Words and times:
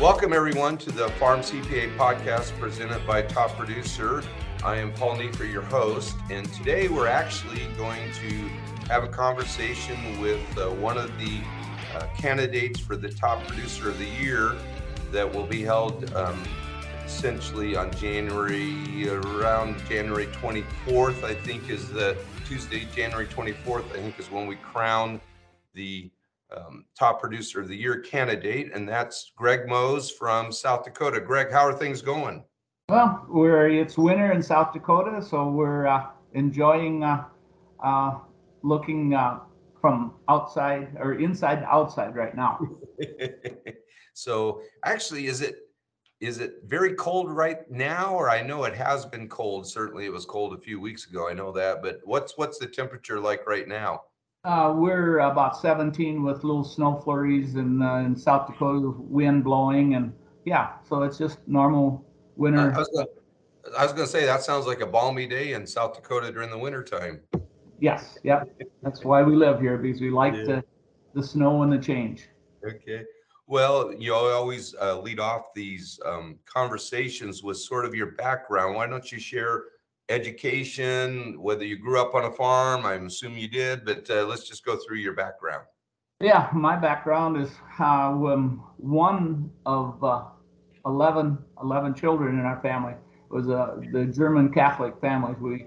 Welcome, 0.00 0.32
everyone, 0.32 0.78
to 0.78 0.90
the 0.90 1.08
Farm 1.20 1.40
CPA 1.40 1.96
podcast 1.96 2.58
presented 2.58 3.06
by 3.06 3.22
Top 3.22 3.56
Producer. 3.56 4.24
I 4.64 4.76
am 4.76 4.92
Paul 4.92 5.16
Neiffer, 5.16 5.44
your 5.44 5.62
host, 5.62 6.16
and 6.28 6.52
today 6.54 6.88
we're 6.88 7.06
actually 7.06 7.66
going 7.76 8.10
to 8.14 8.28
have 8.88 9.04
a 9.04 9.08
conversation 9.08 10.20
with 10.20 10.40
uh, 10.58 10.70
one 10.70 10.98
of 10.98 11.16
the 11.18 11.40
uh, 11.94 12.06
candidates 12.16 12.80
for 12.80 12.96
the 12.96 13.10
Top 13.10 13.46
Producer 13.46 13.90
of 13.90 13.98
the 13.98 14.06
Year 14.06 14.56
that 15.12 15.32
will 15.32 15.46
be 15.46 15.62
held 15.62 16.12
um, 16.14 16.42
essentially 17.12 17.76
on 17.76 17.90
January, 17.92 19.06
around 19.06 19.76
January 19.86 20.26
24th, 20.28 21.22
I 21.22 21.34
think 21.34 21.68
is 21.68 21.88
the 21.90 22.16
Tuesday, 22.46 22.88
January 22.96 23.26
24th, 23.26 23.84
I 23.92 23.98
think 24.00 24.18
is 24.18 24.30
when 24.30 24.46
we 24.46 24.56
crown 24.56 25.20
the 25.74 26.10
um, 26.56 26.86
top 26.98 27.20
producer 27.20 27.60
of 27.60 27.68
the 27.68 27.76
year 27.76 28.00
candidate, 28.00 28.72
and 28.74 28.88
that's 28.88 29.32
Greg 29.36 29.68
Moes 29.68 30.10
from 30.10 30.50
South 30.50 30.84
Dakota. 30.84 31.20
Greg, 31.20 31.52
how 31.52 31.66
are 31.66 31.74
things 31.74 32.00
going? 32.00 32.42
Well, 32.88 33.26
we're 33.28 33.68
it's 33.68 33.98
winter 33.98 34.32
in 34.32 34.42
South 34.42 34.72
Dakota, 34.72 35.22
so 35.22 35.50
we're 35.50 35.86
uh, 35.86 36.06
enjoying 36.32 37.04
uh, 37.04 37.24
uh, 37.84 38.18
looking 38.62 39.12
uh, 39.12 39.40
from 39.82 40.14
outside 40.30 40.96
or 40.98 41.20
inside 41.20 41.56
to 41.56 41.66
outside 41.66 42.16
right 42.16 42.34
now. 42.34 42.58
so, 44.14 44.62
actually, 44.82 45.26
is 45.26 45.42
it 45.42 45.56
is 46.22 46.38
it 46.38 46.62
very 46.64 46.94
cold 46.94 47.28
right 47.28 47.68
now, 47.68 48.14
or 48.14 48.30
I 48.30 48.42
know 48.42 48.62
it 48.62 48.76
has 48.76 49.04
been 49.04 49.28
cold. 49.28 49.66
Certainly, 49.66 50.06
it 50.06 50.12
was 50.12 50.24
cold 50.24 50.54
a 50.54 50.56
few 50.56 50.80
weeks 50.80 51.10
ago. 51.10 51.28
I 51.28 51.34
know 51.34 51.50
that, 51.50 51.82
but 51.82 52.00
what's 52.04 52.38
what's 52.38 52.58
the 52.58 52.66
temperature 52.66 53.18
like 53.18 53.44
right 53.44 53.66
now? 53.66 54.02
Uh, 54.44 54.72
we're 54.76 55.18
about 55.18 55.56
17 55.56 56.22
with 56.22 56.44
little 56.44 56.64
snow 56.64 57.00
flurries 57.04 57.56
in, 57.56 57.80
uh, 57.80 57.96
in 57.96 58.16
South 58.16 58.46
Dakota, 58.46 58.92
wind 58.98 59.42
blowing, 59.42 59.94
and 59.94 60.12
yeah, 60.44 60.74
so 60.88 61.02
it's 61.02 61.18
just 61.18 61.38
normal 61.48 62.04
winter. 62.36 62.72
I 62.72 62.78
was, 62.78 62.88
gonna, 62.94 63.08
I 63.76 63.82
was 63.84 63.92
gonna 63.92 64.06
say 64.06 64.24
that 64.24 64.42
sounds 64.42 64.66
like 64.66 64.80
a 64.80 64.86
balmy 64.86 65.26
day 65.26 65.54
in 65.54 65.66
South 65.66 65.94
Dakota 65.94 66.30
during 66.30 66.50
the 66.50 66.58
winter 66.58 66.84
time. 66.84 67.20
Yes, 67.80 68.16
yeah, 68.22 68.44
that's 68.80 69.04
why 69.04 69.24
we 69.24 69.34
live 69.34 69.60
here 69.60 69.76
because 69.76 70.00
we 70.00 70.10
like 70.10 70.34
yeah. 70.34 70.44
the 70.44 70.64
the 71.14 71.22
snow 71.22 71.62
and 71.62 71.72
the 71.72 71.78
change. 71.78 72.28
Okay. 72.64 73.04
Well, 73.52 73.92
you 73.98 74.14
always 74.14 74.74
uh, 74.80 74.98
lead 74.98 75.20
off 75.20 75.52
these 75.54 76.00
um, 76.06 76.38
conversations 76.46 77.42
with 77.42 77.58
sort 77.58 77.84
of 77.84 77.94
your 77.94 78.12
background. 78.12 78.76
Why 78.76 78.86
don't 78.86 79.12
you 79.12 79.20
share 79.20 79.64
education, 80.08 81.36
whether 81.38 81.62
you 81.62 81.76
grew 81.76 82.00
up 82.00 82.14
on 82.14 82.24
a 82.24 82.30
farm, 82.30 82.86
I'm 82.86 83.08
assuming 83.08 83.40
you 83.40 83.48
did, 83.48 83.84
but 83.84 84.08
uh, 84.08 84.24
let's 84.24 84.48
just 84.48 84.64
go 84.64 84.78
through 84.78 85.00
your 85.00 85.12
background. 85.12 85.66
Yeah, 86.22 86.48
my 86.54 86.76
background 86.76 87.36
is 87.36 87.50
uh, 87.78 87.84
um, 87.84 88.64
one 88.78 89.50
of 89.66 90.02
uh, 90.02 90.22
11, 90.86 91.36
11 91.60 91.92
children 91.92 92.38
in 92.38 92.46
our 92.46 92.58
family. 92.62 92.94
It 92.94 93.34
was 93.34 93.50
uh, 93.50 93.82
the 93.92 94.06
German 94.06 94.50
Catholic 94.50 94.94
families. 94.98 95.36
We 95.38 95.66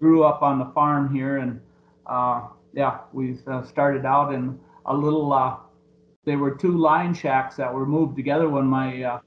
grew 0.00 0.24
up 0.24 0.40
on 0.40 0.58
the 0.58 0.72
farm 0.72 1.14
here, 1.14 1.36
and 1.36 1.60
uh, 2.06 2.46
yeah, 2.72 3.00
we 3.12 3.36
uh, 3.46 3.62
started 3.62 4.06
out 4.06 4.32
in 4.32 4.58
a 4.86 4.96
little. 4.96 5.65
Uh, 6.26 6.30
they 6.30 6.36
were 6.36 6.50
two 6.50 6.76
line 6.76 7.14
shacks 7.14 7.56
that 7.56 7.72
were 7.72 7.86
moved 7.86 8.16
together 8.16 8.48
when 8.48 8.66
my 8.66 9.20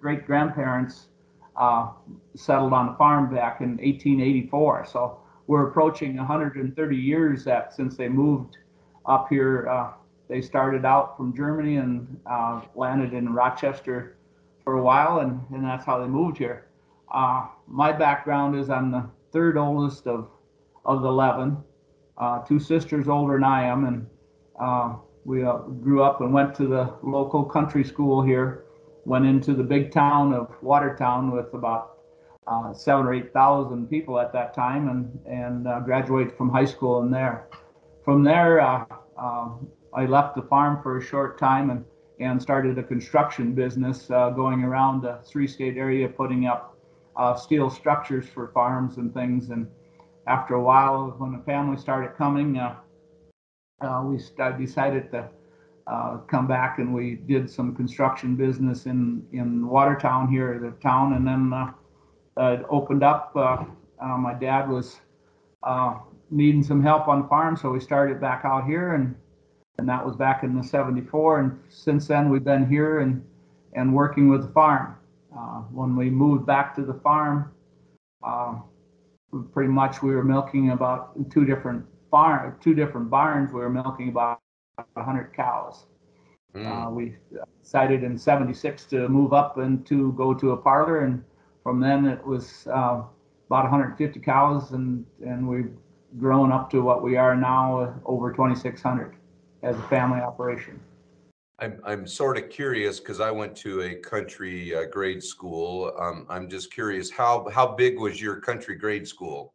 great 0.00 0.26
grandparents 0.26 1.08
uh, 1.56 1.90
settled 2.34 2.72
on 2.72 2.86
the 2.86 2.94
farm 2.94 3.34
back 3.34 3.60
in 3.60 3.70
1884. 3.76 4.86
So 4.86 5.20
we're 5.46 5.68
approaching 5.68 6.16
130 6.16 6.96
years 6.96 7.44
that 7.44 7.74
since 7.74 7.96
they 7.96 8.08
moved 8.08 8.58
up 9.06 9.28
here. 9.28 9.68
Uh, 9.68 9.92
they 10.28 10.40
started 10.40 10.84
out 10.86 11.16
from 11.16 11.36
Germany 11.36 11.76
and 11.76 12.20
uh, 12.24 12.62
landed 12.74 13.12
in 13.12 13.32
Rochester 13.32 14.16
for 14.64 14.78
a 14.78 14.82
while, 14.82 15.20
and, 15.20 15.40
and 15.52 15.62
that's 15.62 15.84
how 15.84 15.98
they 15.98 16.06
moved 16.06 16.38
here. 16.38 16.66
Uh, 17.12 17.46
my 17.66 17.92
background 17.92 18.56
is 18.56 18.70
I'm 18.70 18.90
the 18.90 19.08
third 19.32 19.56
oldest 19.58 20.06
of 20.06 20.28
of 20.86 21.02
the 21.02 21.08
11. 21.08 21.56
Uh, 22.16 22.38
two 22.40 22.58
sisters 22.58 23.08
older 23.08 23.34
than 23.34 23.44
I 23.44 23.64
am, 23.64 23.84
and 23.86 24.06
uh, 25.44 25.58
we 25.66 25.82
grew 25.82 26.02
up 26.02 26.20
and 26.20 26.32
went 26.32 26.54
to 26.56 26.66
the 26.66 26.92
local 27.02 27.44
country 27.44 27.84
school 27.84 28.22
here 28.22 28.64
went 29.04 29.26
into 29.26 29.54
the 29.54 29.62
big 29.62 29.92
town 29.92 30.32
of 30.32 30.50
Watertown 30.62 31.30
with 31.30 31.52
about 31.54 31.98
uh, 32.46 32.72
seven 32.72 33.06
or 33.06 33.14
eight 33.14 33.32
thousand 33.32 33.88
people 33.88 34.18
at 34.18 34.32
that 34.32 34.54
time, 34.54 34.88
and 34.88 35.18
and 35.26 35.66
uh, 35.66 35.80
graduated 35.80 36.36
from 36.36 36.50
high 36.50 36.64
school 36.64 37.02
in 37.02 37.10
there. 37.10 37.48
From 38.04 38.22
there, 38.22 38.60
uh, 38.60 38.84
um, 39.18 39.66
I 39.94 40.06
left 40.06 40.36
the 40.36 40.42
farm 40.42 40.82
for 40.82 40.98
a 40.98 41.02
short 41.02 41.38
time 41.38 41.70
and 41.70 41.84
and 42.20 42.40
started 42.40 42.78
a 42.78 42.82
construction 42.82 43.54
business, 43.54 44.08
uh, 44.10 44.30
going 44.30 44.62
around 44.62 45.02
the 45.02 45.18
three-state 45.24 45.76
area, 45.76 46.08
putting 46.08 46.46
up 46.46 46.78
uh, 47.16 47.34
steel 47.34 47.68
structures 47.68 48.26
for 48.28 48.48
farms 48.48 48.98
and 48.98 49.12
things. 49.12 49.50
And 49.50 49.66
after 50.28 50.54
a 50.54 50.62
while, 50.62 51.12
when 51.18 51.32
the 51.32 51.40
family 51.40 51.76
started 51.76 52.14
coming, 52.16 52.56
uh, 52.56 52.76
we 53.80 54.18
decided 54.58 55.10
to 55.10 55.28
uh, 55.86 56.18
come 56.28 56.46
back 56.46 56.78
and 56.78 56.94
we 56.94 57.14
did 57.14 57.50
some 57.50 57.74
construction 57.74 58.36
business 58.36 58.86
in 58.86 59.26
in 59.32 59.66
Watertown 59.66 60.28
here, 60.28 60.58
the 60.58 60.70
town, 60.82 61.12
and 61.14 61.26
then 61.26 61.52
uh, 61.52 61.72
uh, 62.40 62.56
it 62.58 62.66
opened 62.70 63.02
up. 63.02 63.32
Uh, 63.36 63.64
uh, 64.00 64.16
my 64.16 64.34
dad 64.34 64.68
was 64.68 65.00
uh, 65.62 65.98
needing 66.30 66.62
some 66.62 66.82
help 66.82 67.06
on 67.08 67.22
the 67.22 67.28
farm, 67.28 67.56
so 67.56 67.70
we 67.70 67.80
started 67.80 68.20
back 68.20 68.44
out 68.44 68.64
here, 68.66 68.94
and 68.94 69.14
and 69.78 69.88
that 69.88 70.04
was 70.04 70.16
back 70.16 70.42
in 70.42 70.56
the 70.56 70.62
'74. 70.62 71.40
And 71.40 71.60
since 71.68 72.06
then, 72.06 72.30
we've 72.30 72.44
been 72.44 72.66
here 72.66 73.00
and 73.00 73.24
and 73.74 73.92
working 73.94 74.28
with 74.28 74.42
the 74.42 74.52
farm. 74.52 74.96
when 75.70 75.96
we 75.96 76.08
moved 76.10 76.46
back 76.46 76.74
to 76.76 76.82
the 76.82 76.94
farm, 76.94 77.52
pretty 79.52 79.70
much 79.70 80.02
we 80.02 80.14
were 80.14 80.24
milking 80.24 80.70
about 80.70 81.30
two 81.30 81.44
different 81.44 81.84
two 82.60 82.74
different 82.74 83.10
barns. 83.10 83.52
We 83.52 83.60
were 83.60 83.70
milking 83.70 84.08
about 84.08 84.40
100 84.94 85.32
cows. 85.32 85.86
Mm. 86.54 86.86
Uh, 86.86 86.90
we 86.90 87.16
decided 87.62 88.04
in 88.04 88.16
76 88.16 88.84
to 88.86 89.08
move 89.08 89.32
up 89.32 89.58
and 89.58 89.84
to 89.86 90.12
go 90.12 90.34
to 90.34 90.52
a 90.52 90.56
parlor. 90.56 91.00
And 91.00 91.24
from 91.62 91.80
then 91.80 92.06
it 92.06 92.24
was 92.24 92.66
uh, 92.68 93.02
about 93.46 93.64
150 93.64 94.20
cows 94.20 94.72
and, 94.72 95.04
and 95.24 95.48
we've 95.48 95.72
grown 96.18 96.52
up 96.52 96.70
to 96.70 96.80
what 96.80 97.02
we 97.02 97.16
are 97.16 97.34
now, 97.34 97.80
uh, 97.80 97.92
over 98.04 98.30
2,600 98.30 99.16
as 99.62 99.76
a 99.76 99.82
family 99.82 100.20
operation. 100.20 100.78
I'm, 101.58 101.80
I'm 101.84 102.06
sort 102.06 102.36
of 102.36 102.50
curious 102.50 103.00
because 103.00 103.20
I 103.20 103.30
went 103.30 103.56
to 103.58 103.82
a 103.82 103.94
country 103.94 104.74
uh, 104.74 104.84
grade 104.86 105.22
school. 105.22 105.92
Um, 105.98 106.26
I'm 106.28 106.48
just 106.48 106.72
curious 106.72 107.10
how 107.10 107.48
how 107.48 107.66
big 107.68 107.98
was 107.98 108.20
your 108.20 108.40
country 108.40 108.74
grade 108.74 109.06
school? 109.06 109.54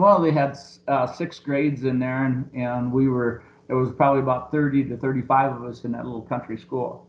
Well, 0.00 0.22
they 0.22 0.30
had 0.30 0.58
uh, 0.88 1.06
six 1.06 1.38
grades 1.38 1.84
in 1.84 1.98
there, 1.98 2.24
and, 2.24 2.48
and 2.54 2.90
we 2.90 3.08
were 3.08 3.42
it 3.68 3.74
was 3.74 3.92
probably 3.92 4.22
about 4.22 4.50
30 4.50 4.84
to 4.84 4.96
35 4.96 5.56
of 5.56 5.64
us 5.64 5.84
in 5.84 5.92
that 5.92 6.06
little 6.06 6.22
country 6.22 6.56
school. 6.56 7.06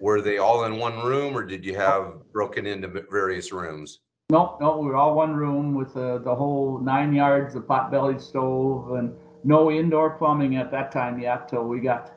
Were 0.00 0.22
they 0.22 0.38
all 0.38 0.64
in 0.64 0.78
one 0.78 1.04
room 1.04 1.36
or 1.36 1.44
did 1.44 1.64
you 1.64 1.74
have 1.74 2.14
broken 2.32 2.66
into 2.66 2.88
various 3.10 3.52
rooms? 3.52 3.98
Nope, 4.30 4.58
no, 4.60 4.78
we 4.78 4.86
were 4.86 4.96
all 4.96 5.14
one 5.14 5.34
room 5.34 5.74
with 5.74 5.94
uh, 5.96 6.18
the 6.18 6.34
whole 6.34 6.78
nine 6.78 7.12
yards 7.12 7.56
of 7.56 7.66
pot-bellied 7.66 8.20
stove 8.20 8.92
and 8.92 9.14
no 9.42 9.70
indoor 9.70 10.10
plumbing 10.10 10.56
at 10.56 10.70
that 10.70 10.92
time 10.92 11.18
yet 11.18 11.48
till 11.48 11.64
we 11.64 11.80
got 11.80 12.14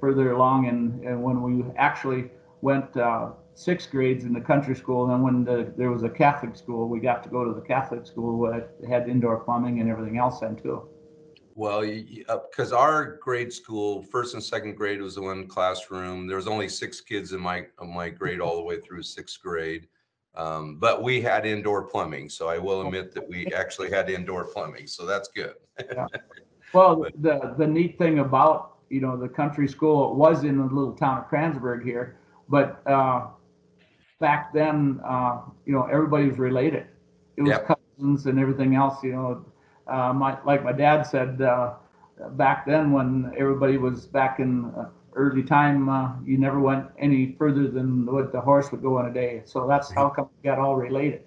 further 0.00 0.32
along 0.32 0.68
and, 0.68 1.04
and 1.04 1.22
when 1.22 1.42
we 1.42 1.64
actually 1.76 2.30
went 2.62 2.96
uh, 2.96 3.32
sixth 3.54 3.90
grades 3.90 4.24
in 4.24 4.32
the 4.32 4.40
country 4.40 4.74
school 4.74 5.04
and 5.04 5.12
then 5.12 5.22
when 5.22 5.44
the, 5.44 5.72
there 5.76 5.90
was 5.90 6.02
a 6.02 6.08
Catholic 6.08 6.56
school, 6.56 6.88
we 6.88 7.00
got 7.00 7.22
to 7.24 7.28
go 7.28 7.44
to 7.44 7.52
the 7.52 7.66
Catholic 7.66 8.06
school 8.06 8.50
that 8.50 8.74
had 8.88 9.08
indoor 9.08 9.40
plumbing 9.40 9.80
and 9.80 9.90
everything 9.90 10.18
else 10.18 10.40
then 10.40 10.56
too. 10.56 10.88
Well, 11.54 11.82
because 11.82 12.72
uh, 12.72 12.78
our 12.78 13.16
grade 13.16 13.52
school, 13.52 14.02
first 14.04 14.32
and 14.32 14.42
second 14.42 14.76
grade 14.76 15.02
was 15.02 15.16
the 15.16 15.22
one 15.22 15.46
classroom. 15.46 16.26
There 16.26 16.36
was 16.36 16.46
only 16.46 16.68
six 16.68 17.00
kids 17.00 17.32
in 17.32 17.40
my 17.40 17.66
my 17.86 18.08
grade 18.08 18.40
all 18.40 18.56
the 18.56 18.62
way 18.62 18.80
through 18.80 19.02
sixth 19.02 19.42
grade, 19.42 19.86
um, 20.36 20.76
but 20.76 21.02
we 21.02 21.20
had 21.20 21.44
indoor 21.44 21.82
plumbing. 21.82 22.30
So 22.30 22.48
I 22.48 22.56
will 22.56 22.80
admit 22.86 23.12
that 23.12 23.28
we 23.28 23.46
actually 23.48 23.90
had 23.90 24.08
indoor 24.08 24.44
plumbing. 24.46 24.86
So 24.86 25.04
that's 25.04 25.28
good. 25.28 25.54
yeah. 25.92 26.06
Well, 26.72 26.96
but, 27.02 27.12
the 27.20 27.54
the 27.58 27.66
neat 27.66 27.98
thing 27.98 28.20
about 28.20 28.78
you 28.88 29.00
know 29.00 29.16
the 29.16 29.28
country 29.28 29.68
school 29.68 30.12
it 30.12 30.16
was 30.16 30.44
in 30.44 30.56
the 30.56 30.64
little 30.64 30.94
town 30.94 31.18
of 31.18 31.28
Kranzburg 31.28 31.84
here, 31.84 32.16
but 32.48 32.80
uh, 32.86 33.26
back 34.20 34.52
then 34.52 35.00
uh, 35.04 35.40
you 35.66 35.72
know 35.72 35.84
everybody 35.84 36.28
was 36.28 36.38
related. 36.38 36.86
It 37.36 37.42
was 37.42 37.50
yep. 37.50 37.66
cousins 37.66 38.26
and 38.26 38.38
everything 38.38 38.74
else. 38.76 39.02
You 39.02 39.12
know 39.12 39.44
uh, 39.90 40.12
my, 40.12 40.38
like 40.44 40.62
my 40.62 40.72
dad 40.72 41.02
said 41.02 41.42
uh, 41.42 41.74
back 42.32 42.66
then 42.66 42.92
when 42.92 43.32
everybody 43.36 43.76
was 43.76 44.06
back 44.06 44.38
in 44.38 44.66
uh, 44.76 44.88
early 45.14 45.42
time, 45.42 45.88
uh, 45.88 46.12
you 46.24 46.38
never 46.38 46.60
went 46.60 46.86
any 46.98 47.34
further 47.38 47.68
than 47.68 48.06
what 48.06 48.32
the 48.32 48.40
horse 48.40 48.70
would 48.70 48.82
go 48.82 49.00
in 49.00 49.06
a 49.06 49.12
day. 49.12 49.42
So 49.44 49.66
that's 49.66 49.90
how 49.90 50.10
come 50.10 50.28
we 50.36 50.48
got 50.48 50.58
all 50.58 50.76
related. 50.76 51.22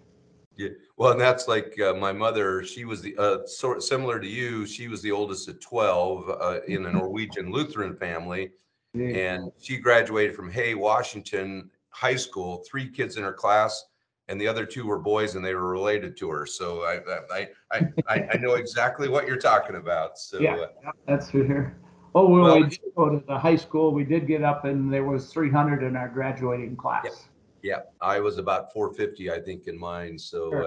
Yeah, 0.56 0.70
well, 0.98 1.12
and 1.12 1.20
that's 1.20 1.48
like 1.48 1.80
uh, 1.80 1.96
my 1.96 2.12
mother. 2.14 2.64
She 2.64 2.86
was 2.86 3.02
the 3.02 3.18
uh, 3.18 3.46
sort 3.48 3.82
similar 3.82 4.20
to 4.20 4.28
you. 4.28 4.68
She 4.68 4.88
was 4.88 5.02
the 5.02 5.12
oldest 5.12 5.48
of 5.50 5.60
twelve 5.60 6.30
uh, 6.30 6.60
in 6.68 6.86
a 6.86 6.92
Norwegian 6.92 7.52
Lutheran 7.52 7.96
family, 7.96 8.52
Yeah. 8.94 9.08
and 9.08 9.52
she 9.60 9.78
graduated 9.78 10.36
from 10.36 10.52
Hay, 10.52 10.76
Washington 10.76 11.72
High 11.94 12.16
School. 12.16 12.64
Three 12.70 12.90
kids 12.90 13.18
in 13.18 13.24
her 13.24 13.34
class, 13.34 13.86
and 14.28 14.40
the 14.40 14.48
other 14.48 14.66
two 14.66 14.86
were 14.86 15.00
boys, 15.00 15.36
and 15.36 15.46
they 15.46 15.54
were 15.54 15.72
related 15.72 16.18
to 16.18 16.30
her. 16.30 16.46
So 16.46 16.82
I 16.84 17.00
I 17.34 17.48
I 17.72 17.88
I, 18.10 18.28
I 18.34 18.38
know 18.38 18.56
exactly 18.56 19.08
what 19.10 19.28
you're 19.28 19.38
talking 19.38 19.76
about. 19.78 20.18
So 20.18 20.40
Yeah. 20.40 20.56
uh, 20.86 20.92
That's 21.08 21.30
for 21.32 21.46
sure. 21.46 21.78
Oh, 22.16 22.28
well, 22.30 22.44
Well- 22.44 22.60
we 22.62 22.68
did 22.70 22.80
go 22.96 23.10
to 23.10 23.26
the 23.26 23.38
high 23.38 23.56
school. 23.56 23.92
We 23.94 24.04
did 24.04 24.28
get 24.28 24.44
up 24.44 24.66
and 24.66 24.92
there 24.94 25.04
was 25.04 25.32
300 25.34 25.82
in 25.84 25.96
our 25.96 26.08
graduating 26.10 26.76
class. 26.78 27.30
yeah, 27.64 27.80
I 28.02 28.20
was 28.20 28.38
about 28.38 28.72
450, 28.74 29.32
I 29.32 29.40
think, 29.40 29.68
in 29.68 29.80
mine. 29.80 30.20
So, 30.20 30.50
Sure. 30.52 30.66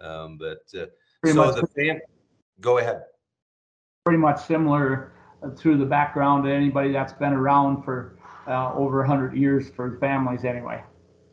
uh, 0.00 0.06
um, 0.06 0.36
but 0.38 0.58
uh, 0.78 0.86
so 1.26 1.52
the. 1.52 2.00
Go 2.60 2.78
ahead. 2.78 3.04
pretty 4.04 4.18
much 4.18 4.44
similar 4.44 5.12
uh, 5.42 5.50
through 5.50 5.78
the 5.78 5.86
background 5.86 6.44
to 6.44 6.50
anybody 6.52 6.92
that's 6.92 7.12
been 7.12 7.32
around 7.32 7.82
for 7.84 8.18
uh, 8.46 8.72
over 8.74 8.98
100 8.98 9.36
years 9.36 9.70
for 9.70 9.98
families 9.98 10.44
anyway. 10.44 10.82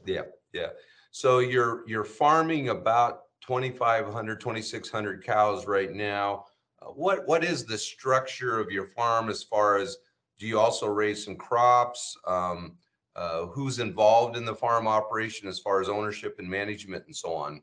Yeah, 0.06 0.24
yeah. 0.54 0.70
So 1.12 1.40
you're 1.40 1.84
you're 1.88 2.04
farming 2.04 2.70
about 2.70 3.22
2,500, 3.42 4.40
2,600 4.40 5.24
cows 5.24 5.66
right 5.66 5.92
now. 5.92 6.46
Uh, 6.82 6.88
What 6.88 7.28
what 7.28 7.44
is 7.44 7.66
the 7.66 7.78
structure 7.78 8.60
of 8.60 8.72
your 8.72 8.86
farm 8.86 9.30
as 9.30 9.44
far 9.44 9.78
as 9.78 9.98
do 10.38 10.48
you 10.48 10.60
also 10.60 10.88
raise 10.88 11.26
some 11.26 11.36
crops? 11.36 12.18
Um, 12.26 12.78
uh, 13.16 13.48
who's 13.48 13.80
involved 13.80 14.38
in 14.38 14.46
the 14.46 14.56
farm 14.56 14.88
operation 14.88 15.48
as 15.50 15.60
far 15.60 15.82
as 15.82 15.90
ownership 15.90 16.38
and 16.40 16.50
management 16.50 17.06
and 17.06 17.16
so 17.16 17.34
on? 17.34 17.62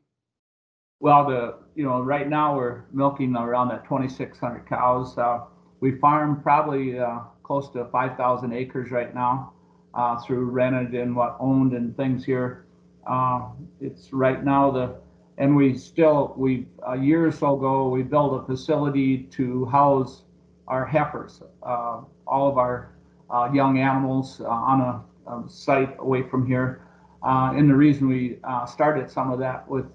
Well, 0.99 1.27
the, 1.27 1.55
you 1.75 1.83
know, 1.83 2.01
right 2.01 2.27
now 2.27 2.55
we're 2.55 2.83
milking 2.91 3.35
around 3.35 3.69
that 3.69 3.83
2,600 3.85 4.67
cows. 4.67 5.17
Uh, 5.17 5.45
we 5.79 5.97
farm 5.99 6.41
probably 6.41 6.99
uh, 6.99 7.19
close 7.47 7.69
to 7.69 7.85
5,000 7.85 8.51
acres 8.51 8.91
right 8.91 9.15
now 9.15 9.53
uh, 9.93 10.19
through 10.19 10.45
rented 10.45 10.93
and 10.93 11.15
what 11.15 11.37
owned 11.39 11.71
and 11.71 11.95
things 11.95 12.25
here. 12.25 12.65
Uh, 13.09 13.47
it's 13.79 14.11
right 14.11 14.43
now 14.43 14.69
the, 14.69 14.95
and 15.37 15.55
we 15.55 15.73
still, 15.73 16.33
we, 16.35 16.67
a 16.85 16.97
year 16.97 17.25
or 17.25 17.31
so 17.31 17.57
ago, 17.57 17.87
we 17.87 18.03
built 18.03 18.43
a 18.43 18.45
facility 18.45 19.19
to 19.31 19.63
house 19.65 20.23
our 20.67 20.85
heifers, 20.85 21.41
uh, 21.63 22.01
all 22.27 22.49
of 22.49 22.57
our 22.57 22.91
uh, 23.29 23.49
young 23.53 23.79
animals 23.79 24.41
uh, 24.41 24.49
on 24.49 24.81
a, 24.81 25.31
a 25.31 25.49
site 25.49 25.95
away 25.99 26.23
from 26.23 26.45
here. 26.45 26.81
Uh, 27.23 27.53
and 27.55 27.69
the 27.69 27.75
reason 27.75 28.09
we 28.09 28.39
started 28.67 29.09
some 29.09 29.31
of 29.31 29.39
that 29.39 29.67
with 29.69 29.85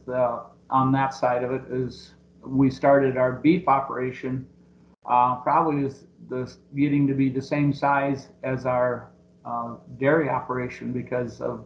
on 0.70 0.90
that 0.90 1.12
side 1.12 1.44
of 1.44 1.52
it 1.52 1.62
is 1.70 2.14
we 2.44 2.70
started 2.70 3.16
our 3.18 3.32
beef 3.32 3.68
operation 3.68 4.46
uh, 5.06 5.36
probably 5.36 5.84
is 5.84 6.04
the 6.28 6.52
getting 6.76 7.06
to 7.06 7.14
be 7.14 7.28
the 7.28 7.42
same 7.42 7.72
size 7.72 8.28
as 8.42 8.66
our 8.66 9.10
uh, 9.44 9.74
dairy 9.98 10.28
operation 10.28 10.92
because 10.92 11.40
of 11.40 11.64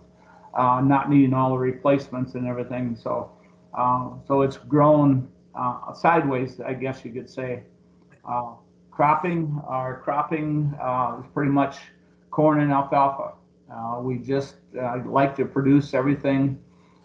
uh, 0.55 0.81
not 0.81 1.11
needing 1.11 1.35
all 1.35 1.51
the 1.51 1.59
replacements 1.59 2.35
and 2.35 2.47
everything. 2.47 2.97
So 2.97 3.31
uh, 3.77 4.09
so 4.27 4.43
it's 4.43 4.57
grown 4.57 5.29
uh, 5.55 5.93
sideways, 5.93 6.61
I 6.61 6.75
guess 6.75 7.05
you 7.05 7.13
could 7.13 7.29
say. 7.29 7.63
Uh, 8.27 8.53
cropping, 8.91 9.61
our 9.67 10.01
cropping 10.01 10.75
uh, 10.83 11.21
is 11.21 11.27
pretty 11.35 11.51
much 11.51 11.77
corn 12.31 12.61
and 12.61 12.73
alfalfa. 12.73 13.35
We 14.01 14.19
just 14.19 14.57
like 15.05 15.37
to 15.37 15.45
produce 15.45 15.93
everything 15.93 16.59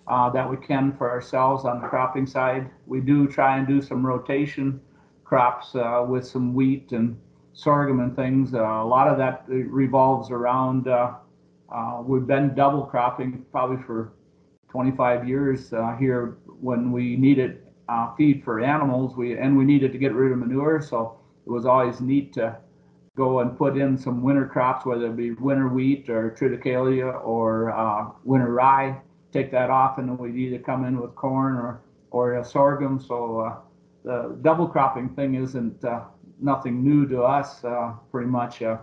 that 0.07 0.50
we 0.50 0.57
can 0.57 0.94
for 0.98 1.10
ourselves 1.10 1.66
on 1.66 1.81
the 1.81 1.88
cropping 1.88 2.25
side. 2.25 2.69
We 2.86 3.01
do 3.01 3.27
try 3.27 3.57
and 3.57 3.68
do 3.68 3.81
some 3.81 4.06
rotation 4.06 4.80
crops 5.31 5.75
uh, 5.75 6.06
with 6.06 6.28
some 6.28 6.54
wheat 6.54 6.92
and 6.92 7.18
sorghum 7.54 8.01
and 8.01 8.13
things. 8.18 8.54
Uh, 8.54 8.57
a 8.57 8.86
lot 8.86 9.07
of 9.07 9.18
that 9.18 9.45
revolves 9.48 10.30
around. 10.30 10.89
Uh, 10.89 11.13
we've 12.04 12.28
been 12.28 12.54
double 12.54 12.83
cropping 12.83 13.45
probably 13.50 13.81
for 13.86 14.12
25 14.72 15.25
years 15.25 15.69
here 15.98 16.38
when 16.60 16.92
we 16.92 17.16
needed 17.16 17.63
feed 18.18 18.44
for 18.44 18.60
animals. 18.60 19.16
We 19.16 19.38
and 19.38 19.57
we 19.57 19.63
needed 19.63 19.94
to 19.94 19.98
get 19.98 20.13
rid 20.13 20.33
of 20.33 20.39
manure, 20.39 20.81
so 20.81 21.18
it 21.45 21.50
was 21.50 21.66
always 21.66 22.01
neat 22.01 22.34
to 22.34 22.57
go 23.16 23.39
and 23.39 23.57
put 23.57 23.77
in 23.77 23.98
some 23.98 24.22
winter 24.22 24.45
crops, 24.45 24.86
whether 24.86 25.06
it 25.06 25.16
be 25.16 25.31
winter 25.31 25.69
wheat 25.69 26.10
or 26.10 26.36
triticale 26.38 27.24
or 27.24 27.72
uh, 27.72 28.10
winter 28.25 28.51
rye 28.51 29.00
take 29.31 29.50
that 29.51 29.69
off, 29.69 29.98
and 29.98 30.10
then 30.10 30.18
we'd 30.18 30.36
either 30.36 30.60
come 30.60 30.84
in 30.84 31.00
with 31.00 31.16
corn 31.16 31.56
or 31.56 31.80
or 32.12 32.44
sorghum. 32.44 33.00
So 33.00 33.39
uh, 33.39 33.56
the 34.03 34.38
double 34.42 34.68
cropping 34.68 35.09
thing 35.09 35.36
isn't 35.36 35.83
uh, 35.83 36.01
nothing 36.39 36.83
new 36.83 37.07
to 37.07 37.24
us, 37.24 37.63
uh, 37.63 37.94
pretty 38.12 38.27
much. 38.27 38.62
Uh, 38.62 38.77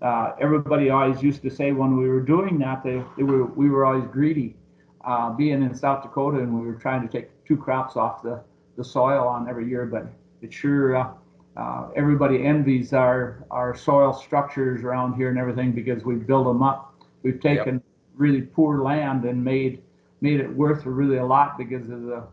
uh, 0.00 0.34
everybody 0.40 0.90
always 0.90 1.22
used 1.22 1.42
to 1.42 1.50
say 1.50 1.72
when 1.72 1.96
we 1.96 2.08
were 2.08 2.20
doing 2.20 2.58
that, 2.58 2.82
they, 2.82 3.02
they 3.16 3.22
were 3.22 3.44
we 3.44 3.70
were 3.70 3.84
always 3.84 4.04
greedy, 4.10 4.56
uh, 5.04 5.30
being 5.30 5.62
in 5.62 5.74
South 5.74 6.02
Dakota, 6.02 6.38
and 6.38 6.52
we 6.52 6.66
were 6.66 6.74
trying 6.74 7.02
to 7.02 7.08
take 7.08 7.30
two 7.44 7.56
crops 7.56 7.96
off 7.96 8.22
the 8.22 8.40
the 8.76 8.84
soil 8.84 9.26
on 9.28 9.48
every 9.48 9.68
year. 9.68 9.86
But 9.86 10.06
it 10.40 10.52
sure 10.52 10.96
uh, 10.96 11.10
uh, 11.56 11.88
everybody 11.94 12.44
envies 12.44 12.92
our 12.92 13.44
our 13.50 13.76
soil 13.76 14.12
structures 14.12 14.82
around 14.82 15.14
here 15.14 15.28
and 15.28 15.38
everything 15.38 15.72
because 15.72 16.04
we 16.04 16.16
build 16.16 16.46
them 16.46 16.62
up. 16.62 16.94
We've 17.22 17.40
taken 17.40 17.80
really 18.16 18.42
poor 18.42 18.82
land 18.82 19.24
and 19.24 19.44
made 19.44 19.82
made 20.20 20.40
it 20.40 20.50
worth 20.52 20.84
really 20.84 21.18
a 21.18 21.24
lot 21.24 21.58
because 21.58 21.88
of 21.90 22.02
the 22.02 22.24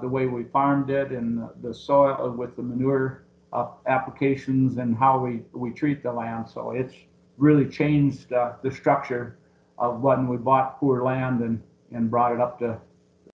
the 0.00 0.08
way 0.08 0.26
we 0.26 0.44
farmed 0.44 0.90
it 0.90 1.10
and 1.12 1.38
the, 1.38 1.68
the 1.68 1.74
soil 1.74 2.34
with 2.36 2.56
the 2.56 2.62
manure 2.62 3.24
uh, 3.52 3.68
applications 3.86 4.78
and 4.78 4.96
how 4.96 5.18
we, 5.18 5.42
we 5.52 5.70
treat 5.70 6.02
the 6.02 6.12
land. 6.12 6.48
So 6.48 6.72
it's 6.72 6.94
really 7.36 7.66
changed 7.66 8.32
uh, 8.32 8.52
the 8.62 8.70
structure 8.70 9.38
of 9.78 10.00
when 10.00 10.28
we 10.28 10.36
bought 10.36 10.80
poor 10.80 11.04
land 11.04 11.40
and, 11.40 11.62
and 11.92 12.10
brought 12.10 12.32
it 12.32 12.40
up 12.40 12.58
to 12.58 12.78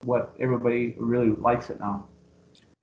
what 0.03 0.35
everybody 0.39 0.95
really 0.97 1.31
likes 1.31 1.69
it 1.69 1.79
now. 1.79 2.07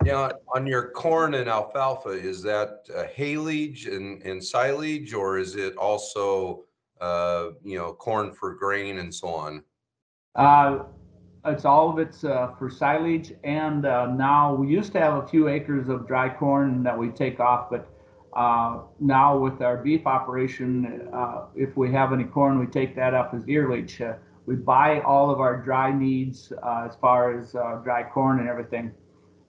Now, 0.04 0.30
on 0.54 0.66
your 0.66 0.90
corn 0.90 1.34
and 1.34 1.48
alfalfa, 1.48 2.10
is 2.10 2.42
that 2.42 2.80
uh, 2.94 3.04
haylage 3.16 3.86
and, 3.86 4.20
and 4.22 4.42
silage, 4.42 5.14
or 5.14 5.38
is 5.38 5.54
it 5.54 5.76
also, 5.76 6.64
uh, 7.00 7.50
you 7.62 7.78
know, 7.78 7.92
corn 7.92 8.32
for 8.32 8.54
grain 8.54 8.98
and 8.98 9.14
so 9.14 9.28
on? 9.28 9.62
Uh, 10.34 10.80
it's 11.44 11.64
all 11.64 11.90
of 11.90 11.98
it's 11.98 12.24
uh, 12.24 12.52
for 12.58 12.70
silage, 12.70 13.32
and 13.42 13.84
uh, 13.84 14.06
now 14.06 14.54
we 14.54 14.68
used 14.68 14.92
to 14.92 15.00
have 15.00 15.24
a 15.24 15.26
few 15.26 15.48
acres 15.48 15.88
of 15.88 16.06
dry 16.06 16.28
corn 16.28 16.84
that 16.84 16.96
we 16.96 17.08
take 17.08 17.40
off, 17.40 17.68
but 17.68 17.88
uh, 18.34 18.78
now 19.00 19.36
with 19.36 19.60
our 19.60 19.76
beef 19.76 20.06
operation, 20.06 21.08
uh, 21.12 21.46
if 21.56 21.76
we 21.76 21.90
have 21.90 22.12
any 22.12 22.24
corn, 22.24 22.58
we 22.58 22.66
take 22.66 22.94
that 22.94 23.12
up 23.12 23.34
as 23.34 23.42
earlage. 23.44 24.00
Uh, 24.00 24.16
we 24.46 24.54
buy 24.54 25.00
all 25.00 25.30
of 25.30 25.40
our 25.40 25.56
dry 25.56 25.92
needs 25.92 26.52
as 26.66 26.96
far 27.00 27.38
as 27.38 27.52
dry 27.84 28.02
corn 28.02 28.40
and 28.40 28.48
everything. 28.48 28.92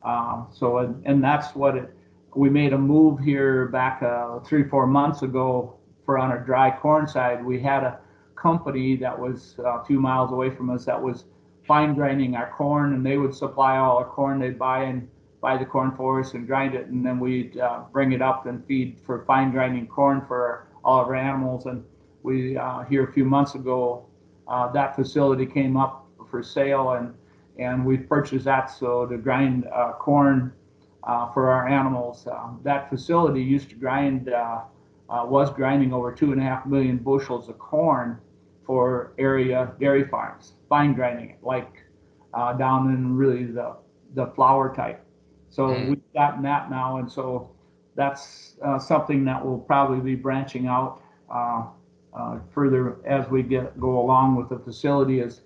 Um, 0.03 0.47
so, 0.51 0.79
and, 0.79 1.03
and 1.05 1.23
that's 1.23 1.55
what 1.55 1.75
it. 1.75 1.95
We 2.35 2.49
made 2.49 2.73
a 2.73 2.77
move 2.77 3.19
here 3.19 3.67
back 3.67 4.03
three, 4.45 4.67
four 4.67 4.85
months 4.85 5.21
ago 5.21 5.77
for 6.05 6.19
on 6.19 6.29
our 6.29 6.39
dry 6.39 6.75
corn 6.77 7.07
side. 7.07 7.43
We 7.43 7.59
had 7.59 7.83
a 7.83 7.99
company 8.35 8.95
that 8.97 9.17
was 9.17 9.55
a 9.63 9.83
few 9.85 9.99
miles 9.99 10.31
away 10.31 10.49
from 10.51 10.69
us 10.69 10.85
that 10.85 11.01
was 11.01 11.25
fine 11.65 11.93
grinding 11.93 12.35
our 12.35 12.51
corn, 12.51 12.93
and 12.93 13.05
they 13.05 13.17
would 13.17 13.33
supply 13.33 13.77
all 13.77 13.97
our 13.97 14.05
corn. 14.05 14.39
They'd 14.39 14.59
buy 14.59 14.83
and 14.83 15.07
buy 15.41 15.57
the 15.57 15.65
corn 15.65 15.91
for 15.95 16.19
us 16.19 16.33
and 16.33 16.47
grind 16.47 16.75
it, 16.75 16.87
and 16.87 17.05
then 17.05 17.19
we'd 17.19 17.57
uh, 17.57 17.83
bring 17.91 18.11
it 18.11 18.21
up 18.21 18.45
and 18.45 18.65
feed 18.65 18.97
for 19.05 19.23
fine 19.25 19.51
grinding 19.51 19.87
corn 19.87 20.23
for 20.27 20.67
all 20.83 21.01
of 21.01 21.07
our 21.07 21.15
animals. 21.15 21.65
And 21.65 21.83
we 22.23 22.57
uh, 22.57 22.83
here 22.83 23.03
a 23.03 23.11
few 23.11 23.25
months 23.25 23.55
ago, 23.55 24.05
uh, 24.47 24.71
that 24.71 24.95
facility 24.95 25.45
came 25.45 25.77
up 25.77 26.07
for 26.29 26.43
sale, 26.43 26.91
and 26.91 27.13
and 27.59 27.85
we 27.85 27.97
purchased 27.97 28.45
that 28.45 28.71
so 28.71 29.05
to 29.05 29.17
grind 29.17 29.67
uh, 29.67 29.93
corn 29.93 30.51
uh, 31.03 31.31
for 31.31 31.51
our 31.51 31.67
animals. 31.67 32.25
Uh, 32.25 32.49
that 32.63 32.89
facility 32.89 33.41
used 33.41 33.69
to 33.69 33.75
grind. 33.75 34.29
was 35.09 35.49
grinding 35.51 35.93
over 35.93 36.11
two 36.11 36.31
and 36.31 36.41
a 36.41 36.43
half 36.43 36.65
million 36.65 36.97
bushels 36.97 37.47
of 37.47 37.59
corn 37.59 38.19
for 38.65 39.13
area 39.17 39.73
dairy 39.79 40.07
farms, 40.07 40.53
fine 40.69 40.93
grinding 40.93 41.29
it, 41.31 41.39
like 41.43 41.83
uh, 42.33 42.53
down 42.53 42.91
in 42.93 43.15
really 43.15 43.45
the, 43.45 43.75
the 44.15 44.27
flour 44.27 44.73
type. 44.75 45.05
So 45.49 45.77
Mm. 45.77 45.87
we've 45.87 46.01
gotten 46.13 46.43
that 46.43 46.69
now, 46.69 46.97
and 46.97 47.11
so 47.11 47.49
that's 47.95 48.57
uh, 48.65 48.79
something 48.79 49.25
that 49.25 49.45
will 49.45 49.59
probably 49.59 49.99
be 49.99 50.15
branching 50.15 50.67
out 50.67 51.01
uh, 51.33 51.65
uh, 52.17 52.39
further 52.53 52.97
as 53.05 53.27
we 53.29 53.43
get 53.43 53.79
go 53.79 53.99
along 53.99 54.35
with 54.35 54.49
the 54.49 54.59
facility 54.59 55.19
is 55.19 55.41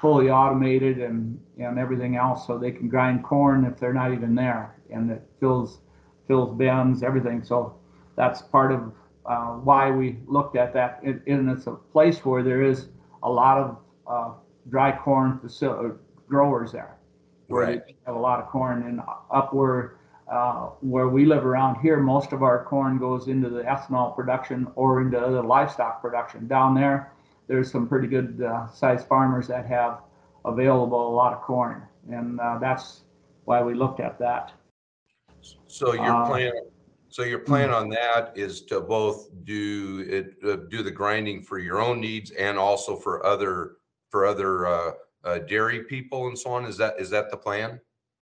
fully 0.00 0.30
automated 0.30 0.98
and 0.98 1.38
and 1.58 1.78
everything 1.78 2.16
else, 2.16 2.46
so 2.46 2.58
they 2.58 2.70
can 2.70 2.88
grind 2.88 3.22
corn 3.24 3.64
if 3.64 3.78
they're 3.78 3.92
not 3.92 4.12
even 4.12 4.34
there, 4.34 4.76
and 4.90 5.10
it 5.10 5.22
fills 5.40 5.80
fills 6.26 6.56
bins, 6.56 7.02
everything. 7.02 7.42
So 7.42 7.74
that's 8.16 8.42
part 8.42 8.72
of 8.72 8.92
uh, 9.30 9.50
why 9.68 9.90
we 10.00 10.06
looked 10.36 10.56
at 10.62 10.70
that. 10.78 10.90
It, 11.08 11.16
and 11.32 11.50
it's 11.54 11.66
a 11.66 11.76
place 11.94 12.18
where 12.28 12.42
there 12.50 12.62
is 12.72 12.78
a 13.22 13.30
lot 13.42 13.56
of 13.64 13.66
uh, 14.14 14.30
dry 14.74 14.90
corn 15.04 15.38
facility 15.42 15.94
growers 16.28 16.70
there. 16.72 16.92
where 17.50 17.66
Right. 17.66 17.86
they 17.86 17.96
have 18.06 18.16
a 18.16 18.24
lot 18.30 18.38
of 18.42 18.46
corn. 18.48 18.82
And 18.88 19.00
up 19.38 19.48
where 19.58 19.96
uh, 20.30 20.70
where 20.94 21.08
we 21.16 21.22
live 21.26 21.44
around 21.44 21.74
here, 21.84 21.98
most 22.14 22.32
of 22.32 22.40
our 22.42 22.64
corn 22.64 22.98
goes 22.98 23.26
into 23.26 23.48
the 23.50 23.62
ethanol 23.74 24.14
production 24.14 24.58
or 24.76 25.00
into 25.02 25.18
other 25.18 25.42
livestock 25.42 26.00
production. 26.00 26.46
Down 26.46 26.74
there, 26.74 26.96
there's 27.48 27.68
some 27.74 27.88
pretty 27.88 28.06
good 28.16 28.40
uh, 28.42 28.68
sized 28.80 29.06
farmers 29.08 29.46
that 29.48 29.66
have 29.66 29.92
available 30.44 31.02
a 31.12 31.14
lot 31.22 31.32
of 31.36 31.40
corn, 31.42 31.82
and 32.08 32.38
uh, 32.40 32.58
that's 32.60 33.02
why 33.44 33.60
we 33.62 33.74
looked 33.74 34.00
at 34.08 34.18
that. 34.20 34.52
So 35.66 35.94
your 35.94 36.14
Uh, 36.14 36.26
plan, 36.28 36.52
so 37.10 37.24
your 37.24 37.40
plan 37.40 37.70
on 37.70 37.88
that 37.90 38.32
is 38.36 38.62
to 38.62 38.80
both 38.80 39.30
do 39.44 40.04
it, 40.08 40.36
uh, 40.48 40.64
do 40.68 40.82
the 40.82 40.90
grinding 40.90 41.42
for 41.42 41.58
your 41.58 41.80
own 41.80 42.00
needs 42.00 42.30
and 42.30 42.56
also 42.56 42.94
for 42.94 43.26
other, 43.26 43.76
for 44.10 44.24
other, 44.24 44.66
uh, 44.66 44.92
uh, 45.24 45.38
dairy 45.40 45.82
people 45.84 46.28
and 46.28 46.38
so 46.38 46.50
on? 46.50 46.64
Is 46.64 46.76
that, 46.78 46.98
is 46.98 47.10
that 47.10 47.30
the 47.30 47.36
plan? 47.36 47.80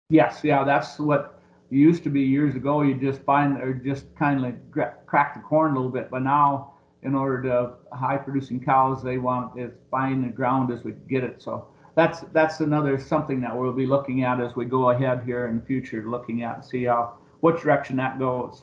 Yes, 0.08 0.40
yeah, 0.42 0.64
that's 0.64 0.98
what 0.98 1.40
it 1.70 1.76
used 1.76 2.02
to 2.04 2.10
be 2.10 2.22
years 2.22 2.56
ago. 2.56 2.80
You 2.80 2.94
just 2.94 3.20
find 3.22 3.58
or 3.58 3.74
just 3.74 4.14
kind 4.16 4.44
of 4.44 4.70
gra- 4.70 4.94
crack 5.04 5.34
the 5.34 5.40
corn 5.40 5.72
a 5.72 5.74
little 5.74 5.90
bit, 5.90 6.10
but 6.10 6.22
now 6.22 6.72
in 7.02 7.14
order 7.14 7.42
to 7.42 7.94
high 7.94 8.16
producing 8.16 8.58
cows, 8.58 9.02
they 9.02 9.18
want 9.18 9.58
as 9.60 9.72
fine 9.90 10.22
the 10.22 10.28
ground 10.28 10.72
as 10.72 10.82
we 10.82 10.92
can 10.92 11.06
get 11.08 11.24
it. 11.24 11.42
So 11.42 11.68
that's 11.94 12.20
that's 12.32 12.60
another 12.60 12.98
something 12.98 13.40
that 13.42 13.54
we'll 13.54 13.72
be 13.72 13.86
looking 13.86 14.24
at 14.24 14.40
as 14.40 14.56
we 14.56 14.64
go 14.64 14.90
ahead 14.90 15.22
here 15.26 15.46
in 15.46 15.60
the 15.60 15.66
future, 15.66 16.02
looking 16.08 16.42
at 16.42 16.56
and 16.56 16.64
see 16.64 16.84
how 16.84 17.18
what 17.40 17.60
direction 17.60 17.96
that 17.96 18.18
goes 18.18 18.62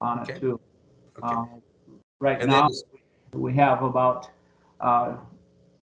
on 0.00 0.20
it 0.20 0.28
Okay. 0.28 0.40
too. 0.40 0.60
Okay. 1.18 1.36
Um, 1.36 1.62
right 2.20 2.42
And 2.42 2.48
now, 2.48 2.68
then, 2.68 2.68
we 3.32 3.54
have 3.54 3.82
about 3.82 4.30
uh, 4.80 5.16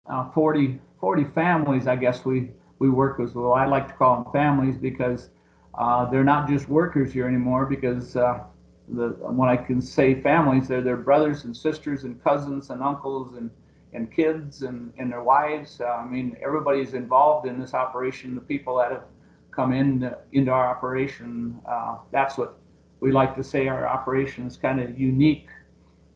uh, 0.08 0.30
40, 0.30 0.80
40 1.00 1.24
families, 1.24 1.86
I 1.86 1.96
guess 1.96 2.24
we, 2.24 2.50
we 2.78 2.90
work 2.90 3.18
with. 3.18 3.34
Well, 3.34 3.52
I 3.54 3.66
like 3.66 3.88
to 3.88 3.94
call 3.94 4.22
them 4.22 4.32
families 4.32 4.76
because 4.76 5.30
uh, 5.74 6.06
they're 6.10 6.24
not 6.24 6.48
just 6.48 6.68
workers 6.68 7.12
here 7.12 7.26
anymore 7.26 7.66
because 7.66 8.16
uh, 8.16 8.40
the, 8.88 9.10
when 9.20 9.48
I 9.48 9.56
can 9.56 9.80
say 9.80 10.20
families, 10.20 10.68
they're 10.68 10.82
their 10.82 10.96
brothers 10.96 11.44
and 11.44 11.56
sisters 11.56 12.04
and 12.04 12.22
cousins 12.22 12.70
and 12.70 12.82
uncles 12.82 13.34
and, 13.36 13.50
and 13.92 14.12
kids 14.12 14.62
and, 14.62 14.92
and 14.98 15.10
their 15.10 15.22
wives. 15.22 15.80
Uh, 15.80 15.86
I 15.86 16.06
mean, 16.06 16.36
everybody's 16.44 16.94
involved 16.94 17.46
in 17.46 17.58
this 17.60 17.74
operation. 17.74 18.34
The 18.34 18.40
people 18.40 18.76
that 18.78 18.92
have 18.92 19.04
come 19.50 19.72
in 19.72 20.12
into 20.32 20.50
our 20.50 20.68
operation, 20.68 21.60
uh, 21.68 21.98
that's 22.10 22.38
what 22.38 22.58
we 23.02 23.10
like 23.10 23.34
to 23.34 23.42
say 23.42 23.66
our 23.66 23.86
operation 23.86 24.46
is 24.46 24.56
kind 24.56 24.80
of 24.80 24.98
unique 24.98 25.48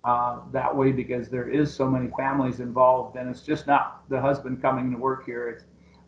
uh, 0.04 0.38
that 0.52 0.74
way 0.74 0.92
because 0.92 1.28
there 1.28 1.48
is 1.48 1.74
so 1.74 1.90
many 1.90 2.08
families 2.16 2.60
involved 2.60 3.16
and 3.16 3.28
it's 3.28 3.42
just 3.42 3.66
not 3.66 4.08
the 4.08 4.18
husband 4.18 4.62
coming 4.62 4.92
to 4.92 4.96
work 4.96 5.26
here 5.26 5.48
it's 5.48 5.64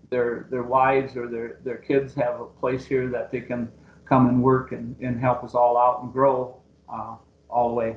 their 0.09 0.47
their 0.51 0.63
wives 0.63 1.17
or 1.17 1.27
their 1.27 1.59
their 1.65 1.77
kids 1.77 2.15
have 2.15 2.41
a 2.41 2.45
place 2.45 2.87
here 2.87 3.11
that 3.11 3.33
they 3.33 3.41
can 3.41 3.69
come 4.05 4.29
and 4.29 4.41
work 4.41 4.71
and, 4.71 4.97
and 5.01 5.21
help 5.21 5.43
us 5.43 5.55
all 5.55 5.77
out 5.77 6.01
and 6.05 6.13
grow 6.13 6.57
uh, 6.91 7.17
all 7.51 7.71
the 7.71 7.75
way 7.75 7.97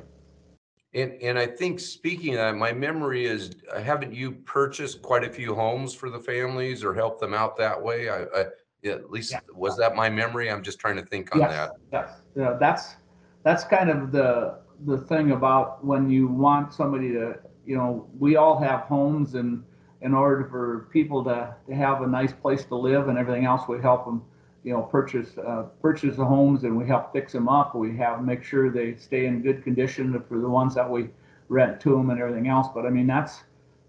and, 0.94 1.14
and 1.22 1.40
I 1.40 1.46
think 1.46 1.80
speaking 1.80 2.34
of 2.34 2.40
that, 2.40 2.56
my 2.58 2.74
memory 2.74 3.26
is, 3.26 3.52
uh, 3.74 3.80
haven't 3.80 4.14
you 4.14 4.34
purchased 4.34 5.02
quite 5.02 5.24
a 5.24 5.30
few 5.30 5.56
homes 5.56 5.94
for 5.94 6.10
the 6.10 6.20
families 6.20 6.84
or 6.84 6.94
helped 6.94 7.22
them 7.22 7.34
out 7.34 7.56
that 7.60 7.82
way? 7.82 8.10
I, 8.10 8.24
I, 8.24 8.46
at 8.84 9.10
least, 9.10 9.32
Yeah. 9.32 9.40
was 9.54 9.78
that 9.78 9.96
my 9.96 10.10
memory? 10.10 10.52
I'm 10.52 10.62
just 10.62 10.80
trying 10.80 10.98
to 10.98 11.06
think 11.06 11.34
on 11.34 11.40
yes, 11.40 11.50
that. 11.50 11.72
yes 11.94 12.21
yeah, 12.36 12.58
that's 12.60 12.96
that's 13.44 13.64
kind 13.64 13.90
of 13.90 14.12
the 14.12 14.60
the 14.86 14.98
thing 14.98 15.32
about 15.32 15.84
when 15.86 16.10
you 16.10 16.28
want 16.28 16.74
somebody 16.74 17.10
to 17.10 17.38
you 17.66 17.76
know 17.76 18.08
we 18.20 18.36
all 18.36 18.60
have 18.60 18.82
homes 18.82 19.36
and 19.36 19.64
in 20.02 20.16
order 20.16 20.48
for 20.50 20.88
people 20.92 21.24
to, 21.24 21.56
to 21.68 21.76
have 21.76 22.02
a 22.02 22.08
nice 22.08 22.34
place 22.34 22.66
to 22.66 22.76
live 22.76 23.08
and 23.08 23.20
everything 23.20 23.46
else 23.46 23.68
we 23.68 23.80
help 23.80 24.06
them 24.06 24.24
you 24.64 24.74
know 24.74 24.82
purchase 24.82 25.38
uh, 25.38 25.64
purchase 25.82 26.16
the 26.16 26.26
homes 26.26 26.64
and 26.64 26.76
we 26.76 26.86
help 26.86 27.12
fix 27.12 27.34
them 27.34 27.50
up. 27.50 27.76
We 27.76 27.96
have 27.98 28.24
make 28.24 28.44
sure 28.44 28.70
they 28.70 28.96
stay 28.96 29.26
in 29.26 29.42
good 29.42 29.64
condition 29.64 30.24
for 30.28 30.40
the 30.40 30.50
ones 30.50 30.76
that 30.76 30.90
we 30.90 31.10
rent 31.50 31.80
to 31.82 31.92
them 31.92 32.10
and 32.10 32.20
everything 32.20 32.48
else. 32.48 32.68
But 32.74 32.86
i 32.86 32.90
mean 32.90 33.08
that's 33.08 33.44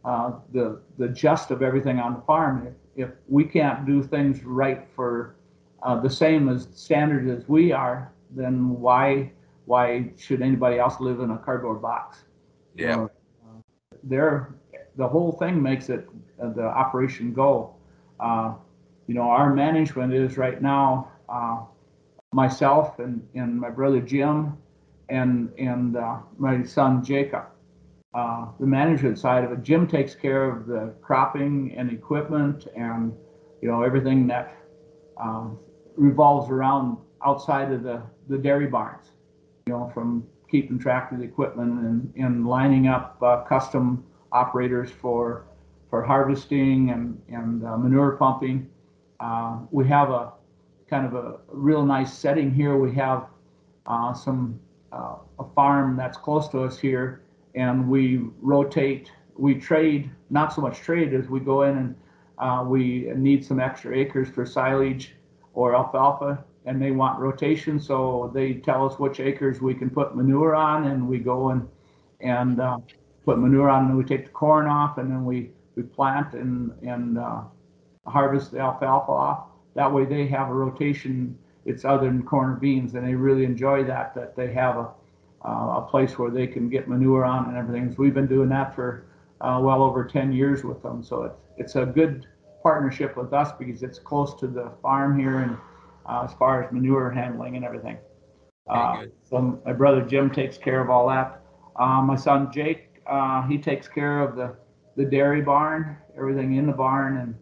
uh, 0.04 0.32
the 0.52 0.80
the 0.98 1.08
gist 1.08 1.50
of 1.50 1.62
everything 1.62 1.98
on 1.98 2.14
the 2.14 2.20
farm. 2.22 2.66
If, 2.66 3.08
if 3.08 3.14
we 3.28 3.44
can't 3.44 3.86
do 3.86 4.02
things 4.02 4.44
right 4.44 4.86
for 4.94 5.36
uh, 5.82 6.00
the 6.00 6.10
same 6.10 6.48
as 6.48 6.68
standard 6.74 7.28
as 7.28 7.48
we 7.48 7.72
are 7.72 8.12
then 8.34 8.80
why 8.80 9.30
why 9.66 10.10
should 10.16 10.42
anybody 10.42 10.78
else 10.78 11.00
live 11.00 11.20
in 11.20 11.30
a 11.30 11.38
cardboard 11.38 11.80
box 11.80 12.24
Yeah, 12.74 13.04
uh, 13.04 13.08
they're 14.04 14.54
the 14.96 15.06
whole 15.06 15.32
thing 15.32 15.62
makes 15.62 15.88
it 15.88 16.08
uh, 16.42 16.50
the 16.50 16.64
operation 16.64 17.32
go. 17.32 17.74
Uh, 18.20 18.54
you 19.06 19.14
know, 19.14 19.22
our 19.22 19.52
management 19.54 20.12
is 20.12 20.36
right 20.36 20.60
now 20.62 21.10
uh, 21.28 21.60
myself 22.32 22.98
and, 22.98 23.26
and 23.34 23.58
my 23.58 23.70
brother 23.70 24.00
Jim 24.00 24.56
and 25.08 25.52
and 25.58 25.96
uh, 25.96 26.18
my 26.38 26.62
son 26.62 27.04
Jacob. 27.04 27.44
Uh, 28.14 28.46
the 28.60 28.66
management 28.66 29.18
side 29.18 29.42
of 29.42 29.52
it, 29.52 29.62
Jim 29.62 29.86
takes 29.86 30.14
care 30.14 30.50
of 30.50 30.66
the 30.66 30.92
cropping 31.00 31.74
and 31.76 31.90
equipment 31.90 32.66
and 32.76 33.14
you 33.62 33.68
know 33.68 33.82
everything 33.82 34.26
that 34.26 34.54
um, 35.18 35.58
revolves 35.96 36.50
around 36.50 36.96
outside 37.24 37.72
of 37.72 37.82
the, 37.82 38.02
the 38.28 38.38
dairy 38.38 38.66
barns. 38.66 39.06
You 39.66 39.74
know, 39.74 39.90
from 39.94 40.26
keeping 40.50 40.78
track 40.78 41.12
of 41.12 41.18
the 41.18 41.24
equipment 41.24 41.72
and, 41.80 42.12
and 42.16 42.46
lining 42.46 42.88
up 42.88 43.16
uh, 43.22 43.42
custom 43.44 44.04
operators 44.32 44.90
for 44.90 45.44
for 45.88 46.02
harvesting 46.02 46.90
and 46.90 47.20
and 47.28 47.64
uh, 47.64 47.76
manure 47.76 48.12
pumping. 48.12 48.68
Uh, 49.20 49.58
we 49.70 49.86
have 49.86 50.10
a 50.10 50.32
kind 50.88 51.06
of 51.06 51.14
a 51.14 51.38
real 51.48 51.84
nice 51.84 52.12
setting 52.12 52.52
here. 52.52 52.76
We 52.76 52.92
have 52.94 53.28
uh, 53.86 54.12
some 54.12 54.58
uh, 54.92 55.16
a 55.38 55.44
farm 55.54 55.96
that's 55.96 56.18
close 56.18 56.48
to 56.48 56.62
us 56.62 56.78
here, 56.78 57.22
and 57.54 57.88
we 57.88 58.20
rotate. 58.40 59.10
We 59.36 59.54
trade 59.54 60.10
not 60.28 60.52
so 60.52 60.60
much 60.60 60.78
trade 60.78 61.14
as 61.14 61.28
we 61.28 61.40
go 61.40 61.62
in 61.62 61.76
and 61.78 61.94
uh, 62.38 62.64
we 62.66 63.10
need 63.14 63.44
some 63.44 63.60
extra 63.60 63.96
acres 63.96 64.28
for 64.28 64.44
silage 64.44 65.14
or 65.54 65.76
alfalfa, 65.76 66.44
and 66.66 66.80
they 66.80 66.90
want 66.90 67.18
rotation, 67.18 67.80
so 67.80 68.30
they 68.34 68.54
tell 68.54 68.86
us 68.86 68.98
which 68.98 69.20
acres 69.20 69.60
we 69.60 69.74
can 69.74 69.90
put 69.90 70.16
manure 70.16 70.54
on, 70.54 70.86
and 70.86 71.08
we 71.08 71.18
go 71.18 71.50
and 71.50 71.68
and 72.20 72.60
uh, 72.60 72.78
put 73.24 73.38
manure 73.38 73.68
on, 73.68 73.86
and 73.86 73.96
we 73.96 74.04
take 74.04 74.26
the 74.26 74.30
corn 74.30 74.66
off, 74.66 74.98
and 74.98 75.10
then 75.10 75.24
we 75.24 75.50
we 75.74 75.82
plant 75.82 76.34
and 76.34 76.72
and 76.82 77.18
uh, 77.18 77.42
harvest 78.06 78.52
the 78.52 78.58
alfalfa 78.58 79.10
off. 79.10 79.46
That 79.74 79.92
way, 79.92 80.04
they 80.04 80.26
have 80.28 80.48
a 80.48 80.54
rotation. 80.54 81.38
It's 81.64 81.84
other 81.84 82.06
than 82.06 82.22
corn 82.24 82.50
or 82.50 82.56
beans, 82.56 82.94
and 82.94 83.06
they 83.06 83.14
really 83.14 83.44
enjoy 83.44 83.84
that. 83.84 84.14
That 84.14 84.36
they 84.36 84.52
have 84.52 84.76
a 84.76 84.90
uh, 85.44 85.78
a 85.78 85.86
place 85.90 86.18
where 86.18 86.30
they 86.30 86.46
can 86.46 86.68
get 86.68 86.88
manure 86.88 87.24
on 87.24 87.48
and 87.48 87.56
everything. 87.56 87.90
So 87.90 87.96
we've 87.98 88.14
been 88.14 88.26
doing 88.26 88.48
that 88.50 88.74
for 88.74 89.06
uh, 89.40 89.58
well 89.60 89.82
over 89.82 90.04
10 90.04 90.32
years 90.32 90.62
with 90.62 90.82
them. 90.82 91.02
So 91.02 91.24
it's 91.24 91.36
it's 91.58 91.76
a 91.76 91.84
good 91.84 92.26
partnership 92.62 93.16
with 93.16 93.32
us 93.32 93.50
because 93.58 93.82
it's 93.82 93.98
close 93.98 94.34
to 94.34 94.46
the 94.46 94.70
farm 94.80 95.18
here 95.18 95.40
and 95.40 95.56
uh, 96.06 96.22
as 96.24 96.32
far 96.34 96.64
as 96.64 96.72
manure 96.72 97.10
handling 97.10 97.56
and 97.56 97.64
everything. 97.64 97.98
Uh, 98.68 99.06
so 99.28 99.60
my 99.64 99.72
brother 99.72 100.02
Jim 100.02 100.30
takes 100.30 100.56
care 100.56 100.80
of 100.80 100.90
all 100.90 101.08
that. 101.08 101.42
Uh, 101.76 102.00
my 102.02 102.16
son 102.16 102.50
Jake, 102.52 103.02
uh, 103.06 103.46
he 103.46 103.58
takes 103.58 103.88
care 103.88 104.20
of 104.20 104.36
the, 104.36 104.56
the 104.96 105.04
dairy 105.04 105.42
barn, 105.42 105.96
everything 106.16 106.54
in 106.54 106.66
the 106.66 106.72
barn 106.72 107.18
and, 107.18 107.34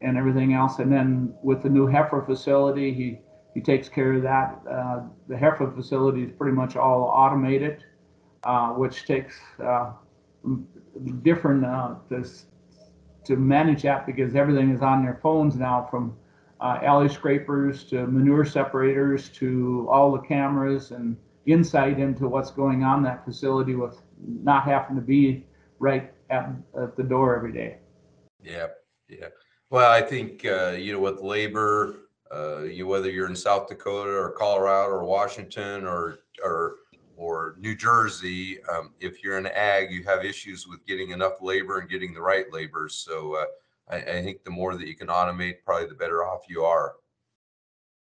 and 0.00 0.16
everything 0.16 0.54
else. 0.54 0.78
And 0.78 0.90
then 0.90 1.34
with 1.42 1.62
the 1.62 1.68
new 1.68 1.86
heifer 1.86 2.22
facility, 2.22 2.92
he, 2.92 3.18
he 3.54 3.60
takes 3.60 3.88
care 3.88 4.14
of 4.14 4.22
that. 4.22 4.60
Uh, 4.68 5.02
the 5.28 5.36
heifer 5.36 5.70
facility 5.70 6.22
is 6.22 6.30
pretty 6.32 6.56
much 6.56 6.76
all 6.76 7.02
automated, 7.02 7.84
uh, 8.44 8.70
which 8.70 9.04
takes 9.04 9.38
uh, 9.62 9.92
different 11.22 11.64
uh, 11.64 11.96
to, 12.08 12.24
to 13.24 13.36
manage 13.36 13.82
that 13.82 14.06
because 14.06 14.34
everything 14.34 14.70
is 14.70 14.80
on 14.80 15.02
their 15.04 15.20
phones 15.22 15.56
now 15.56 15.86
from 15.90 16.16
uh, 16.62 16.78
alley 16.82 17.08
scrapers 17.08 17.82
to 17.82 18.06
manure 18.06 18.44
separators 18.44 19.28
to 19.30 19.88
all 19.90 20.12
the 20.12 20.20
cameras 20.20 20.92
and 20.92 21.16
insight 21.46 21.98
into 21.98 22.28
what's 22.28 22.52
going 22.52 22.84
on 22.84 23.02
that 23.02 23.24
facility 23.24 23.74
with 23.74 24.00
not 24.44 24.62
having 24.62 24.94
to 24.94 25.02
be 25.02 25.44
right 25.80 26.12
at, 26.30 26.50
at 26.80 26.96
the 26.96 27.02
door 27.02 27.34
every 27.34 27.52
day. 27.52 27.78
Yeah, 28.40 28.68
yeah. 29.08 29.26
Well, 29.70 29.90
I 29.90 30.02
think, 30.02 30.44
uh, 30.44 30.76
you 30.78 30.92
know, 30.92 31.00
with 31.00 31.20
labor, 31.20 31.96
uh, 32.32 32.62
you, 32.62 32.86
whether 32.86 33.10
you're 33.10 33.28
in 33.28 33.34
South 33.34 33.66
Dakota 33.66 34.12
or 34.12 34.30
Colorado 34.30 34.92
or 34.92 35.04
Washington 35.04 35.84
or, 35.84 36.20
or, 36.44 36.76
or 37.16 37.56
New 37.58 37.74
Jersey, 37.74 38.62
um, 38.72 38.94
if 39.00 39.24
you're 39.24 39.38
in 39.38 39.46
ag, 39.48 39.90
you 39.90 40.04
have 40.04 40.24
issues 40.24 40.68
with 40.68 40.86
getting 40.86 41.10
enough 41.10 41.42
labor 41.42 41.80
and 41.80 41.90
getting 41.90 42.14
the 42.14 42.22
right 42.22 42.52
labor. 42.52 42.88
So, 42.88 43.34
uh, 43.34 43.46
I, 43.88 43.96
I 43.96 44.22
think 44.22 44.44
the 44.44 44.50
more 44.50 44.76
that 44.76 44.86
you 44.86 44.94
can 44.96 45.08
automate, 45.08 45.56
probably 45.64 45.88
the 45.88 45.94
better 45.94 46.24
off 46.24 46.42
you 46.48 46.62
are. 46.62 46.94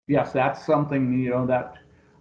Yes, 0.07 0.33
that's 0.33 0.65
something, 0.65 1.19
you 1.19 1.29
know, 1.29 1.45
that 1.45 1.75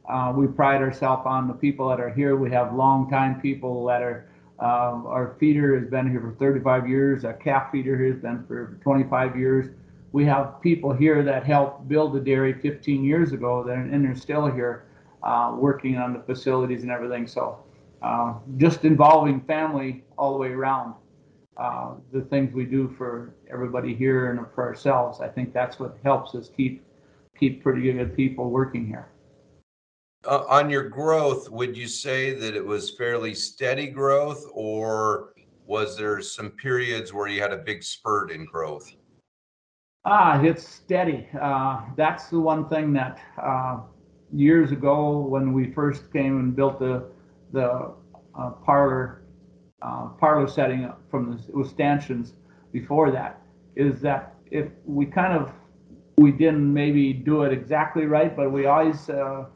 uh, 0.09 0.33
we 0.37 0.47
pride 0.47 0.81
ourselves 0.81 1.23
on 1.25 1.49
the 1.49 1.55
people 1.55 1.89
that 1.89 2.01
are 2.01 2.13
here. 2.13 2.37
We 2.37 2.51
have 2.51 2.75
longtime 2.75 3.41
people 3.41 3.85
that 3.87 4.03
are, 4.03 4.29
um, 4.59 5.07
our 5.07 5.37
feeder 5.41 5.79
has 5.79 5.89
been 5.89 6.11
here 6.11 6.21
for 6.21 6.33
35 6.39 6.89
years. 6.89 7.25
Our 7.25 7.33
calf 7.35 7.71
feeder 7.73 7.97
here 7.97 8.13
has 8.13 8.23
been 8.23 8.45
for 8.47 8.79
25 8.83 9.37
years. 9.37 9.67
we 10.13 10.25
have 10.25 10.61
people 10.61 10.93
here 10.93 11.23
that 11.23 11.45
helped 11.45 11.89
build 11.89 12.13
the 12.13 12.21
dairy 12.21 12.53
15 12.53 13.05
years 13.05 13.33
ago, 13.33 13.63
and 13.69 14.05
they're 14.05 14.17
still 14.17 14.47
here 14.47 14.85
uh, 15.23 15.55
working 15.57 15.97
on 15.97 16.13
the 16.13 16.21
facilities 16.21 16.83
and 16.83 16.91
everything. 16.91 17.27
So 17.27 17.59
uh, 18.03 18.35
just 18.57 18.85
involving 18.85 19.41
family 19.43 20.05
all 20.17 20.33
the 20.33 20.39
way 20.39 20.49
around. 20.49 20.95
Uh, 21.57 21.95
the 22.13 22.23
things 22.23 22.55
we 22.55 22.65
do 22.65 22.95
for 22.97 23.35
everybody 23.51 23.95
here 23.95 24.31
and 24.31 24.47
for 24.55 24.65
ourselves, 24.65 25.21
I 25.21 25.29
think 25.29 25.53
that's 25.53 25.79
what 25.79 25.99
helps 26.03 26.35
us 26.35 26.51
keep 26.57 26.83
keep 27.39 27.63
pretty 27.63 27.93
good 27.93 28.17
people 28.17 28.51
working 28.51 28.87
here. 28.87 29.09
Uh, 30.27 30.45
on 30.49 30.69
your 30.69 30.89
growth, 30.89 31.51
would 31.51 31.77
you 31.77 31.89
say 31.89 32.35
that 32.35 32.55
it 32.55 32.65
was 32.65 32.91
fairly 32.91 33.35
steady 33.35 33.87
growth, 33.87 34.45
or 34.53 35.33
was 35.67 35.97
there 35.97 36.21
some 36.21 36.51
periods 36.51 37.13
where 37.13 37.29
you 37.29 37.41
had 37.41 37.53
a 37.53 37.57
big 37.57 37.83
spurt 37.83 38.31
in 38.31 38.45
growth? 38.45 38.91
Ah, 40.05 40.41
it's 40.43 40.67
steady. 40.67 41.27
Uh, 41.41 41.83
that's 41.97 42.29
the 42.29 42.41
one 42.41 42.69
thing 42.69 42.93
that 42.93 43.19
uh, 43.43 43.81
years 44.33 44.73
ago 44.73 45.19
when 45.19 45.53
we 45.53 45.73
first 45.73 46.13
came 46.13 46.39
and 46.39 46.57
built 46.57 46.79
the 46.79 47.05
the 47.53 47.93
uh, 48.35 48.51
parlor 48.65 49.20
uh, 49.83 50.07
parlor 50.19 50.47
setting 50.47 50.85
up 50.85 51.01
from 51.11 51.31
the 51.31 51.57
with 51.57 51.69
stanchions 51.69 52.35
before 52.73 53.11
that 53.11 53.41
is 53.77 54.01
that 54.01 54.35
if 54.51 54.69
we 54.85 55.07
kind 55.07 55.33
of 55.33 55.53
we 56.21 56.31
didn't 56.31 56.73
maybe 56.73 57.15
do 57.15 57.45
it 57.45 57.53
exactly 57.53 58.05
right, 58.05 58.37
but 58.37 58.53
we 58.53 58.67
always 58.67 59.09
uh, 59.09 59.47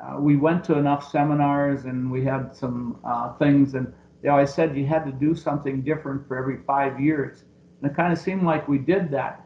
uh, 0.00 0.16
we 0.18 0.36
went 0.36 0.64
to 0.64 0.78
enough 0.78 1.10
seminars 1.10 1.84
and 1.84 2.10
we 2.10 2.24
had 2.24 2.56
some 2.56 2.98
uh, 3.04 3.34
things 3.34 3.74
and 3.74 3.92
they 4.22 4.30
always 4.30 4.52
said 4.52 4.76
you 4.76 4.86
had 4.86 5.04
to 5.04 5.12
do 5.12 5.34
something 5.34 5.82
different 5.82 6.26
for 6.26 6.38
every 6.38 6.62
five 6.66 6.98
years. 6.98 7.44
And 7.80 7.90
it 7.90 7.94
kind 7.94 8.12
of 8.12 8.18
seemed 8.18 8.44
like 8.44 8.66
we 8.66 8.78
did 8.78 9.10
that. 9.10 9.42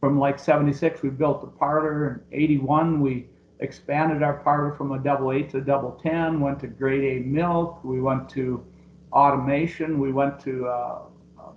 From 0.00 0.18
like 0.18 0.38
76, 0.38 1.02
we 1.02 1.10
built 1.10 1.40
the 1.40 1.46
parlor. 1.46 2.22
In 2.30 2.40
81, 2.42 3.00
we 3.00 3.26
expanded 3.60 4.22
our 4.22 4.34
parlor 4.34 4.74
from 4.74 4.92
a 4.92 4.98
double 4.98 5.32
eight 5.32 5.50
to 5.50 5.58
a 5.58 5.60
double 5.60 5.92
10, 6.02 6.40
went 6.40 6.60
to 6.60 6.66
grade 6.66 7.04
A 7.04 7.26
milk. 7.26 7.82
We 7.84 8.00
went 8.00 8.28
to 8.30 8.64
automation. 9.12 9.98
We 9.98 10.12
went 10.12 10.38
to 10.40 10.66
uh, 10.66 11.02
uh 11.38 11.52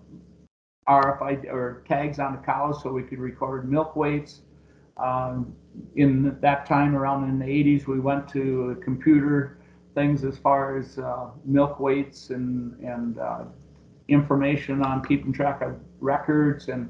RFID 0.87 1.45
or 1.51 1.83
tags 1.87 2.19
on 2.19 2.33
the 2.33 2.39
cows 2.39 2.81
so 2.81 2.91
we 2.91 3.03
could 3.03 3.19
record 3.19 3.69
milk 3.69 3.95
weights. 3.95 4.41
Um, 4.97 5.55
in 5.95 6.37
that 6.41 6.65
time 6.65 6.95
around 6.95 7.29
in 7.29 7.39
the 7.39 7.45
80s, 7.45 7.87
we 7.87 7.99
went 7.99 8.27
to 8.29 8.79
computer 8.83 9.57
things 9.95 10.23
as 10.23 10.37
far 10.37 10.77
as 10.77 10.97
uh, 10.97 11.29
milk 11.45 11.79
weights 11.79 12.29
and, 12.29 12.77
and 12.79 13.19
uh, 13.19 13.43
information 14.07 14.83
on 14.83 15.03
keeping 15.03 15.31
track 15.31 15.61
of 15.61 15.79
records 15.99 16.67
and 16.67 16.89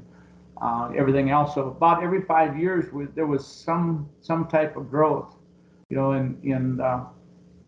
uh, 0.60 0.90
everything 0.96 1.30
else. 1.30 1.54
So 1.54 1.68
about 1.68 2.02
every 2.02 2.22
five 2.22 2.58
years, 2.58 2.92
we, 2.92 3.06
there 3.06 3.26
was 3.26 3.46
some 3.46 4.08
some 4.20 4.46
type 4.48 4.76
of 4.76 4.90
growth. 4.90 5.36
You 5.90 5.96
know, 5.96 6.12
in 6.12 6.38
in, 6.42 6.80
uh, 6.80 7.06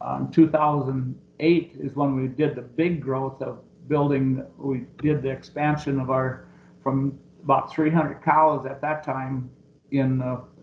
uh, 0.00 0.18
in 0.20 0.30
2000, 0.30 1.18
eight 1.40 1.76
is 1.78 1.94
when 1.94 2.16
we 2.16 2.28
did 2.28 2.54
the 2.54 2.62
big 2.62 3.00
growth 3.00 3.40
of 3.42 3.58
building. 3.88 4.44
We 4.58 4.86
did 4.98 5.22
the 5.22 5.30
expansion 5.30 6.00
of 6.00 6.10
our 6.10 6.46
from 6.82 7.18
about 7.42 7.72
300 7.72 8.22
cows 8.22 8.66
at 8.66 8.80
that 8.80 9.02
time 9.02 9.50
in 9.90 10.18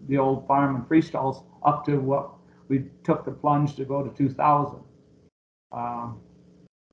the 0.08 0.18
old 0.18 0.48
farm 0.48 0.75
and 0.75 0.88
freestalls 0.88 1.44
up 1.63 1.86
to 1.86 1.98
what 1.98 2.32
we 2.68 2.86
took 3.04 3.25
the 3.25 3.32
plunge 3.32 3.75
to 3.75 3.86
go 3.86 4.04
to 4.04 4.10
2,000. 4.16 4.80
Uh, 5.72 5.75
um, 5.75 6.20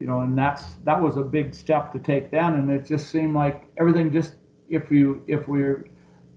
you 0.00 0.06
know, 0.06 0.20
and 0.20 0.38
that's 0.38 0.74
that 0.84 1.00
was 1.00 1.16
a 1.16 1.22
big 1.22 1.52
step 1.52 1.92
to 1.92 1.98
take 1.98 2.30
then, 2.30 2.54
and 2.54 2.70
it 2.70 2.86
just 2.86 3.10
seemed 3.10 3.34
like 3.34 3.64
everything 3.78 4.12
just 4.12 4.36
if 4.68 4.92
you 4.92 5.24
if 5.26 5.48
we're 5.48 5.86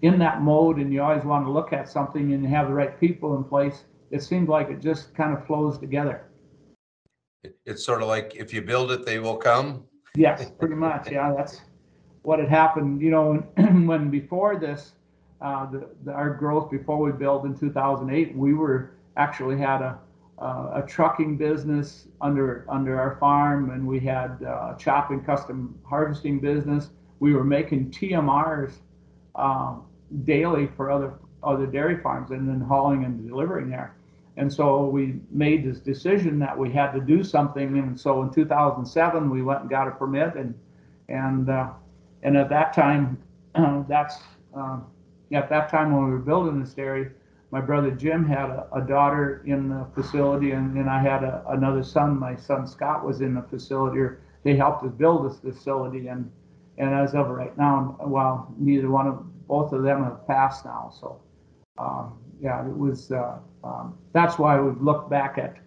in 0.02 0.18
that 0.18 0.42
mode 0.42 0.78
and 0.78 0.92
you 0.92 1.02
always 1.02 1.24
want 1.24 1.46
to 1.46 1.52
look 1.52 1.72
at 1.72 1.88
something 1.88 2.34
and 2.34 2.44
you 2.44 2.50
have 2.50 2.68
the 2.68 2.74
right 2.74 3.00
people 3.00 3.36
in 3.36 3.44
place, 3.44 3.84
it 4.10 4.24
seems 4.24 4.50
like 4.50 4.70
it 4.70 4.80
just 4.80 5.14
kind 5.14 5.38
of 5.38 5.46
flows 5.46 5.78
together. 5.78 6.31
It's 7.66 7.84
sort 7.84 8.02
of 8.02 8.08
like 8.08 8.36
if 8.36 8.54
you 8.54 8.62
build 8.62 8.92
it, 8.92 9.06
they 9.06 9.20
will 9.20 9.38
come. 9.38 9.86
Yes, 10.16 10.52
pretty 10.60 10.76
much. 10.76 11.10
Yeah, 11.12 11.34
that's 11.36 11.62
what 12.24 12.40
had 12.40 12.50
happened. 12.50 13.02
You 13.02 13.12
know, 13.12 13.34
when, 13.58 14.10
before 14.10 14.60
this, 14.60 14.92
uh, 15.42 15.66
the, 15.72 15.90
the, 16.04 16.12
our 16.12 16.32
growth 16.32 16.70
before 16.70 16.98
we 17.00 17.12
built 17.12 17.46
in 17.46 17.58
2008, 17.58 18.36
we 18.36 18.54
were 18.54 18.92
actually 19.18 19.58
had 19.58 19.82
a 19.82 20.00
uh, 20.40 20.82
a 20.84 20.88
trucking 20.88 21.38
business 21.38 22.08
under 22.20 22.66
under 22.68 23.00
our 23.00 23.16
farm, 23.20 23.72
and 23.72 23.86
we 23.86 24.00
had 24.00 24.38
uh, 24.44 24.74
a 24.74 24.76
chop 24.78 25.12
and 25.12 25.26
custom 25.26 25.80
harvesting 25.84 26.40
business. 26.40 26.90
We 27.20 27.34
were 27.34 27.44
making 27.44 27.92
TMRs 27.92 28.74
um, 29.36 29.86
daily 30.26 30.68
for 30.76 30.90
other 30.92 31.14
other 31.44 31.66
dairy 31.68 32.02
farms, 32.02 32.32
and 32.32 32.50
then 32.50 32.60
hauling 32.60 33.06
and 33.06 33.28
delivering 33.28 33.70
there. 33.70 33.96
And 34.42 34.52
so 34.52 34.88
we 34.88 35.20
made 35.30 35.64
this 35.64 35.78
decision 35.78 36.40
that 36.40 36.58
we 36.58 36.72
had 36.72 36.94
to 36.94 37.00
do 37.00 37.24
something. 37.24 37.78
And 37.78 37.98
so 37.98 38.24
in 38.24 38.32
2007, 38.32 39.30
we 39.30 39.44
went 39.44 39.62
and 39.62 39.70
got 39.70 39.88
a 39.88 39.92
permit, 39.92 40.34
and 40.34 40.56
and 41.10 41.48
uh, 41.48 41.70
and 42.24 42.36
at 42.36 42.50
that 42.50 42.74
time, 42.74 43.22
that's 43.88 44.18
um, 44.56 44.88
at 45.32 45.48
that 45.50 45.70
time 45.70 45.94
when 45.94 46.06
we 46.06 46.10
were 46.10 46.18
building 46.18 46.60
this 46.60 46.74
dairy, 46.74 47.12
my 47.52 47.62
brother 47.62 47.92
Jim 47.92 48.26
had 48.26 48.50
a, 48.50 48.68
a 48.74 48.82
daughter 48.82 49.44
in 49.46 49.70
the 49.70 49.86
facility, 49.94 50.54
and 50.54 50.76
then 50.76 50.90
I 50.90 51.00
had 51.04 51.24
a, 51.24 51.44
another 51.50 51.84
son. 51.84 52.18
My 52.18 52.36
son 52.36 52.66
Scott 52.66 53.06
was 53.06 53.22
in 53.22 53.36
the 53.36 53.44
facility. 53.44 54.00
Or 54.00 54.22
they 54.42 54.56
helped 54.56 54.84
us 54.84 54.92
build 54.92 55.30
this 55.30 55.38
facility, 55.38 56.08
and 56.08 56.32
and 56.80 56.96
as 56.96 57.14
of 57.14 57.30
right 57.30 57.56
now, 57.60 57.96
well, 58.08 58.52
neither 58.58 58.90
one 58.90 59.06
of 59.06 59.48
both 59.48 59.72
of 59.72 59.84
them 59.84 60.04
have 60.04 60.26
passed 60.26 60.66
now. 60.66 60.92
So, 61.00 61.22
um, 61.78 62.18
yeah, 62.42 62.66
it 62.66 62.76
was. 62.76 63.12
Uh, 63.12 63.38
um, 63.64 63.98
that's 64.14 64.40
why 64.40 64.60
we've 64.60 64.82
looked 64.82 65.10
back 65.10 65.38
at 65.38 65.58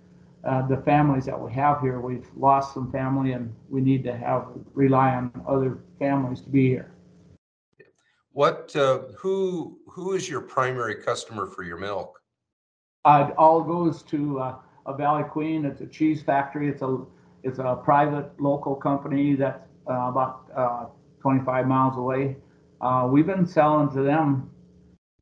uh, 0.45 0.67
the 0.67 0.77
families 0.79 1.25
that 1.27 1.41
we 1.41 1.53
have 1.53 1.81
here. 1.81 2.01
We've 2.01 2.29
lost 2.37 2.75
some 2.75 2.91
family, 2.91 3.33
and 3.33 3.55
we 3.71 3.81
need 3.81 4.03
to 4.05 4.17
have 4.17 4.49
rely 4.75 5.15
on 5.15 5.31
other 5.47 5.79
families 5.99 6.41
to 6.43 6.51
be 6.51 6.69
here. 6.69 6.91
What, 8.33 8.75
uh, 8.75 9.03
who, 9.17 9.79
who 9.89 10.15
is 10.15 10.29
your 10.29 10.41
primary 10.41 10.97
customer 10.97 11.47
for 11.47 11.63
your 11.63 11.77
milk? 11.77 12.21
Uh, 13.05 13.29
it 13.31 13.37
all 13.39 13.63
goes 13.63 14.03
to 14.03 14.41
uh, 14.41 14.57
a 14.87 14.97
Valley 14.97 15.23
Queen. 15.23 15.65
It's 15.65 15.81
a 15.81 15.87
cheese 15.87 16.23
factory. 16.23 16.69
It's 16.69 16.83
a 16.83 16.99
it's 17.45 17.59
a 17.59 17.79
private 17.85 18.31
local 18.41 18.75
company 18.75 19.35
that's 19.35 19.69
uh, 19.89 20.09
about 20.09 20.47
uh, 20.57 20.87
25 21.21 21.67
miles 21.67 21.99
away. 21.99 22.37
Uh, 22.81 23.07
we've 23.11 23.27
been 23.27 23.47
selling 23.47 23.91
to 23.91 24.03
them 24.03 24.51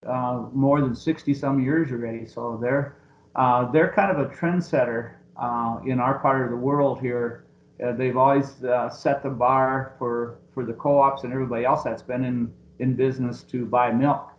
uh, 0.06 0.46
more 0.52 0.80
than 0.80 0.94
60 0.94 1.34
some 1.34 1.62
years 1.62 1.90
already. 1.90 2.26
So 2.26 2.58
they're 2.60 2.96
uh, 3.34 3.70
they're 3.70 3.92
kind 3.92 4.10
of 4.10 4.18
a 4.18 4.34
trendsetter 4.34 5.14
uh, 5.36 5.78
in 5.86 6.00
our 6.00 6.18
part 6.18 6.44
of 6.44 6.50
the 6.50 6.56
world 6.56 7.00
here. 7.00 7.44
they've 7.78 8.16
always 8.16 8.54
set 8.90 9.22
the 9.22 9.30
bar 9.30 9.94
for 9.98 10.38
for 10.54 10.64
the 10.64 10.74
co-ops 10.74 11.24
and 11.24 11.32
everybody 11.32 11.64
else 11.64 11.82
that's 11.82 12.02
been 12.02 12.24
in 12.24 12.52
in 12.78 12.94
business 12.94 13.42
to 13.44 13.64
buy 13.64 13.90
milk. 13.92 14.30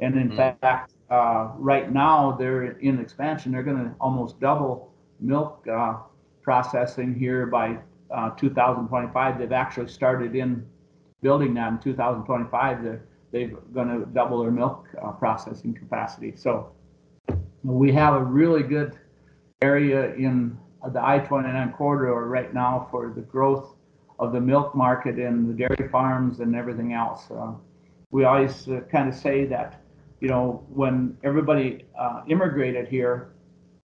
And 0.00 0.16
in 0.16 0.30
mm-hmm. 0.30 0.58
fact, 0.60 0.94
uh, 1.10 1.50
right 1.56 1.92
now 1.92 2.36
they're 2.38 2.72
in 2.78 2.98
expansion. 2.98 3.52
They're 3.52 3.62
going 3.62 3.84
to 3.84 3.94
almost 4.00 4.40
double 4.40 4.92
milk 5.20 5.66
uh, 5.68 5.98
processing 6.42 7.14
here 7.14 7.46
by 7.46 7.78
uh, 8.10 8.30
2025. 8.30 9.38
They've 9.38 9.52
actually 9.52 9.88
started 9.88 10.34
in 10.34 10.66
building 11.20 11.54
that 11.54 11.72
in 11.72 11.78
2025. 11.78 12.82
They're, 12.82 13.04
they're 13.32 13.48
going 13.48 13.88
to 13.88 14.06
double 14.06 14.42
their 14.42 14.50
milk 14.50 14.86
uh, 15.02 15.12
processing 15.12 15.74
capacity. 15.74 16.34
So 16.36 16.72
we 17.62 17.92
have 17.92 18.14
a 18.14 18.24
really 18.24 18.62
good 18.62 18.98
area 19.62 20.14
in 20.14 20.58
the 20.92 21.04
I-29 21.04 21.76
corridor 21.76 22.26
right 22.26 22.52
now 22.54 22.88
for 22.90 23.12
the 23.14 23.20
growth 23.20 23.74
of 24.18 24.32
the 24.32 24.40
milk 24.40 24.74
market 24.74 25.18
and 25.18 25.48
the 25.48 25.54
dairy 25.54 25.88
farms 25.90 26.40
and 26.40 26.54
everything 26.54 26.92
else. 26.92 27.30
Uh, 27.30 27.52
we 28.10 28.24
always 28.24 28.68
uh, 28.68 28.80
kind 28.90 29.08
of 29.08 29.14
say 29.14 29.46
that, 29.46 29.82
you 30.20 30.28
know, 30.28 30.64
when 30.68 31.16
everybody 31.22 31.86
uh, 31.98 32.22
immigrated 32.28 32.88
here, 32.88 33.32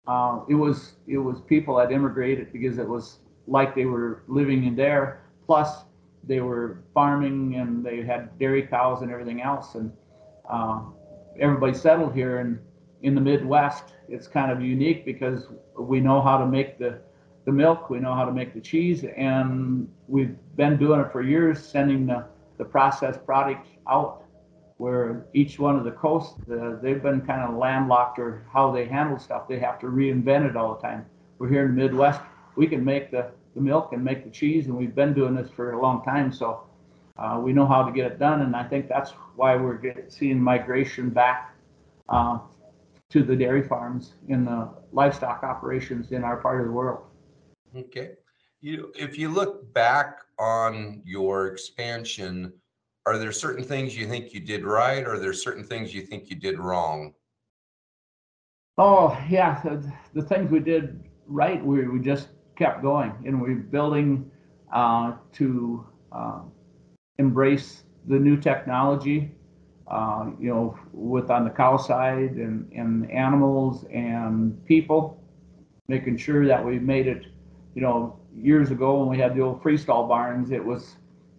uh, 0.07 0.41
it 0.47 0.53
was 0.53 0.93
it 1.07 1.17
was 1.17 1.41
people 1.41 1.77
that 1.77 1.91
immigrated 1.91 2.51
because 2.51 2.77
it 2.77 2.87
was 2.87 3.19
like 3.47 3.75
they 3.75 3.85
were 3.85 4.23
living 4.27 4.65
in 4.65 4.75
there. 4.75 5.21
Plus, 5.45 5.83
they 6.27 6.41
were 6.41 6.83
farming 6.93 7.55
and 7.55 7.85
they 7.85 8.01
had 8.01 8.37
dairy 8.39 8.63
cows 8.63 9.01
and 9.01 9.11
everything 9.11 9.41
else, 9.41 9.75
and 9.75 9.91
uh, 10.49 10.81
everybody 11.39 11.73
settled 11.73 12.13
here. 12.13 12.39
And 12.39 12.59
in 13.01 13.15
the 13.15 13.21
Midwest, 13.21 13.93
it's 14.09 14.27
kind 14.27 14.51
of 14.51 14.61
unique 14.61 15.05
because 15.05 15.47
we 15.77 15.99
know 15.99 16.21
how 16.21 16.37
to 16.37 16.45
make 16.45 16.77
the 16.77 16.99
the 17.45 17.51
milk, 17.51 17.91
we 17.91 17.99
know 17.99 18.15
how 18.15 18.25
to 18.25 18.31
make 18.31 18.55
the 18.55 18.59
cheese, 18.59 19.05
and 19.15 19.87
we've 20.07 20.35
been 20.55 20.77
doing 20.77 20.99
it 20.99 21.11
for 21.11 21.21
years, 21.21 21.63
sending 21.63 22.07
the 22.07 22.25
the 22.57 22.65
processed 22.65 23.25
product 23.25 23.67
out 23.87 24.25
where 24.77 25.25
each 25.33 25.57
one 25.57 25.75
of 25.75 25.85
the 25.85 25.91
coasts, 25.91 26.35
uh, 26.51 26.77
they've 26.81 27.01
been 27.01 27.21
kind 27.21 27.41
of 27.41 27.55
landlocked 27.55 28.19
or 28.19 28.45
how 28.51 28.71
they 28.71 28.85
handle 28.85 29.17
stuff. 29.17 29.47
They 29.47 29.59
have 29.59 29.79
to 29.79 29.87
reinvent 29.87 30.49
it 30.49 30.57
all 30.57 30.75
the 30.75 30.81
time. 30.81 31.05
We're 31.39 31.49
here 31.49 31.65
in 31.65 31.75
the 31.75 31.83
Midwest. 31.83 32.21
We 32.55 32.67
can 32.67 32.83
make 32.83 33.11
the, 33.11 33.31
the 33.55 33.61
milk 33.61 33.93
and 33.93 34.03
make 34.03 34.23
the 34.23 34.29
cheese, 34.29 34.67
and 34.67 34.75
we've 34.75 34.93
been 34.93 35.13
doing 35.13 35.33
this 35.33 35.49
for 35.49 35.71
a 35.71 35.81
long 35.81 36.03
time. 36.03 36.31
So 36.31 36.61
uh, 37.17 37.39
we 37.41 37.53
know 37.53 37.65
how 37.65 37.83
to 37.83 37.91
get 37.91 38.05
it 38.05 38.19
done, 38.19 38.41
and 38.41 38.55
I 38.55 38.63
think 38.63 38.89
that's 38.89 39.11
why 39.35 39.55
we're 39.55 39.77
get, 39.77 40.11
seeing 40.11 40.39
migration 40.39 41.09
back 41.09 41.55
uh, 42.09 42.39
to 43.09 43.23
the 43.23 43.35
dairy 43.35 43.63
farms 43.63 44.13
in 44.27 44.43
the 44.43 44.69
livestock 44.91 45.43
operations 45.43 46.11
in 46.11 46.23
our 46.23 46.37
part 46.37 46.59
of 46.59 46.67
the 46.67 46.73
world. 46.73 47.05
Okay. 47.75 48.11
You, 48.61 48.91
if 48.95 49.17
you 49.17 49.29
look 49.29 49.73
back 49.73 50.19
on 50.37 51.01
your 51.05 51.47
expansion, 51.47 52.51
are 53.05 53.17
there 53.17 53.31
certain 53.31 53.63
things 53.63 53.97
you 53.97 54.07
think 54.07 54.33
you 54.33 54.39
did 54.39 54.65
right, 54.65 55.03
or 55.05 55.13
are 55.13 55.19
there 55.19 55.33
certain 55.33 55.63
things 55.63 55.93
you 55.93 56.01
think 56.01 56.29
you 56.29 56.35
did 56.35 56.59
wrong? 56.59 57.13
Oh 58.77 59.17
yeah, 59.29 59.61
the, 59.63 59.93
the 60.13 60.21
things 60.21 60.51
we 60.51 60.59
did 60.59 61.03
right, 61.27 61.63
we, 61.63 61.87
we 61.87 61.99
just 61.99 62.27
kept 62.55 62.81
going, 62.81 63.13
and 63.25 63.41
we're 63.41 63.55
building 63.55 64.29
uh, 64.73 65.13
to 65.33 65.85
uh, 66.11 66.39
embrace 67.17 67.83
the 68.07 68.19
new 68.19 68.37
technology. 68.37 69.31
Uh, 69.87 70.31
you 70.39 70.49
know, 70.49 70.77
with 70.93 71.29
on 71.29 71.43
the 71.43 71.49
cow 71.51 71.77
side 71.77 72.31
and, 72.37 72.71
and 72.73 73.09
animals 73.11 73.85
and 73.93 74.65
people, 74.65 75.21
making 75.87 76.17
sure 76.17 76.47
that 76.47 76.63
we 76.65 76.79
made 76.79 77.05
it. 77.05 77.27
You 77.75 77.81
know, 77.83 78.19
years 78.35 78.71
ago 78.71 78.99
when 78.99 79.09
we 79.09 79.17
had 79.17 79.35
the 79.35 79.41
old 79.41 79.61
freestall 79.61 80.07
barns, 80.07 80.51
it 80.51 80.63
was 80.63 80.95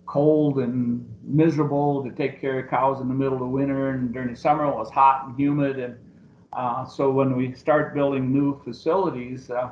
cold 0.07 0.59
and 0.61 1.05
miserable 1.25 2.05
to 2.05 2.11
take 2.13 2.41
care 2.41 2.61
of 2.61 2.71
cows 2.71 3.01
in 3.01 3.09
the 3.09 3.15
middle 3.15 3.43
of 3.43 3.49
winter, 3.49 3.91
and 3.91 4.13
during 4.13 4.31
the 4.31 4.37
summer 4.37 4.65
it 4.65 4.77
was 4.77 4.91
hot 4.91 5.27
and 5.27 5.37
humid. 5.37 5.79
And 5.79 5.97
uh, 6.53 6.85
so 6.85 7.11
when 7.11 7.37
we 7.37 7.53
start 7.53 7.95
building 7.95 8.33
new 8.33 8.61
facilities, 8.63 9.51
uh, 9.51 9.71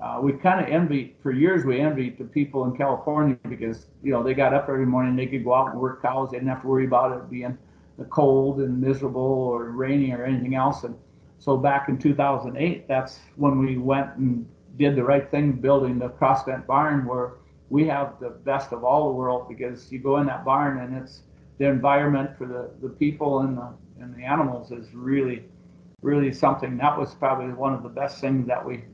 uh, 0.00 0.18
we 0.20 0.32
kind 0.32 0.60
of 0.60 0.72
envy 0.72 1.16
for 1.22 1.30
years 1.30 1.64
we 1.64 1.80
envied 1.80 2.18
the 2.18 2.24
people 2.24 2.64
in 2.64 2.76
California 2.76 3.38
because 3.48 3.86
you 4.02 4.12
know 4.12 4.22
they 4.22 4.34
got 4.34 4.52
up 4.52 4.68
every 4.68 4.86
morning 4.86 5.14
they 5.14 5.26
could 5.26 5.44
go 5.44 5.54
out 5.54 5.70
and 5.70 5.80
work 5.80 6.02
cows 6.02 6.30
they 6.30 6.36
didn't 6.36 6.48
have 6.48 6.62
to 6.62 6.68
worry 6.68 6.86
about 6.86 7.16
it 7.16 7.30
being 7.30 7.56
cold 8.10 8.60
and 8.60 8.80
miserable 8.80 9.22
or 9.22 9.70
rainy 9.70 10.12
or 10.12 10.24
anything 10.24 10.56
else. 10.56 10.82
And 10.82 10.96
so 11.38 11.56
back 11.56 11.88
in 11.88 11.98
2008 11.98 12.88
that's 12.88 13.20
when 13.36 13.58
we 13.58 13.78
went 13.78 14.14
and 14.16 14.46
did 14.76 14.96
the 14.96 15.04
right 15.04 15.30
thing 15.30 15.52
building 15.52 15.98
the 15.98 16.08
crossvent 16.08 16.66
barn 16.66 17.06
where 17.06 17.34
we 17.70 17.86
have 17.86 18.18
the 18.20 18.30
best 18.30 18.72
of 18.72 18.82
all 18.82 19.08
the 19.08 19.14
world 19.14 19.48
because 19.48 19.90
you 19.92 20.00
go 20.00 20.18
in 20.18 20.26
that 20.26 20.44
barn 20.44 20.80
and 20.80 20.96
it's 20.96 21.22
the 21.58 21.66
environment 21.66 22.36
for 22.36 22.46
the, 22.46 22.70
the 22.82 22.92
people 22.94 23.40
and 23.40 23.56
the 23.56 23.68
and 24.00 24.14
the 24.16 24.24
animals 24.24 24.72
is 24.72 24.92
really 24.92 25.44
really 26.04 26.32
something. 26.32 26.76
That 26.76 26.98
was 26.98 27.14
probably 27.14 27.52
one 27.54 27.72
of 27.72 27.82
the 27.82 27.88
best 27.88 28.20
things 28.20 28.46
that 28.46 28.64
we 28.64 28.84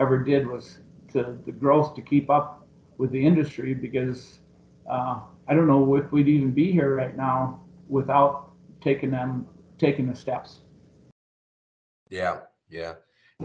ever 0.00 0.18
did 0.18 0.46
was 0.46 0.78
to 1.12 1.38
the 1.44 1.52
growth 1.52 1.94
to 1.94 2.02
keep 2.02 2.30
up 2.30 2.66
with 2.98 3.10
the 3.10 3.24
industry 3.24 3.74
because 3.74 4.40
uh, 4.90 5.20
I 5.48 5.54
don't 5.54 5.66
know 5.66 5.94
if 5.96 6.10
we'd 6.12 6.28
even 6.28 6.52
be 6.52 6.72
here 6.72 6.94
right 6.94 7.16
now 7.16 7.60
without 7.88 8.52
taking 8.80 9.10
them 9.10 9.46
taking 9.78 10.06
the 10.08 10.14
steps. 10.14 10.60
Yeah, 12.10 12.40
yeah. 12.68 12.94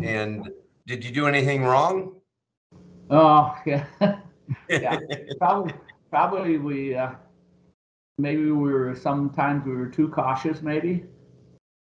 And 0.02 0.50
did 0.86 1.04
you 1.04 1.12
do 1.12 1.28
anything 1.28 1.64
wrong? 1.64 2.16
Oh 3.10 3.56
yeah, 3.66 3.86
yeah. 4.70 5.00
probably 5.38 5.74
probably 6.10 6.58
we 6.58 6.96
uh, 6.96 7.12
maybe 8.18 8.52
we 8.52 8.72
were 8.72 8.96
sometimes 8.96 9.66
we 9.66 9.76
were 9.76 9.88
too 9.88 10.10
cautious. 10.10 10.62
Maybe 10.62 11.06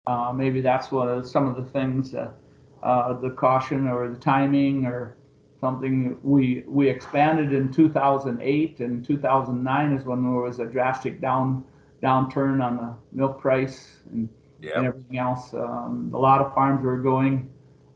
uh, 0.06 0.32
maybe 0.34 0.60
that's 0.60 0.90
one 0.90 1.08
of 1.08 1.28
some 1.28 1.46
of 1.46 1.56
the 1.56 1.70
things 1.70 2.10
that 2.12 2.34
uh, 2.82 3.14
the 3.14 3.30
caution 3.30 3.88
or 3.88 4.08
the 4.08 4.18
timing 4.18 4.86
or 4.86 5.16
something. 5.60 6.18
We 6.22 6.64
we 6.66 6.88
expanded 6.88 7.52
in 7.52 7.72
2008 7.72 8.80
and 8.80 9.04
2009 9.04 9.92
is 9.92 10.04
when 10.04 10.22
there 10.22 10.32
was 10.32 10.58
a 10.58 10.66
drastic 10.66 11.20
down 11.20 11.64
downturn 12.02 12.64
on 12.64 12.76
the 12.76 12.94
milk 13.12 13.40
price 13.40 13.98
and, 14.10 14.28
yep. 14.60 14.76
and 14.76 14.86
everything 14.86 15.18
else. 15.18 15.52
Um, 15.52 16.10
a 16.14 16.18
lot 16.18 16.40
of 16.40 16.54
farms 16.54 16.82
were 16.84 16.98
going 16.98 17.50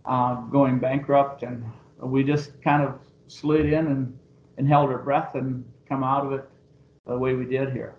uh, 0.04 0.34
going 0.42 0.78
bankrupt, 0.78 1.42
and 1.42 1.64
we 1.98 2.22
just 2.22 2.60
kind 2.62 2.82
of 2.82 2.98
slid 3.28 3.66
in 3.66 3.86
and, 3.86 4.18
and 4.58 4.68
held 4.68 4.90
our 4.90 4.98
breath 4.98 5.34
and 5.34 5.64
come 5.88 6.04
out 6.04 6.26
of 6.26 6.32
it 6.32 6.48
the 7.06 7.18
way 7.18 7.34
we 7.34 7.46
did 7.46 7.72
here. 7.72 7.96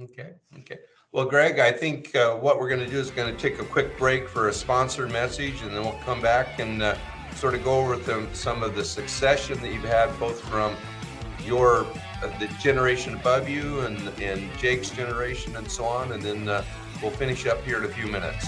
Okay. 0.00 0.32
Okay. 0.58 0.78
Well, 1.14 1.26
Greg, 1.26 1.60
I 1.60 1.70
think 1.70 2.12
uh, 2.16 2.34
what 2.34 2.58
we're 2.58 2.68
going 2.68 2.80
to 2.80 2.90
do 2.90 2.98
is 2.98 3.12
going 3.12 3.32
to 3.32 3.40
take 3.40 3.60
a 3.60 3.64
quick 3.64 3.96
break 3.96 4.28
for 4.28 4.48
a 4.48 4.52
sponsor 4.52 5.06
message, 5.06 5.62
and 5.62 5.70
then 5.70 5.84
we'll 5.84 6.00
come 6.04 6.20
back 6.20 6.58
and 6.58 6.82
uh, 6.82 6.96
sort 7.36 7.54
of 7.54 7.62
go 7.62 7.78
over 7.78 7.94
the, 7.96 8.26
some 8.32 8.64
of 8.64 8.74
the 8.74 8.84
succession 8.84 9.56
that 9.60 9.72
you've 9.72 9.84
had, 9.84 10.08
both 10.18 10.40
from 10.40 10.74
your 11.44 11.86
uh, 12.20 12.38
the 12.40 12.48
generation 12.60 13.14
above 13.14 13.48
you 13.48 13.82
and 13.82 13.96
and 14.20 14.50
Jake's 14.58 14.90
generation, 14.90 15.54
and 15.54 15.70
so 15.70 15.84
on, 15.84 16.10
and 16.10 16.20
then 16.20 16.48
uh, 16.48 16.64
we'll 17.00 17.12
finish 17.12 17.46
up 17.46 17.62
here 17.62 17.78
in 17.78 17.84
a 17.84 17.94
few 17.94 18.08
minutes. 18.08 18.44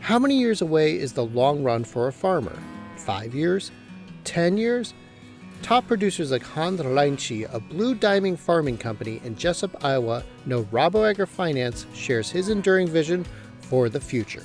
How 0.00 0.18
many 0.18 0.38
years 0.38 0.62
away 0.62 0.98
is 0.98 1.12
the 1.12 1.26
long 1.26 1.62
run 1.62 1.84
for 1.84 2.08
a 2.08 2.12
farmer? 2.12 2.58
Five 2.96 3.34
years? 3.34 3.72
Ten 4.24 4.56
years? 4.56 4.94
Top 5.64 5.86
producers 5.86 6.30
like 6.30 6.42
Hans 6.42 6.82
Reinche 6.82 7.50
a 7.50 7.58
Blue 7.58 7.94
Diamond 7.94 8.38
Farming 8.38 8.76
Company 8.76 9.18
in 9.24 9.34
Jesup, 9.34 9.82
Iowa, 9.82 10.22
know 10.44 10.64
Rabo 10.64 11.10
AgriFinance 11.10 11.86
shares 11.94 12.30
his 12.30 12.50
enduring 12.50 12.86
vision 12.86 13.24
for 13.62 13.88
the 13.88 13.98
future. 13.98 14.44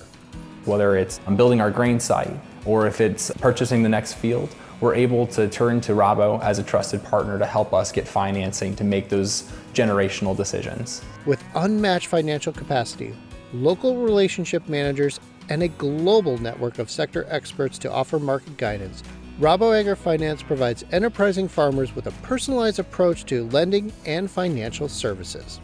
Whether 0.64 0.96
it's 0.96 1.20
um, 1.28 1.36
building 1.36 1.60
our 1.60 1.72
grain 1.72 2.00
site 2.00 2.40
or 2.64 2.88
if 2.88 3.02
it's 3.02 3.32
purchasing 3.32 3.84
the 3.84 3.90
next 3.90 4.14
field, 4.14 4.56
we're 4.80 4.96
able 4.96 5.28
to 5.28 5.50
turn 5.50 5.82
to 5.82 5.92
Rabo 5.92 6.42
as 6.42 6.58
a 6.58 6.64
trusted 6.64 7.04
partner 7.04 7.38
to 7.38 7.46
help 7.46 7.74
us 7.74 7.92
get 7.92 8.08
financing 8.08 8.74
to 8.78 8.86
make 8.86 9.10
those 9.10 9.52
generational 9.74 10.38
decisions. 10.38 11.02
With 11.26 11.44
unmatched 11.54 12.08
financial 12.08 12.54
capacity, 12.54 13.14
local 13.52 13.98
relationship 13.98 14.70
managers, 14.70 15.20
and 15.50 15.64
a 15.64 15.68
global 15.68 16.38
network 16.38 16.80
of 16.80 16.90
sector 16.90 17.26
experts 17.30 17.78
to 17.80 17.92
offer 17.92 18.20
market 18.20 18.56
guidance, 18.56 19.04
Rabo 19.40 19.72
AgriFinance 19.72 20.46
provides 20.46 20.84
enterprising 20.92 21.48
farmers 21.48 21.96
with 21.96 22.08
a 22.08 22.12
personalized 22.24 22.78
approach 22.78 23.24
to 23.28 23.46
lending 23.52 23.94
and 24.06 24.30
financial 24.30 24.90
services. 24.90 25.62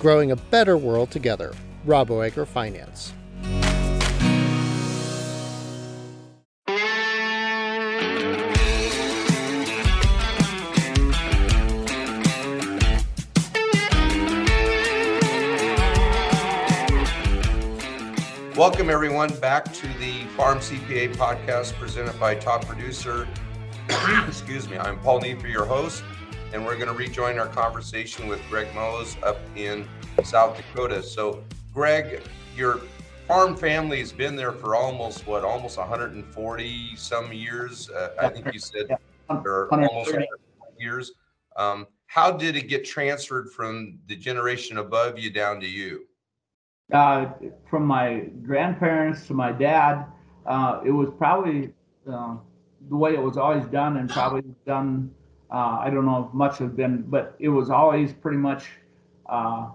Growing 0.00 0.32
a 0.32 0.36
better 0.36 0.76
world 0.76 1.12
together. 1.12 1.52
Rabo 1.86 2.28
AgriFinance. 2.28 3.12
Welcome, 18.62 18.90
everyone, 18.90 19.34
back 19.40 19.72
to 19.72 19.88
the 19.98 20.22
Farm 20.36 20.58
CPA 20.58 21.16
podcast 21.16 21.72
presented 21.80 22.16
by 22.20 22.36
Top 22.36 22.64
Producer. 22.64 23.26
Excuse 24.28 24.68
me, 24.68 24.78
I'm 24.78 25.00
Paul 25.00 25.20
Neiffer, 25.20 25.48
your 25.48 25.64
host, 25.64 26.04
and 26.52 26.64
we're 26.64 26.76
going 26.76 26.86
to 26.86 26.94
rejoin 26.94 27.40
our 27.40 27.48
conversation 27.48 28.28
with 28.28 28.40
Greg 28.48 28.72
Moes 28.72 29.16
up 29.24 29.40
in 29.56 29.88
South 30.22 30.56
Dakota. 30.56 31.02
So, 31.02 31.42
Greg, 31.74 32.22
your 32.56 32.82
farm 33.26 33.56
family 33.56 33.98
has 33.98 34.12
been 34.12 34.36
there 34.36 34.52
for 34.52 34.76
almost 34.76 35.26
what, 35.26 35.42
almost 35.42 35.76
140 35.76 36.94
some 36.94 37.32
years. 37.32 37.90
Uh, 37.90 38.10
I 38.20 38.28
think 38.28 38.54
you 38.54 38.60
said, 38.60 38.96
or 39.28 39.74
almost 39.74 40.14
years. 40.78 41.10
Um, 41.56 41.88
how 42.06 42.30
did 42.30 42.54
it 42.54 42.68
get 42.68 42.84
transferred 42.84 43.50
from 43.50 43.98
the 44.06 44.14
generation 44.14 44.78
above 44.78 45.18
you 45.18 45.30
down 45.30 45.58
to 45.58 45.66
you? 45.66 46.06
Uh, 46.92 47.26
from 47.68 47.86
my 47.86 48.26
grandparents 48.42 49.26
to 49.28 49.34
my 49.34 49.52
dad, 49.52 50.06
uh, 50.46 50.80
it 50.84 50.90
was 50.90 51.10
probably 51.16 51.72
uh, 52.10 52.36
the 52.88 52.96
way 52.96 53.14
it 53.14 53.22
was 53.22 53.36
always 53.36 53.64
done, 53.66 53.96
and 53.98 54.10
probably 54.10 54.42
done. 54.66 55.10
Uh, 55.50 55.78
I 55.80 55.90
don't 55.90 56.06
know 56.06 56.26
if 56.28 56.34
much 56.34 56.58
had 56.58 56.76
been, 56.76 57.02
but 57.02 57.34
it 57.38 57.48
was 57.48 57.70
always 57.70 58.12
pretty 58.12 58.38
much. 58.38 58.70
Uh, 59.26 59.68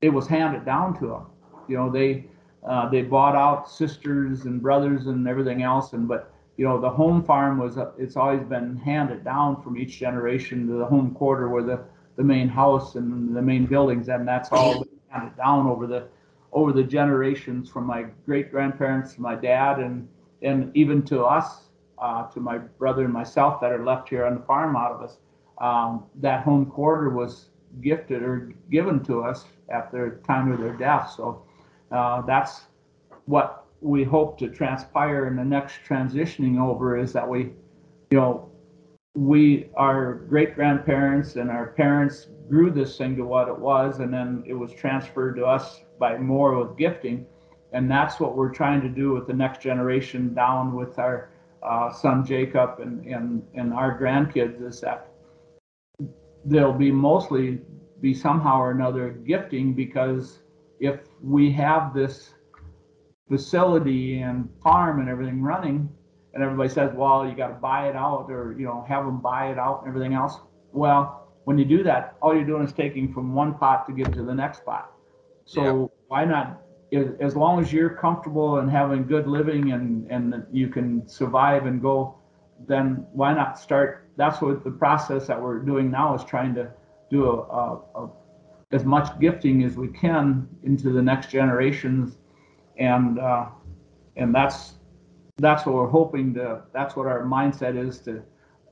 it 0.00 0.10
was 0.10 0.28
handed 0.28 0.64
down 0.64 0.98
to 1.00 1.06
them. 1.06 1.26
You 1.66 1.76
know, 1.76 1.90
they 1.90 2.26
uh, 2.66 2.88
they 2.88 3.02
bought 3.02 3.34
out 3.34 3.68
sisters 3.68 4.44
and 4.44 4.62
brothers 4.62 5.06
and 5.06 5.26
everything 5.26 5.62
else, 5.62 5.92
and 5.92 6.06
but 6.06 6.32
you 6.56 6.64
know 6.64 6.80
the 6.80 6.90
home 6.90 7.22
farm 7.22 7.58
was 7.58 7.78
it's 7.98 8.16
always 8.16 8.42
been 8.42 8.76
handed 8.76 9.24
down 9.24 9.62
from 9.62 9.76
each 9.76 9.98
generation 9.98 10.66
to 10.68 10.74
the 10.74 10.84
home 10.84 11.14
quarter 11.14 11.48
where 11.48 11.62
the 11.62 11.80
the 12.16 12.24
main 12.24 12.48
house 12.48 12.94
and 12.94 13.34
the 13.34 13.42
main 13.42 13.66
buildings, 13.66 14.08
and 14.08 14.26
that's 14.26 14.50
all 14.50 14.84
handed 15.08 15.36
down 15.36 15.66
over 15.66 15.86
the 15.86 16.08
over 16.52 16.72
the 16.72 16.82
generations 16.82 17.68
from 17.68 17.84
my 17.84 18.06
great 18.24 18.50
grandparents 18.50 19.14
to 19.14 19.20
my 19.20 19.34
dad 19.34 19.78
and 19.78 20.08
and 20.42 20.74
even 20.76 21.02
to 21.02 21.24
us 21.24 21.68
uh, 22.00 22.26
to 22.28 22.40
my 22.40 22.58
brother 22.58 23.04
and 23.04 23.12
myself 23.12 23.60
that 23.60 23.72
are 23.72 23.84
left 23.84 24.08
here 24.08 24.24
on 24.24 24.34
the 24.34 24.42
farm 24.42 24.76
out 24.76 24.92
of 24.92 25.02
us. 25.02 25.18
Um, 25.58 26.04
that 26.16 26.44
home 26.44 26.66
quarter 26.66 27.10
was 27.10 27.50
gifted 27.80 28.22
or 28.22 28.52
given 28.70 29.02
to 29.04 29.22
us 29.22 29.46
at 29.68 29.90
the 29.90 30.18
time 30.26 30.52
of 30.52 30.60
their 30.60 30.74
death. 30.74 31.12
So 31.16 31.42
uh, 31.90 32.22
that's 32.22 32.62
what 33.26 33.66
we 33.80 34.04
hope 34.04 34.38
to 34.38 34.48
transpire 34.48 35.26
in 35.26 35.36
the 35.36 35.44
next 35.44 35.78
transitioning 35.86 36.60
over 36.60 36.98
is 36.98 37.12
that 37.12 37.28
we, 37.28 37.52
you 38.10 38.18
know, 38.18 38.50
we, 39.14 39.68
our 39.76 40.14
great 40.14 40.54
grandparents 40.54 41.36
and 41.36 41.50
our 41.50 41.68
parents 41.68 42.28
grew 42.48 42.70
this 42.70 42.96
thing 42.96 43.16
to 43.16 43.22
what 43.22 43.48
it 43.48 43.58
was, 43.58 43.98
and 43.98 44.12
then 44.14 44.44
it 44.46 44.54
was 44.54 44.72
transferred 44.72 45.36
to 45.36 45.44
us 45.44 45.80
by 45.98 46.16
more 46.18 46.54
with 46.56 46.76
gifting. 46.76 47.26
And 47.72 47.90
that's 47.90 48.18
what 48.18 48.36
we're 48.36 48.52
trying 48.52 48.80
to 48.82 48.88
do 48.88 49.12
with 49.12 49.26
the 49.26 49.34
next 49.34 49.60
generation 49.60 50.34
down 50.34 50.74
with 50.74 50.98
our 50.98 51.30
uh, 51.62 51.92
son 51.92 52.24
Jacob 52.24 52.80
and, 52.80 53.04
and, 53.04 53.42
and 53.54 53.72
our 53.72 53.98
grandkids 53.98 54.62
is 54.66 54.80
that 54.80 55.08
they'll 56.44 56.72
be 56.72 56.90
mostly 56.90 57.60
be 58.00 58.14
somehow 58.14 58.60
or 58.60 58.70
another 58.70 59.10
gifting 59.10 59.74
because 59.74 60.38
if 60.80 61.00
we 61.22 61.50
have 61.50 61.92
this 61.92 62.34
facility 63.28 64.20
and 64.20 64.48
farm 64.62 65.00
and 65.00 65.08
everything 65.08 65.42
running 65.42 65.88
and 66.34 66.42
everybody 66.42 66.68
says 66.68 66.90
well 66.94 67.28
you 67.28 67.34
got 67.34 67.48
to 67.48 67.54
buy 67.54 67.88
it 67.88 67.96
out 67.96 68.26
or 68.30 68.54
you 68.58 68.64
know 68.64 68.84
have 68.88 69.04
them 69.04 69.20
buy 69.20 69.50
it 69.50 69.58
out 69.58 69.80
and 69.80 69.88
everything 69.88 70.14
else 70.14 70.38
well 70.72 71.28
when 71.44 71.58
you 71.58 71.64
do 71.64 71.82
that 71.82 72.16
all 72.22 72.34
you're 72.34 72.46
doing 72.46 72.64
is 72.64 72.72
taking 72.72 73.12
from 73.12 73.34
one 73.34 73.54
pot 73.54 73.86
to 73.86 73.92
give 73.92 74.10
to 74.12 74.22
the 74.22 74.34
next 74.34 74.64
pot 74.64 74.92
so 75.48 75.62
Yeah. 75.62 75.86
why 76.08 76.24
not 76.26 76.62
as, 77.20 77.36
long 77.36 77.60
as 77.60 77.72
you're 77.72 77.90
comfortable 77.90 78.58
and 78.58 78.70
having 78.70 79.06
good 79.06 79.26
living 79.26 79.72
and 79.72 80.10
and 80.10 80.46
you 80.50 80.68
can 80.68 81.06
survive 81.08 81.66
and 81.66 81.80
go 81.82 82.14
then 82.66 83.06
why 83.12 83.32
not 83.32 83.58
start? 83.58 84.08
That's 84.16 84.40
what 84.42 84.64
the 84.64 84.70
process 84.70 85.26
that 85.28 85.40
we're 85.40 85.60
doing 85.60 85.90
now 85.90 86.14
is 86.14 86.24
trying 86.24 86.54
to 86.56 86.70
do 87.10 87.26
a, 87.26 87.36
a, 87.62 87.80
a 87.94 88.10
as 88.72 88.84
much 88.84 89.18
gifting 89.18 89.62
as 89.64 89.76
we 89.76 89.88
can 89.88 90.46
into 90.64 90.90
the 90.90 91.00
next 91.00 91.30
generations. 91.30 92.18
And 92.78 93.18
uh, 93.18 93.46
and 94.16 94.34
that's 94.34 94.74
that's 95.36 95.64
what 95.64 95.74
we're 95.76 95.88
hoping 95.88 96.34
to 96.34 96.62
that's 96.72 96.96
what 96.96 97.06
our 97.06 97.22
mindset 97.24 97.76
is 97.76 98.00
to 98.00 98.22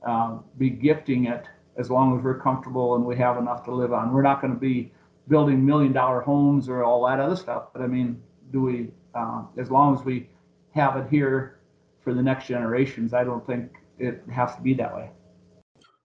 uh, 0.05 0.37
be 0.57 0.69
gifting 0.69 1.25
it 1.25 1.45
as 1.77 1.89
long 1.89 2.17
as 2.17 2.23
we're 2.23 2.39
comfortable 2.39 2.95
and 2.95 3.05
we 3.05 3.15
have 3.15 3.37
enough 3.37 3.63
to 3.65 3.73
live 3.73 3.93
on. 3.93 4.13
We're 4.13 4.21
not 4.21 4.41
going 4.41 4.53
to 4.53 4.59
be 4.59 4.91
building 5.27 5.65
million 5.65 5.91
dollar 5.91 6.21
homes 6.21 6.69
or 6.69 6.83
all 6.83 7.05
that 7.05 7.19
other 7.19 7.35
stuff 7.35 7.67
but 7.73 7.81
i 7.81 7.87
mean 7.87 8.21
do 8.51 8.61
we 8.61 8.89
uh, 9.15 9.43
as 9.57 9.69
long 9.71 9.95
as 9.97 10.03
we 10.05 10.29
have 10.73 10.95
it 10.97 11.07
here 11.09 11.59
for 12.03 12.13
the 12.13 12.21
next 12.21 12.47
generations 12.47 13.13
i 13.13 13.23
don't 13.23 13.45
think 13.45 13.71
it 13.99 14.23
has 14.31 14.55
to 14.55 14.61
be 14.61 14.73
that 14.73 14.93
way 14.95 15.09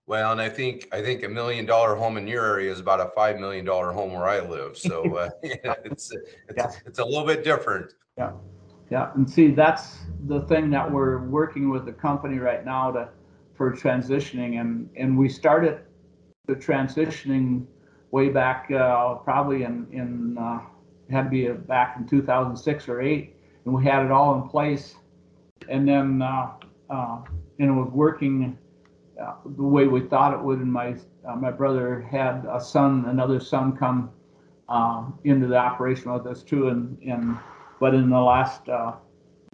Well, 0.06 0.32
and 0.32 0.40
I 0.40 0.48
think, 0.48 0.88
I 0.92 1.00
think 1.00 1.22
a 1.22 1.28
million 1.28 1.64
dollar 1.64 1.94
home 1.94 2.16
in 2.16 2.26
your 2.26 2.44
area 2.44 2.72
is 2.72 2.80
about 2.80 3.00
a 3.00 3.11
$5 3.16 3.38
million 3.38 3.64
home 3.66 4.12
where 4.12 4.28
I 4.28 4.40
live. 4.40 4.76
So 4.76 5.16
uh, 5.16 5.30
it's, 5.42 6.12
Yeah. 6.12 6.66
it's, 6.66 6.80
it's 6.85 6.98
a 6.98 7.04
little 7.04 7.24
bit 7.24 7.44
different. 7.44 7.94
Yeah, 8.18 8.32
yeah, 8.90 9.12
and 9.14 9.30
see, 9.30 9.48
that's 9.52 10.00
the 10.26 10.40
thing 10.42 10.70
that 10.70 10.90
we're 10.90 11.18
working 11.28 11.70
with 11.70 11.85
the 11.87 11.92
company 11.92 12.38
right 12.38 12.64
now 12.64 12.90
to, 12.90 13.08
for 13.54 13.70
transitioning 13.72 14.61
and, 14.61 14.90
and 14.96 15.16
we 15.16 15.28
started 15.28 15.80
the 16.46 16.56
transitioning 16.56 17.64
way 18.12 18.29
back, 18.29 18.70
uh, 18.70 19.14
probably 19.16 19.64
in, 19.64 19.88
in, 19.90 20.38
uh, 20.38 20.61
had 21.11 21.25
to 21.25 21.31
be 21.31 21.48
back 21.48 21.96
in 21.98 22.07
two 22.07 22.22
thousand 22.22 22.57
six 22.57 22.88
or 22.88 23.01
eight, 23.01 23.35
and 23.64 23.75
we 23.75 23.83
had 23.85 24.05
it 24.07 24.12
all 24.12 24.40
in 24.40 24.48
place. 24.48 24.94
And 25.68 25.87
then, 25.88 26.22
uh, 26.22 26.53
uh, 26.88 27.18
and 27.59 27.70
it 27.70 27.72
was 27.72 27.90
working, 27.90 28.57
uh, 29.20 29.35
the 29.44 29.62
way 29.62 29.88
we 29.88 30.03
thought 30.03 30.33
it 30.33 30.40
would, 30.40 30.61
and 30.61 30.72
my, 30.72 30.94
uh, 31.29 31.37
my 31.37 31.51
brother 31.51 32.01
had 32.01 32.46
a 32.48 32.61
son, 32.61 33.07
another 33.09 33.40
son 33.40 33.77
come, 33.77 34.11
uh, 34.68 35.05
into 35.25 35.48
the 35.48 35.57
operation 35.57 36.12
with 36.12 36.27
us 36.27 36.42
too, 36.42 36.68
and, 36.68 36.96
and, 37.03 37.37
but 37.81 37.94
in 37.94 38.09
the 38.09 38.20
last, 38.20 38.62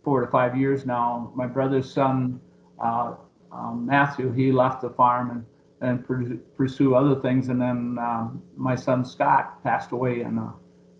four 0.05 0.21
to 0.25 0.31
five 0.31 0.57
years 0.57 0.87
now. 0.87 1.31
My 1.35 1.47
brother's 1.47 1.93
son, 1.93 2.41
um, 2.79 3.85
Matthew, 3.85 4.33
he 4.33 4.53
left 4.53 4.81
the 4.81 4.91
farm 4.91 5.31
and, 5.31 5.45
and 5.81 6.07
pur- 6.07 6.39
pursue 6.57 6.95
other 6.95 7.21
things. 7.21 7.49
And 7.49 7.61
then 7.61 7.99
um, 8.01 8.43
my 8.57 8.75
son 8.75 9.05
Scott 9.05 9.63
passed 9.63 9.93
away 9.93 10.21
in 10.23 10.39
a, 10.39 10.55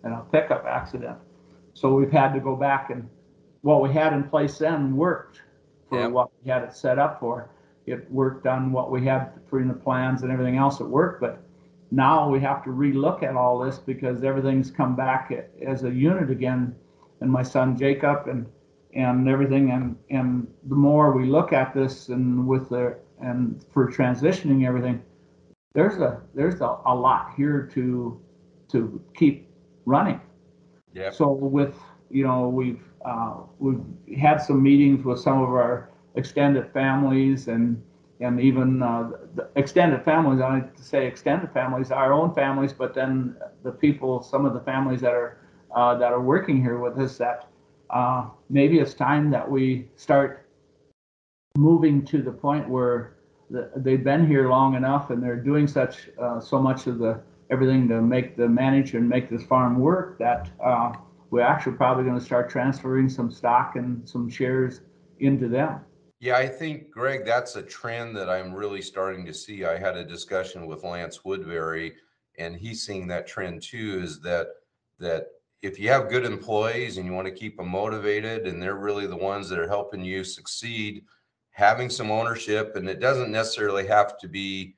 in 0.05 0.13
a 0.13 0.21
pickup 0.31 0.65
accident. 0.65 1.17
So 1.73 1.93
we've 1.93 2.11
had 2.11 2.33
to 2.33 2.39
go 2.39 2.55
back 2.55 2.89
and 2.89 3.09
what 3.61 3.81
we 3.81 3.91
had 3.93 4.13
in 4.13 4.23
place 4.23 4.57
then 4.59 4.95
worked 4.95 5.41
for 5.89 5.99
Yep. 5.99 6.11
what 6.11 6.29
we 6.43 6.49
had 6.49 6.63
it 6.63 6.73
set 6.73 6.99
up 6.99 7.19
for. 7.19 7.49
It 7.85 8.09
worked 8.11 8.45
on 8.47 8.71
what 8.71 8.91
we 8.91 9.05
had 9.05 9.31
for 9.49 9.63
the 9.63 9.73
plans 9.73 10.21
and 10.21 10.31
everything 10.31 10.57
else. 10.57 10.79
It 10.79 10.87
worked, 10.87 11.19
but 11.21 11.41
now 11.91 12.29
we 12.29 12.39
have 12.41 12.63
to 12.65 12.69
relook 12.69 13.23
at 13.23 13.35
all 13.35 13.59
this 13.59 13.79
because 13.79 14.23
everything's 14.23 14.69
come 14.69 14.95
back 14.95 15.31
as 15.65 15.83
a 15.83 15.89
unit 15.89 16.29
again. 16.29 16.75
And 17.21 17.31
my 17.31 17.43
son 17.43 17.77
Jacob 17.77 18.27
and 18.27 18.45
and 18.93 19.27
everything 19.27 19.71
and 19.71 19.95
and 20.09 20.47
the 20.67 20.75
more 20.75 21.11
we 21.11 21.25
look 21.25 21.53
at 21.53 21.73
this 21.73 22.09
and 22.09 22.47
with 22.47 22.69
the 22.69 22.97
and 23.21 23.63
for 23.73 23.87
transitioning 23.91 24.65
everything 24.65 25.01
there's 25.73 25.97
a 25.97 26.21
there's 26.33 26.61
a, 26.61 26.77
a 26.85 26.95
lot 26.95 27.33
here 27.35 27.69
to 27.73 28.19
to 28.69 29.01
keep 29.15 29.47
running 29.85 30.19
Yeah. 30.93 31.11
so 31.11 31.31
with 31.31 31.75
you 32.09 32.23
know 32.23 32.47
we've 32.49 32.83
uh, 33.05 33.35
we've 33.59 33.83
had 34.17 34.37
some 34.37 34.61
meetings 34.61 35.03
with 35.05 35.19
some 35.19 35.41
of 35.41 35.49
our 35.49 35.89
extended 36.15 36.71
families 36.73 37.47
and 37.47 37.81
and 38.19 38.39
even 38.39 38.81
uh, 38.83 39.11
the 39.35 39.49
extended 39.55 40.03
families 40.03 40.41
I 40.41 40.53
like 40.55 40.75
to 40.75 40.83
say 40.83 41.07
extended 41.07 41.51
families 41.53 41.91
our 41.91 42.13
own 42.13 42.33
families 42.33 42.73
but 42.73 42.93
then 42.93 43.35
the 43.63 43.71
people 43.71 44.21
some 44.21 44.45
of 44.45 44.53
the 44.53 44.61
families 44.61 45.01
that 45.01 45.13
are 45.13 45.37
uh, 45.75 45.95
that 45.97 46.11
are 46.11 46.21
working 46.21 46.61
here 46.61 46.79
with 46.79 46.97
us 46.99 47.17
that 47.17 47.47
uh, 47.89 48.27
maybe 48.49 48.79
it's 48.79 48.93
time 48.93 49.31
that 49.31 49.49
we 49.49 49.87
start 49.95 50.48
moving 51.59 52.05
to 52.05 52.21
the 52.21 52.31
point 52.31 52.67
where 52.67 53.15
the, 53.49 53.71
they've 53.77 54.03
been 54.03 54.25
here 54.25 54.49
long 54.49 54.75
enough 54.75 55.09
and 55.09 55.21
they're 55.21 55.35
doing 55.35 55.67
such 55.67 56.09
uh, 56.21 56.39
so 56.39 56.61
much 56.61 56.87
of 56.87 56.99
the 56.99 57.21
everything 57.51 57.87
to 57.87 58.01
make 58.01 58.37
the 58.37 58.47
manager 58.47 58.97
and 58.97 59.09
make 59.09 59.29
this 59.29 59.43
farm 59.43 59.79
work 59.79 60.17
that 60.19 60.49
uh, 60.63 60.93
we're 61.31 61.41
actually 61.41 61.73
probably 61.73 62.03
going 62.03 62.17
to 62.17 62.23
start 62.23 62.49
transferring 62.49 63.09
some 63.09 63.31
stock 63.31 63.75
and 63.75 64.07
some 64.07 64.29
shares 64.29 64.81
into 65.19 65.47
them. 65.47 65.81
Yeah, 66.19 66.37
I 66.37 66.47
think, 66.47 66.91
Greg, 66.91 67.25
that's 67.25 67.55
a 67.55 67.61
trend 67.61 68.15
that 68.17 68.29
I'm 68.29 68.53
really 68.53 68.81
starting 68.81 69.25
to 69.25 69.33
see. 69.33 69.65
I 69.65 69.77
had 69.77 69.95
a 69.95 70.03
discussion 70.03 70.67
with 70.67 70.83
Lance 70.83 71.23
Woodbury, 71.23 71.93
and 72.37 72.55
he's 72.55 72.85
seeing 72.85 73.07
that 73.07 73.25
trend 73.25 73.63
too. 73.63 74.01
Is 74.03 74.19
that 74.21 74.47
that 74.99 75.27
if 75.61 75.79
you 75.79 75.89
have 75.89 76.09
good 76.09 76.25
employees 76.25 76.97
and 76.97 77.05
you 77.05 77.13
want 77.13 77.27
to 77.27 77.33
keep 77.33 77.57
them 77.57 77.69
motivated, 77.69 78.47
and 78.47 78.61
they're 78.61 78.75
really 78.75 79.07
the 79.07 79.15
ones 79.15 79.49
that 79.49 79.59
are 79.59 79.67
helping 79.67 80.03
you 80.03 80.23
succeed, 80.23 81.03
having 81.59 81.89
some 81.89 82.09
ownership, 82.09 82.77
and 82.77 82.87
it 82.87 83.01
doesn't 83.01 83.31
necessarily 83.31 83.85
have 83.85 84.17
to 84.17 84.29
be, 84.29 84.77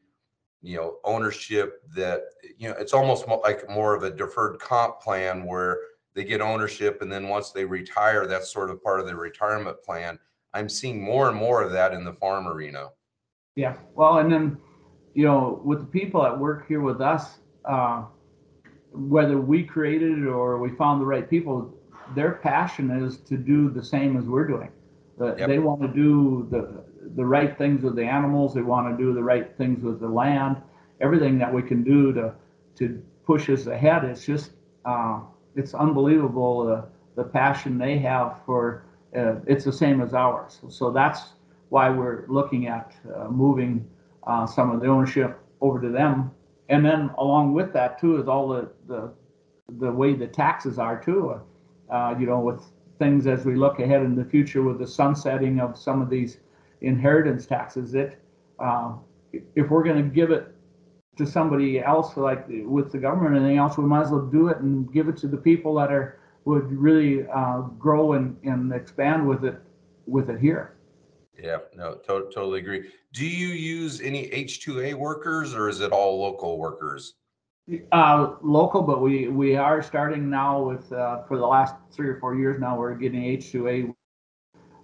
you 0.63 0.75
know, 0.75 0.97
ownership 1.03 1.83
that 1.95 2.21
you 2.57 2.67
know. 2.67 2.75
It's 2.79 2.93
almost 2.93 3.27
like 3.27 3.69
more 3.69 3.95
of 3.95 4.01
a 4.01 4.09
deferred 4.09 4.59
comp 4.59 4.99
plan 4.99 5.45
where 5.45 5.77
they 6.15 6.23
get 6.23 6.41
ownership, 6.41 7.03
and 7.03 7.11
then 7.11 7.29
once 7.29 7.51
they 7.51 7.65
retire, 7.65 8.25
that's 8.25 8.51
sort 8.51 8.71
of 8.71 8.83
part 8.83 8.99
of 8.99 9.05
their 9.05 9.15
retirement 9.15 9.77
plan. 9.83 10.17
I'm 10.55 10.67
seeing 10.67 11.01
more 11.01 11.29
and 11.29 11.37
more 11.37 11.61
of 11.61 11.71
that 11.71 11.93
in 11.93 12.03
the 12.03 12.13
farm 12.13 12.47
arena. 12.47 12.89
Yeah. 13.55 13.75
Well, 13.93 14.17
and 14.17 14.31
then, 14.33 14.57
you 15.13 15.23
know, 15.23 15.61
with 15.63 15.79
the 15.81 15.85
people 15.85 16.23
that 16.23 16.37
work 16.37 16.67
here 16.67 16.81
with 16.81 16.99
us, 16.99 17.37
uh, 17.63 18.05
whether 18.91 19.39
we 19.39 19.63
created 19.63 20.17
it 20.17 20.27
or 20.27 20.57
we 20.57 20.71
found 20.71 20.99
the 20.99 21.05
right 21.05 21.29
people, 21.29 21.73
their 22.15 22.33
passion 22.33 22.89
is 22.91 23.17
to 23.19 23.37
do 23.37 23.69
the 23.69 23.83
same 23.83 24.17
as 24.17 24.25
we're 24.25 24.47
doing. 24.47 24.71
The, 25.17 25.35
Yep. 25.37 25.47
They 25.47 25.59
want 25.59 25.81
to 25.81 25.87
do 25.87 26.47
the 26.49 26.83
the 27.15 27.25
right 27.25 27.57
things 27.57 27.83
with 27.83 27.95
the 27.95 28.05
animals. 28.05 28.53
They 28.53 28.61
want 28.61 28.97
to 28.97 29.03
do 29.03 29.13
the 29.13 29.23
right 29.23 29.55
things 29.57 29.83
with 29.83 29.99
the 29.99 30.07
land. 30.07 30.57
Everything 31.01 31.37
that 31.39 31.53
we 31.53 31.61
can 31.61 31.83
do 31.83 32.13
to 32.13 32.33
to 32.75 33.01
push 33.25 33.49
us 33.49 33.67
ahead. 33.67 34.03
It's 34.05 34.25
just 34.25 34.51
uh, 34.85 35.21
it's 35.55 35.73
unbelievable 35.73 36.65
the 36.65 36.85
the 37.15 37.23
passion 37.23 37.77
they 37.77 37.97
have 37.99 38.37
for. 38.45 38.85
Uh, 39.15 39.35
it's 39.45 39.65
the 39.65 39.73
same 39.73 40.01
as 40.01 40.13
ours. 40.13 40.61
So 40.69 40.89
that's 40.91 41.33
why 41.69 41.89
we're 41.89 42.25
looking 42.27 42.67
at 42.67 42.95
uh, 43.15 43.27
moving 43.27 43.85
uh, 44.25 44.45
some 44.45 44.71
of 44.71 44.79
the 44.81 44.87
ownership 44.87 45.37
over 45.59 45.81
to 45.81 45.89
them. 45.89 46.31
And 46.69 46.85
then 46.85 47.11
along 47.17 47.53
with 47.53 47.73
that 47.73 47.99
too 47.99 48.21
is 48.21 48.27
all 48.27 48.47
the 48.47 48.69
the, 48.87 49.11
the 49.79 49.91
way 49.91 50.13
the 50.13 50.27
taxes 50.27 50.79
are 50.79 51.01
too. 51.01 51.41
Uh, 51.89 52.15
you 52.17 52.25
know, 52.25 52.39
with 52.39 52.63
things 53.01 53.25
as 53.25 53.45
we 53.45 53.55
look 53.55 53.79
ahead 53.79 54.03
in 54.03 54.15
the 54.15 54.23
future 54.23 54.61
with 54.61 54.77
the 54.77 54.85
sunsetting 54.85 55.59
of 55.59 55.75
some 55.75 56.03
of 56.03 56.09
these 56.09 56.37
inheritance 56.81 57.47
taxes, 57.47 57.95
it 57.95 58.21
uh, 58.59 58.93
if 59.55 59.69
we're 59.71 59.83
going 59.83 59.97
to 59.97 60.09
give 60.09 60.29
it 60.29 60.55
to 61.17 61.25
somebody 61.25 61.79
else, 61.79 62.15
like 62.15 62.45
with 62.47 62.91
the 62.91 62.99
government 62.99 63.33
or 63.33 63.39
anything 63.39 63.57
else, 63.57 63.75
we 63.75 63.85
might 63.85 64.03
as 64.03 64.11
well 64.11 64.27
do 64.27 64.49
it 64.49 64.57
and 64.57 64.93
give 64.93 65.09
it 65.09 65.17
to 65.17 65.27
the 65.27 65.37
people 65.37 65.73
that 65.75 65.91
are 65.91 66.19
would 66.45 66.71
really 66.71 67.27
uh, 67.27 67.61
grow 67.85 68.13
and, 68.13 68.37
and 68.43 68.71
expand 68.71 69.27
with 69.27 69.43
it 69.45 69.55
with 70.05 70.29
it 70.29 70.39
here. 70.39 70.77
Yeah, 71.37 71.57
no, 71.75 71.95
to- 71.95 72.29
totally 72.33 72.59
agree. 72.59 72.91
Do 73.13 73.25
you 73.25 73.47
use 73.47 74.01
any 74.01 74.29
H2A 74.29 74.93
workers 74.93 75.55
or 75.55 75.69
is 75.69 75.79
it 75.79 75.91
all 75.91 76.21
local 76.21 76.59
workers? 76.59 77.15
Uh, 77.91 78.35
local, 78.41 78.81
but 78.81 79.01
we, 79.01 79.27
we 79.29 79.55
are 79.55 79.81
starting 79.81 80.29
now 80.29 80.61
with, 80.61 80.91
uh, 80.91 81.23
for 81.23 81.37
the 81.37 81.45
last 81.45 81.75
three 81.91 82.09
or 82.09 82.19
four 82.19 82.35
years 82.35 82.59
now, 82.59 82.77
we're 82.77 82.95
getting 82.95 83.23
H2A. 83.23 83.95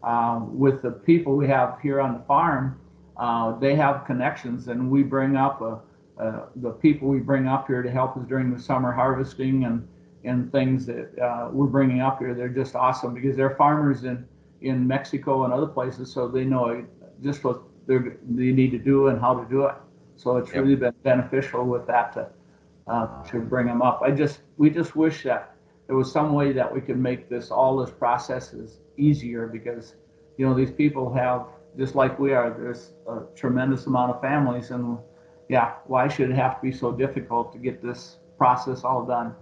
Uh, 0.04 0.40
with 0.52 0.82
the 0.82 0.92
people 0.92 1.36
we 1.36 1.48
have 1.48 1.80
here 1.82 2.00
on 2.00 2.14
the 2.14 2.20
farm, 2.26 2.80
uh, 3.18 3.58
they 3.60 3.76
have 3.76 4.06
connections 4.06 4.68
and 4.70 4.90
we 4.90 5.04
bring 5.04 5.36
up, 5.36 5.62
uh, 5.62 6.42
the 6.58 6.72
people 6.72 7.10
we 7.10 7.20
bring 7.20 7.48
up 7.48 7.68
here 7.68 7.82
to 7.82 7.92
help 7.92 8.16
us 8.16 8.24
during 8.28 8.54
the 8.54 8.62
summer 8.62 8.92
harvesting 8.92 9.66
and, 9.66 9.86
and 10.24 10.52
things 10.52 10.86
that, 10.86 11.10
uh, 11.20 11.50
we're 11.52 11.68
bringing 11.68 12.00
up 12.02 12.20
here. 12.20 12.34
They're 12.34 12.48
just 12.48 12.76
awesome 12.76 13.14
because 13.14 13.36
they're 13.36 13.56
farmers 13.56 14.04
in, 14.06 14.26
in 14.62 14.88
Mexico 14.88 15.44
and 15.44 15.54
other 15.54 15.68
places, 15.68 16.14
so 16.14 16.28
they 16.28 16.46
know 16.46 16.86
just 17.22 17.44
what 17.44 17.64
they 17.88 17.98
need 18.30 18.72
to 18.72 18.78
do 18.80 19.08
and 19.08 19.20
how 19.20 19.34
to 19.44 19.50
do 19.50 19.66
it. 19.66 19.76
So 20.16 20.38
it's 20.38 20.54
Yep. 20.54 20.64
really 20.64 20.76
been 20.76 20.94
beneficial 21.04 21.66
with 21.66 21.86
that 21.88 22.14
to, 22.14 22.30
uh, 22.88 23.24
to 23.24 23.40
bring 23.40 23.68
them 23.68 23.82
up. 23.82 24.02
I 24.04 24.12
just, 24.12 24.40
we 24.58 24.70
just 24.70 24.96
wish 24.96 25.24
that 25.24 25.56
there 25.88 25.96
was 25.96 26.12
some 26.12 26.34
way 26.34 26.52
that 26.54 26.74
we 26.74 26.82
could 26.82 26.98
make 26.98 27.30
this, 27.30 27.52
all 27.52 27.78
this 27.78 27.92
processes 27.92 28.80
easier 28.98 29.48
because, 29.48 29.96
you 30.38 30.46
know, 30.46 30.54
these 30.54 30.72
people 30.72 31.14
have, 31.14 31.48
just 31.78 31.96
like 31.96 32.18
we 32.20 32.34
are, 32.34 32.50
there's 32.50 32.92
a 33.08 33.22
tremendous 33.36 33.86
amount 33.86 34.12
of 34.12 34.22
families 34.22 34.72
and 34.72 34.98
yeah, 35.50 35.76
why 35.86 36.08
should 36.08 36.30
it 36.30 36.36
have 36.36 36.56
to 36.56 36.62
be 36.62 36.72
so 36.72 36.92
difficult 36.92 37.54
to 37.54 37.60
get 37.60 37.82
this 37.82 38.18
process 38.38 38.84
all 38.84 39.06
done? 39.06 39.34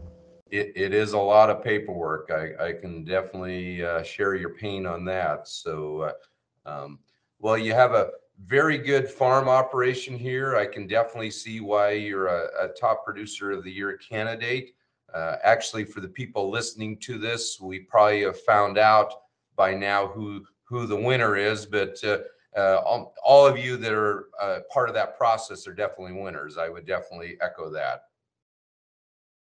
It, 0.51 0.71
it 0.75 0.93
is 0.93 1.13
a 1.13 1.17
lot 1.17 1.49
of 1.49 1.63
paperwork. 1.63 2.29
I, 2.31 2.67
I 2.67 2.73
can 2.73 3.03
definitely 3.03 3.83
uh, 3.83 4.03
share 4.03 4.35
your 4.35 4.51
pain 4.51 4.85
on 4.85 5.03
that. 5.05 5.47
So, 5.47 6.01
uh, 6.01 6.69
um, 6.69 6.99
well, 7.39 7.57
you 7.57 7.73
have 7.73 7.93
a 7.93 8.11
very 8.43 8.77
good 8.77 9.09
farm 9.09 9.47
operation 9.47 10.17
here. 10.17 10.55
I 10.55 10.65
can 10.65 10.87
definitely 10.87 11.31
see 11.31 11.61
why 11.61 11.91
you're 11.91 12.27
a, 12.27 12.65
a 12.65 12.67
top 12.69 13.05
producer 13.05 13.51
of 13.51 13.63
the 13.63 13.71
year 13.71 13.97
candidate. 13.97 14.75
Uh, 15.13 15.37
actually, 15.43 15.85
for 15.85 16.01
the 16.01 16.07
people 16.07 16.49
listening 16.49 16.97
to 16.97 17.17
this, 17.17 17.59
we 17.61 17.79
probably 17.79 18.21
have 18.23 18.39
found 18.41 18.77
out 18.77 19.13
by 19.55 19.73
now 19.73 20.07
who 20.07 20.43
who 20.65 20.85
the 20.85 20.95
winner 20.95 21.37
is. 21.37 21.65
But 21.65 22.03
uh, 22.03 22.19
uh, 22.57 22.81
all, 22.85 23.13
all 23.23 23.47
of 23.47 23.57
you 23.57 23.77
that 23.77 23.93
are 23.93 24.25
uh, 24.41 24.59
part 24.71 24.89
of 24.89 24.95
that 24.95 25.17
process 25.17 25.67
are 25.67 25.73
definitely 25.73 26.21
winners. 26.21 26.57
I 26.57 26.69
would 26.69 26.85
definitely 26.85 27.37
echo 27.41 27.69
that. 27.71 28.03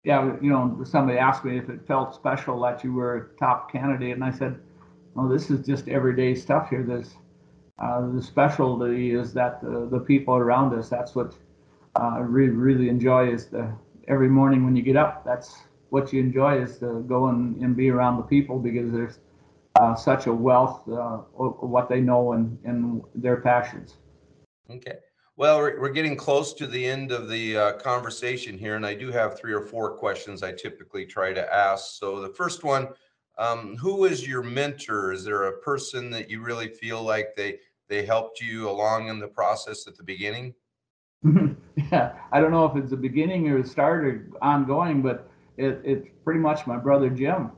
yeah, 0.04 0.36
you 0.42 0.50
know, 0.50 0.84
somebody 0.84 1.18
asked 1.18 1.46
me 1.46 1.58
if 1.58 1.70
it 1.70 1.88
felt 1.88 2.14
special 2.14 2.60
that 2.62 2.84
you 2.84 2.94
were 2.94 3.16
a 3.16 3.38
top 3.40 3.72
candidate, 3.72 4.12
and 4.12 4.24
I 4.24 4.32
said, 4.32 4.60
"Well, 5.16 5.28
this 5.28 5.50
is 5.50 5.66
just 5.66 5.88
everyday 5.88 6.36
stuff 6.36 6.70
here. 6.70 6.84
This, 6.84 7.16
uh, 7.80 8.10
the 8.12 8.22
specialty 8.22 9.12
is 9.12 9.34
that 9.34 9.62
the, 9.62 9.88
the 9.92 10.00
people 10.00 10.36
around 10.36 10.78
us. 10.78 10.90
That's 10.90 11.16
what 11.16 11.34
uh, 12.00 12.20
really 12.22 12.50
really 12.50 12.90
enjoy 12.90 13.32
is 13.32 13.48
the 13.48 13.72
every 14.08 14.30
morning 14.30 14.66
when 14.66 14.76
you 14.76 14.84
get 14.84 14.96
up. 14.96 15.24
That's 15.26 15.56
what 15.90 16.12
you 16.12 16.20
enjoy 16.20 16.62
is 16.62 16.80
to 16.80 17.04
go 17.08 17.28
and, 17.28 17.62
and 17.62 17.76
be 17.76 17.90
around 17.90 18.18
the 18.18 18.24
people 18.24 18.60
because 18.60 18.92
there's 18.92 19.20
uh, 19.80 19.96
such 19.96 20.28
a 20.28 20.34
wealth 20.34 20.82
uh, 20.90 21.20
of 21.38 21.70
what 21.70 21.90
they 21.90 22.02
know 22.02 22.34
and, 22.34 22.58
and 22.64 23.02
their 23.16 23.38
passions. 23.38 23.98
Okay. 24.70 24.98
Well, 25.36 25.58
we're, 25.60 25.80
we're 25.80 25.90
getting 25.90 26.16
close 26.16 26.54
to 26.54 26.68
the 26.68 26.86
end 26.86 27.12
of 27.12 27.28
the 27.28 27.58
uh, 27.58 27.72
conversation 27.74 28.58
here, 28.58 28.76
and 28.76 28.86
I 28.86 28.94
do 28.94 29.12
have 29.12 29.38
three 29.38 29.54
or 29.54 29.62
four 29.62 29.92
questions 29.92 30.44
I 30.44 30.52
typically 30.52 31.06
try 31.06 31.34
to 31.34 31.54
ask. 31.54 32.00
So 32.00 32.20
the 32.22 32.30
first 32.30 32.64
one, 32.64 32.88
um, 33.38 33.76
who 33.78 34.06
is 34.06 34.28
your 34.28 34.44
mentor? 34.44 35.12
Is 35.12 35.24
there 35.24 35.44
a 35.44 35.58
person 35.58 36.10
that 36.12 36.30
you 36.30 36.42
really 36.42 36.68
feel 36.68 37.02
like 37.02 37.36
they 37.36 37.60
they 37.90 38.06
helped 38.06 38.40
you 38.42 38.70
along 38.70 39.10
in 39.10 39.20
the 39.20 39.28
process 39.28 39.88
at 39.88 39.96
the 39.96 40.04
beginning? 40.04 40.54
yeah, 41.92 42.14
I 42.32 42.40
don't 42.40 42.52
know 42.52 42.66
if 42.66 42.76
it's 42.76 42.90
the 42.90 42.98
beginning 42.98 43.50
or 43.50 43.62
the 43.62 43.68
start 43.68 44.06
or 44.06 44.28
ongoing, 44.42 45.02
but 45.02 45.30
it, 45.58 45.82
it's 45.84 46.08
pretty 46.24 46.40
much 46.40 46.68
my 46.68 46.78
brother 46.78 47.10
Jim. 47.10 47.52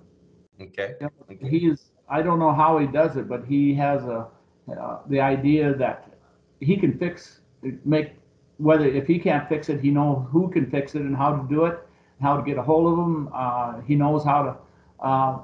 Okay. 0.61 0.95
Okay. 1.01 1.49
He's 1.49 1.91
I 2.09 2.21
don't 2.21 2.39
know 2.39 2.53
how 2.53 2.77
he 2.77 2.87
does 2.87 3.17
it, 3.17 3.27
but 3.27 3.45
he 3.45 3.73
has 3.75 4.03
a 4.03 4.27
uh, 4.71 4.99
the 5.09 5.19
idea 5.19 5.75
that 5.75 6.13
he 6.59 6.77
can 6.77 6.97
fix 6.97 7.41
make 7.83 8.13
whether 8.57 8.85
if 8.85 9.07
he 9.07 9.19
can't 9.19 9.47
fix 9.49 9.69
it, 9.69 9.81
he 9.81 9.91
knows 9.91 10.25
who 10.31 10.49
can 10.49 10.69
fix 10.69 10.95
it 10.95 11.01
and 11.01 11.15
how 11.15 11.35
to 11.35 11.47
do 11.49 11.65
it, 11.65 11.79
how 12.21 12.37
to 12.37 12.43
get 12.43 12.57
a 12.57 12.61
hold 12.61 12.91
of 12.91 12.97
them. 12.97 13.29
Uh, 13.33 13.81
he 13.81 13.95
knows 13.95 14.23
how 14.23 14.43
to, 14.43 15.05
uh, 15.05 15.37
to 15.37 15.43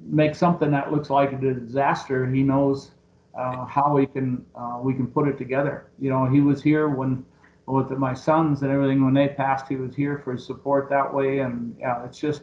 make 0.00 0.34
something 0.34 0.70
that 0.70 0.92
looks 0.92 1.10
like 1.10 1.32
a 1.32 1.36
disaster. 1.36 2.26
He 2.26 2.42
knows 2.42 2.92
uh, 3.38 3.64
how 3.64 3.94
we 3.94 4.06
can 4.06 4.44
uh, 4.54 4.78
we 4.82 4.94
can 4.94 5.06
put 5.06 5.28
it 5.28 5.38
together. 5.38 5.90
You 5.98 6.10
know, 6.10 6.26
he 6.26 6.40
was 6.40 6.62
here 6.62 6.88
when 6.88 7.24
with 7.66 7.90
my 7.90 8.12
sons 8.14 8.62
and 8.62 8.70
everything 8.70 9.04
when 9.04 9.14
they 9.14 9.28
passed. 9.28 9.68
He 9.68 9.76
was 9.76 9.94
here 9.94 10.18
for 10.18 10.36
support 10.36 10.88
that 10.90 11.12
way, 11.12 11.40
and 11.40 11.76
yeah, 11.78 12.04
it's 12.04 12.18
just 12.18 12.42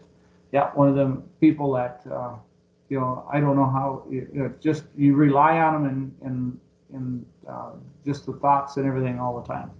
yeah 0.51 0.71
one 0.73 0.87
of 0.89 0.95
the 0.95 1.21
people 1.39 1.73
that 1.73 2.01
uh, 2.11 2.35
you 2.89 2.99
know 2.99 3.25
I 3.31 3.39
don't 3.39 3.55
know 3.55 3.69
how 3.69 4.05
you 4.09 4.27
know, 4.33 4.53
just 4.59 4.85
you 4.95 5.15
rely 5.15 5.57
on 5.59 5.83
them 5.83 5.85
and 5.85 6.15
and 6.21 6.59
and 6.93 7.25
uh, 7.47 7.71
just 8.05 8.25
the 8.25 8.33
thoughts 8.33 8.77
and 8.77 8.87
everything 8.87 9.19
all 9.19 9.39
the 9.39 9.47
time. 9.47 9.71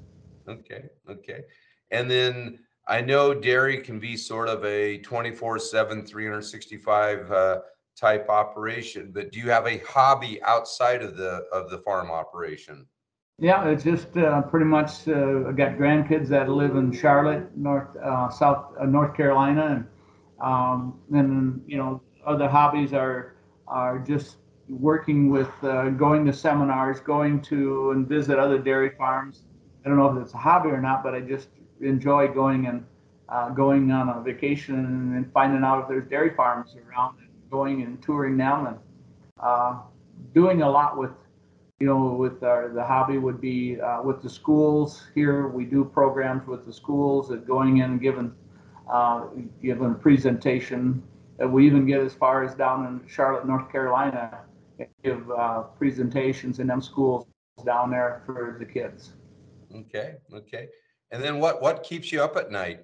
Okay. 0.47 0.89
Okay. 1.09 1.43
And 1.91 2.09
then 2.09 2.59
I 2.89 3.01
know 3.01 3.35
dairy 3.35 3.77
can 3.77 3.99
be 3.99 4.17
sort 4.17 4.49
of 4.49 4.65
a 4.65 4.97
24 4.97 5.59
7, 5.59 6.05
365 6.05 7.31
uh, 7.31 7.59
type 7.95 8.29
operation, 8.29 9.11
but 9.13 9.31
do 9.31 9.39
you 9.39 9.51
have 9.51 9.67
a 9.67 9.77
hobby 9.79 10.41
outside 10.41 11.03
of 11.03 11.15
the 11.15 11.45
of 11.53 11.69
the 11.69 11.77
farm 11.77 12.09
operation? 12.09 12.87
Yeah, 13.37 13.69
it's 13.69 13.83
just 13.83 14.17
uh, 14.17 14.41
pretty 14.41 14.65
much. 14.65 15.07
Uh, 15.07 15.47
I 15.47 15.51
got 15.51 15.77
grandkids 15.77 16.27
that 16.29 16.49
live 16.49 16.75
in 16.75 16.91
Charlotte, 16.91 17.55
North 17.55 17.95
uh, 18.03 18.29
South 18.29 18.73
uh, 18.81 18.85
North 18.85 19.15
Carolina, 19.15 19.65
and 19.67 19.87
um, 20.41 20.99
and 21.13 21.63
you 21.67 21.77
know 21.77 22.01
other 22.25 22.49
hobbies 22.49 22.91
are 22.91 23.35
are 23.67 23.99
just 23.99 24.37
working 24.67 25.29
with 25.29 25.51
uh, 25.63 25.89
going 25.89 26.25
to 26.25 26.33
seminars, 26.33 26.99
going 26.99 27.39
to 27.43 27.91
and 27.91 28.07
visit 28.07 28.39
other 28.39 28.57
dairy 28.57 28.91
farms. 28.97 29.43
I 29.85 29.89
don't 29.89 29.97
know 29.97 30.17
if 30.17 30.23
it's 30.23 30.33
a 30.33 30.37
hobby 30.37 30.69
or 30.69 30.81
not, 30.81 31.03
but 31.03 31.13
I 31.13 31.21
just 31.21 31.49
enjoy 31.81 32.27
going 32.27 32.67
and 32.67 32.85
uh, 33.29 33.49
going 33.49 33.91
on 33.91 34.09
a 34.09 34.21
vacation 34.21 34.75
and 35.15 35.31
finding 35.33 35.63
out 35.63 35.81
if 35.83 35.87
there's 35.87 36.09
dairy 36.09 36.33
farms 36.35 36.75
around, 36.75 37.17
and 37.19 37.29
going 37.51 37.83
and 37.83 38.01
touring 38.01 38.37
them, 38.37 38.67
and 38.67 38.77
uh, 39.39 39.79
doing 40.33 40.61
a 40.61 40.69
lot 40.69 40.97
with 40.97 41.11
you 41.79 41.87
know, 41.87 42.13
with 42.13 42.43
our, 42.43 42.69
the 42.69 42.83
hobby 42.83 43.17
would 43.17 43.39
be 43.39 43.79
uh, 43.79 44.01
with 44.03 44.21
the 44.21 44.29
schools 44.29 45.07
here. 45.15 45.47
We 45.47 45.63
do 45.63 45.85
programs 45.85 46.45
with 46.45 46.65
the 46.65 46.73
schools 46.73 47.29
that 47.29 47.47
going 47.47 47.77
in 47.77 47.91
and 47.91 48.01
giving, 48.01 48.33
uh, 48.91 49.27
giving 49.61 49.91
a 49.91 49.93
presentation. 49.93 51.01
And 51.39 51.53
we 51.53 51.65
even 51.65 51.85
get 51.85 52.01
as 52.01 52.13
far 52.13 52.43
as 52.43 52.53
down 52.53 52.85
in 52.85 53.07
Charlotte, 53.07 53.47
North 53.47 53.71
Carolina, 53.71 54.41
and 54.77 54.89
give 55.03 55.31
uh, 55.31 55.63
presentations 55.77 56.59
in 56.59 56.67
them 56.67 56.81
schools 56.81 57.25
down 57.65 57.91
there 57.91 58.23
for 58.25 58.57
the 58.59 58.65
kids. 58.65 59.13
Okay. 59.73 60.15
Okay. 60.33 60.67
And 61.11 61.23
then 61.23 61.39
what 61.39 61.61
what 61.61 61.83
keeps 61.83 62.11
you 62.11 62.21
up 62.21 62.35
at 62.35 62.51
night? 62.51 62.81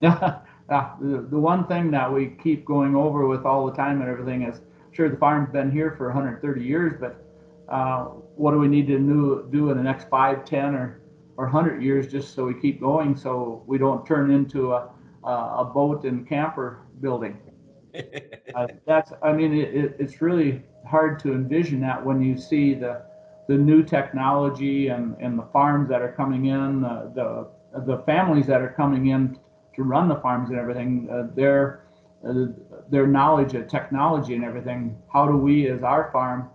Yeah, 0.00 0.40
the, 0.68 1.26
the 1.30 1.38
one 1.38 1.66
thing 1.66 1.90
that 1.92 2.12
we 2.12 2.36
keep 2.42 2.64
going 2.64 2.94
over 2.94 3.26
with 3.26 3.44
all 3.44 3.66
the 3.66 3.76
time 3.76 4.00
and 4.00 4.10
everything 4.10 4.42
is, 4.42 4.60
sure, 4.92 5.08
the 5.08 5.16
farm's 5.16 5.50
been 5.50 5.70
here 5.70 5.94
for 5.96 6.06
130 6.06 6.62
years, 6.62 6.94
but 7.00 7.24
uh, 7.68 8.04
what 8.34 8.50
do 8.52 8.58
we 8.58 8.68
need 8.68 8.86
to 8.88 8.98
do, 8.98 9.48
do 9.50 9.70
in 9.70 9.76
the 9.76 9.82
next 9.82 10.08
five, 10.08 10.44
10, 10.44 10.74
or, 10.74 11.00
or 11.36 11.46
100 11.46 11.82
years 11.82 12.06
just 12.06 12.34
so 12.34 12.44
we 12.44 12.54
keep 12.60 12.80
going 12.80 13.16
so 13.16 13.62
we 13.66 13.78
don't 13.78 14.06
turn 14.06 14.30
into 14.30 14.74
a, 14.74 14.90
a 15.24 15.64
boat 15.64 16.04
and 16.04 16.28
camper 16.28 16.80
building? 17.00 17.38
Uh, 18.54 18.68
that's, 18.86 19.12
I 19.22 19.32
mean, 19.32 19.52
it, 19.52 19.96
it's 19.98 20.22
really 20.22 20.62
hard 20.86 21.18
to 21.18 21.32
envision 21.32 21.80
that 21.80 22.04
when 22.04 22.22
you 22.22 22.36
see 22.38 22.72
the, 22.72 23.02
the 23.48 23.54
new 23.54 23.82
technology 23.82 24.88
and, 24.88 25.16
and 25.20 25.38
the 25.38 25.46
farms 25.52 25.88
that 25.88 26.00
are 26.02 26.12
coming 26.12 26.46
in, 26.46 26.84
uh, 26.84 27.10
the, 27.14 27.48
the 27.86 27.98
families 28.04 28.46
that 28.46 28.62
are 28.62 28.72
coming 28.76 29.08
in 29.08 29.38
to 29.76 29.82
run 29.82 30.08
the 30.08 30.16
farms 30.16 30.50
and 30.50 30.58
everything, 30.58 31.08
uh, 31.10 31.34
their, 31.34 31.84
uh, 32.26 32.46
their 32.90 33.06
knowledge 33.06 33.54
of 33.54 33.68
technology 33.68 34.34
and 34.34 34.44
everything. 34.44 34.96
How 35.12 35.26
do 35.26 35.36
we, 35.36 35.68
as 35.68 35.82
our 35.82 36.10
farm, 36.12 36.48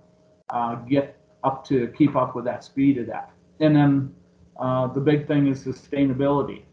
uh, 0.50 0.76
get 0.76 1.18
up 1.44 1.66
to 1.66 1.88
keep 1.98 2.16
up 2.16 2.36
with 2.36 2.46
that 2.46 2.64
speed 2.64 2.98
of 2.98 3.08
that. 3.08 3.32
And 3.60 3.76
then 3.76 4.14
uh, 4.60 4.88
the 4.88 5.00
big 5.00 5.28
thing 5.28 5.48
is 5.48 5.64
sustainability. 5.64 6.64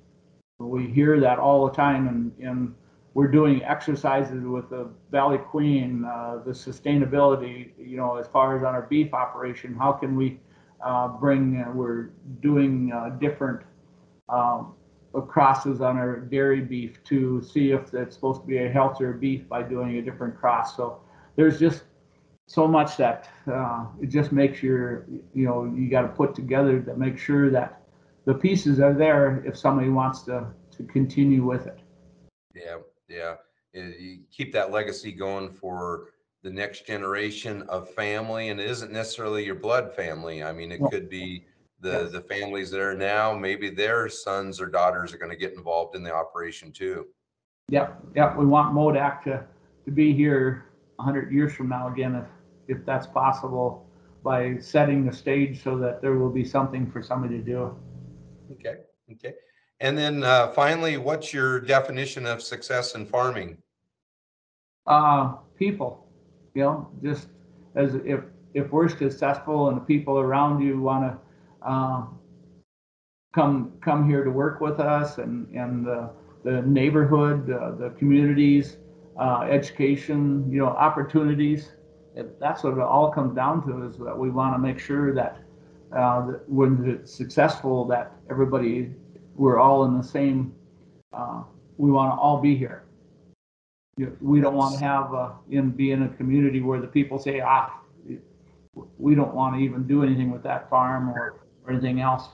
We 0.58 0.86
hear 0.86 1.20
that 1.20 1.38
all 1.38 1.68
the 1.68 1.74
time, 1.74 2.08
and, 2.08 2.32
and 2.40 2.74
we're 3.16 3.26
doing 3.26 3.64
exercises 3.64 4.44
with 4.44 4.68
the 4.68 4.90
Valley 5.10 5.38
Queen, 5.38 6.04
uh, 6.04 6.38
the 6.44 6.50
sustainability, 6.50 7.70
you 7.78 7.96
know, 7.96 8.16
as 8.16 8.28
far 8.28 8.54
as 8.54 8.62
on 8.62 8.74
our 8.74 8.82
beef 8.82 9.14
operation, 9.14 9.74
how 9.74 9.90
can 9.90 10.16
we 10.16 10.38
uh, 10.84 11.08
bring, 11.08 11.64
uh, 11.66 11.72
we're 11.72 12.10
doing 12.42 12.92
uh, 12.92 13.08
different 13.18 13.62
um, 14.28 14.74
crosses 15.28 15.80
on 15.80 15.96
our 15.96 16.20
dairy 16.20 16.60
beef 16.60 17.02
to 17.04 17.40
see 17.40 17.70
if 17.70 17.94
it's 17.94 18.14
supposed 18.14 18.42
to 18.42 18.46
be 18.46 18.58
a 18.58 18.68
healthier 18.68 19.14
beef 19.14 19.48
by 19.48 19.62
doing 19.62 19.96
a 19.96 20.02
different 20.02 20.36
cross. 20.36 20.76
So 20.76 21.00
there's 21.36 21.58
just 21.58 21.84
so 22.46 22.68
much 22.68 22.98
that 22.98 23.30
uh, 23.50 23.86
it 23.98 24.08
just 24.08 24.30
makes 24.30 24.62
your 24.62 25.06
you 25.32 25.46
know 25.46 25.64
you 25.64 25.88
got 25.88 26.02
to 26.02 26.08
put 26.08 26.34
together 26.34 26.80
to 26.82 26.94
make 26.94 27.16
sure 27.16 27.48
that 27.48 27.80
the 28.26 28.34
pieces 28.34 28.78
are 28.78 28.92
there 28.92 29.42
if 29.46 29.56
somebody 29.56 29.88
wants 29.88 30.20
to 30.24 30.48
to 30.76 30.82
continue 30.82 31.42
with 31.42 31.66
it. 31.66 31.78
Yeah, 32.54 32.76
yeah. 33.08 33.34
Eh, 33.74 33.92
you 33.98 34.18
keep 34.30 34.52
that 34.52 34.70
legacy 34.70 35.12
going 35.12 35.50
for 35.50 36.10
the 36.42 36.50
next 36.50 36.86
generation 36.86 37.62
of 37.62 37.90
family, 37.90 38.48
and 38.50 38.60
it 38.60 38.70
isn't 38.70 38.92
necessarily 38.92 39.44
your 39.44 39.54
blood 39.54 39.94
family. 39.94 40.42
I 40.42 40.52
mean, 40.52 40.72
it 40.72 40.80
could 40.90 41.08
be 41.08 41.44
the 41.80 42.08
the 42.10 42.20
families 42.20 42.70
that 42.70 42.80
are 42.80 42.96
now. 42.96 43.34
Maybe 43.34 43.70
their 43.70 44.08
sons 44.08 44.60
or 44.60 44.66
daughters 44.66 45.12
are 45.12 45.18
going 45.18 45.30
to 45.30 45.36
get 45.36 45.54
involved 45.54 45.96
in 45.96 46.02
the 46.02 46.14
operation 46.14 46.72
too. 46.72 47.06
Yep, 47.68 48.00
yep. 48.14 48.36
We 48.36 48.46
want 48.46 48.74
Modak 48.74 49.22
to 49.24 49.44
to 49.84 49.90
be 49.90 50.12
here 50.12 50.66
100 50.96 51.32
years 51.32 51.52
from 51.52 51.68
now 51.68 51.88
again, 51.88 52.14
if 52.14 52.78
if 52.78 52.84
that's 52.84 53.06
possible, 53.06 53.86
by 54.22 54.58
setting 54.58 55.04
the 55.04 55.12
stage 55.12 55.62
so 55.62 55.78
that 55.78 56.00
there 56.00 56.14
will 56.14 56.30
be 56.30 56.44
something 56.44 56.90
for 56.90 57.02
somebody 57.02 57.38
to 57.38 57.44
do. 57.44 57.76
Okay. 58.52 58.76
Okay. 59.12 59.34
And 59.80 59.96
then 59.96 60.22
uh, 60.22 60.48
finally, 60.48 60.96
what's 60.96 61.34
your 61.34 61.60
definition 61.60 62.26
of 62.26 62.42
success 62.42 62.94
in 62.94 63.04
farming? 63.06 63.58
Uh, 64.86 65.34
people, 65.58 66.06
you 66.54 66.62
know, 66.62 66.88
just 67.02 67.28
as 67.74 67.94
if 68.04 68.20
if 68.54 68.70
we're 68.72 68.88
successful 68.88 69.68
and 69.68 69.76
the 69.76 69.84
people 69.84 70.18
around 70.18 70.62
you 70.62 70.80
want 70.80 71.04
to 71.04 71.68
uh, 71.68 72.04
come 73.34 73.72
come 73.82 74.08
here 74.08 74.24
to 74.24 74.30
work 74.30 74.60
with 74.60 74.80
us 74.80 75.18
and 75.18 75.46
and 75.54 75.84
the, 75.84 76.10
the 76.44 76.62
neighborhood, 76.62 77.50
uh, 77.50 77.72
the 77.72 77.90
communities, 77.98 78.76
uh, 79.18 79.40
education, 79.50 80.50
you 80.50 80.58
know, 80.58 80.68
opportunities. 80.68 81.72
It, 82.14 82.40
that's 82.40 82.62
what 82.62 82.74
it 82.74 82.80
all 82.80 83.10
comes 83.10 83.34
down 83.34 83.66
to 83.66 83.84
is 83.84 83.96
that 83.98 84.16
we 84.16 84.30
want 84.30 84.54
to 84.54 84.58
make 84.58 84.78
sure 84.78 85.12
that, 85.12 85.42
uh, 85.92 86.26
that 86.26 86.48
when 86.48 86.88
it's 86.88 87.12
successful, 87.12 87.84
that 87.88 88.12
everybody 88.30 88.94
we're 89.36 89.58
all 89.58 89.84
in 89.84 89.96
the 89.96 90.02
same. 90.04 90.54
Uh, 91.12 91.42
we 91.76 91.90
want 91.90 92.12
to 92.12 92.16
all 92.16 92.40
be 92.40 92.56
here. 92.56 92.84
We 94.20 94.40
don't 94.40 94.54
want 94.54 94.78
to 94.78 94.84
have 94.84 95.14
uh, 95.14 95.30
in 95.50 95.70
be 95.70 95.92
in 95.92 96.02
a 96.02 96.08
community 96.08 96.60
where 96.60 96.80
the 96.80 96.86
people 96.86 97.18
say, 97.18 97.40
ah, 97.40 97.80
we 98.98 99.14
don't 99.14 99.34
want 99.34 99.56
to 99.56 99.60
even 99.60 99.86
do 99.86 100.02
anything 100.02 100.30
with 100.30 100.42
that 100.42 100.68
farm 100.68 101.08
or, 101.08 101.40
or 101.64 101.72
anything 101.72 102.00
else. 102.00 102.28